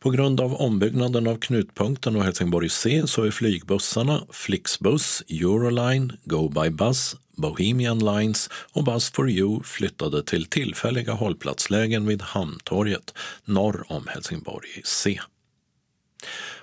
På 0.00 0.10
grund 0.10 0.40
av 0.40 0.54
ombyggnaden 0.54 1.26
av 1.26 1.36
Knutpunkten 1.36 2.16
och 2.16 2.24
Helsingborg 2.24 2.68
C 2.68 3.02
så 3.06 3.22
är 3.22 3.30
flygbussarna 3.30 4.22
Flixbus, 4.30 5.22
Euroline, 5.28 6.12
Go 6.24 6.48
by 6.48 6.70
Bus, 6.70 7.16
Bohemian 7.36 7.98
Lines 7.98 8.50
och 8.72 8.84
Bus 8.84 9.10
for 9.10 9.30
You 9.30 9.62
flyttade 9.62 10.22
till 10.22 10.46
tillfälliga 10.46 11.12
hållplatslägen 11.12 12.06
vid 12.06 12.22
Hamntorget 12.22 13.14
norr 13.44 13.84
om 13.88 14.06
Helsingborg 14.06 14.68
C. 14.84 15.20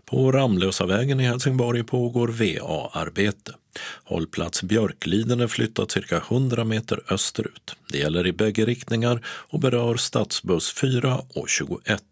På 0.05 0.31
Ramlösavägen 0.31 1.19
i 1.19 1.23
Helsingborg 1.23 1.84
pågår 1.84 2.27
VA-arbete. 2.27 3.53
Hållplats 4.03 4.64
Björkliden 4.64 5.41
är 5.41 5.47
flyttad 5.47 5.91
cirka 5.91 6.18
100 6.18 6.64
meter 6.64 7.03
österut. 7.10 7.76
Det 7.91 7.97
gäller 7.97 8.27
i 8.27 8.34
bägge 8.34 8.65
riktningar 8.65 9.26
och 9.26 9.60
berör 9.60 9.95
stadsbuss 9.95 10.73
4 10.73 11.22
och 11.35 11.49
21. 11.49 12.03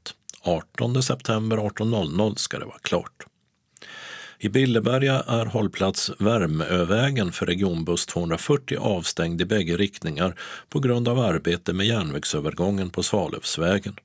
18 0.44 1.04
september 1.04 1.58
18.00 1.58 2.36
ska 2.36 2.60
det 2.60 2.66
vara 2.66 2.80
klart. 2.82 3.26
I 4.44 4.50
Billeberga 4.50 5.24
är 5.28 5.46
hållplats 5.46 6.12
Värmövägen 6.18 7.32
för 7.32 7.46
regionbuss 7.46 8.06
240 8.06 8.78
avstängd 8.78 9.42
i 9.42 9.46
bägge 9.46 9.78
riktningar 9.78 10.36
på 10.70 10.80
grund 10.80 11.08
av 11.08 11.20
arbete 11.20 11.74
med 11.74 11.88
järnvägsövergången 11.88 12.90
på 12.90 13.04
Svalövsvägen. 13.04 13.96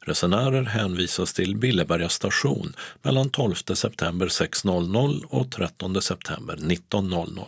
Resenärer 0.00 0.62
hänvisas 0.62 1.32
till 1.32 1.56
Billeberga 1.56 2.08
station 2.08 2.72
mellan 3.02 3.30
12 3.30 3.54
september 3.54 4.26
6.00 4.26 5.24
och 5.24 5.50
13 5.50 6.02
september 6.02 6.56
19.00 6.56 7.38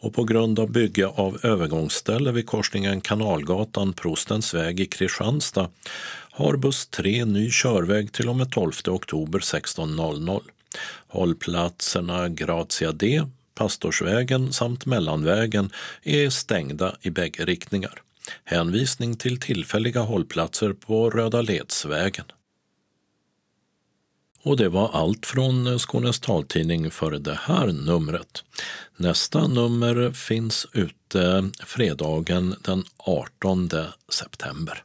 och 0.00 0.14
på 0.14 0.24
grund 0.24 0.58
av 0.58 0.70
bygge 0.70 1.06
av 1.06 1.38
övergångsställe 1.42 2.32
vid 2.32 2.46
korsningen 2.46 3.00
Kanalgatan 3.00 3.92
Prostens 3.92 4.54
väg 4.54 4.80
i 4.80 4.86
Kristianstad 4.86 5.68
har 6.34 6.56
buss 6.56 6.86
3 6.86 7.24
ny 7.24 7.50
körväg 7.50 8.12
till 8.12 8.28
och 8.28 8.36
med 8.36 8.52
12 8.52 8.72
oktober 8.88 9.38
16.00. 9.38 10.40
Hållplatserna 11.08 12.28
Grazia 12.28 12.92
D, 12.92 13.22
Pastorsvägen 13.54 14.52
samt 14.52 14.86
Mellanvägen 14.86 15.70
är 16.02 16.30
stängda 16.30 16.96
i 17.00 17.10
bägge 17.10 17.44
riktningar. 17.44 18.02
Hänvisning 18.44 19.16
till 19.16 19.40
tillfälliga 19.40 20.00
hållplatser 20.00 20.72
på 20.72 21.10
Röda 21.10 21.42
Ledsvägen. 21.42 22.24
Och 24.42 24.56
det 24.56 24.68
var 24.68 24.90
allt 24.92 25.26
från 25.26 25.78
Skånes 25.78 26.20
taltidning 26.20 26.90
för 26.90 27.10
det 27.10 27.38
här 27.42 27.66
numret. 27.66 28.44
Nästa 28.96 29.46
nummer 29.46 30.10
finns 30.10 30.66
ute 30.72 31.50
fredagen 31.64 32.54
den 32.62 32.84
18 32.96 33.70
september. 34.08 34.84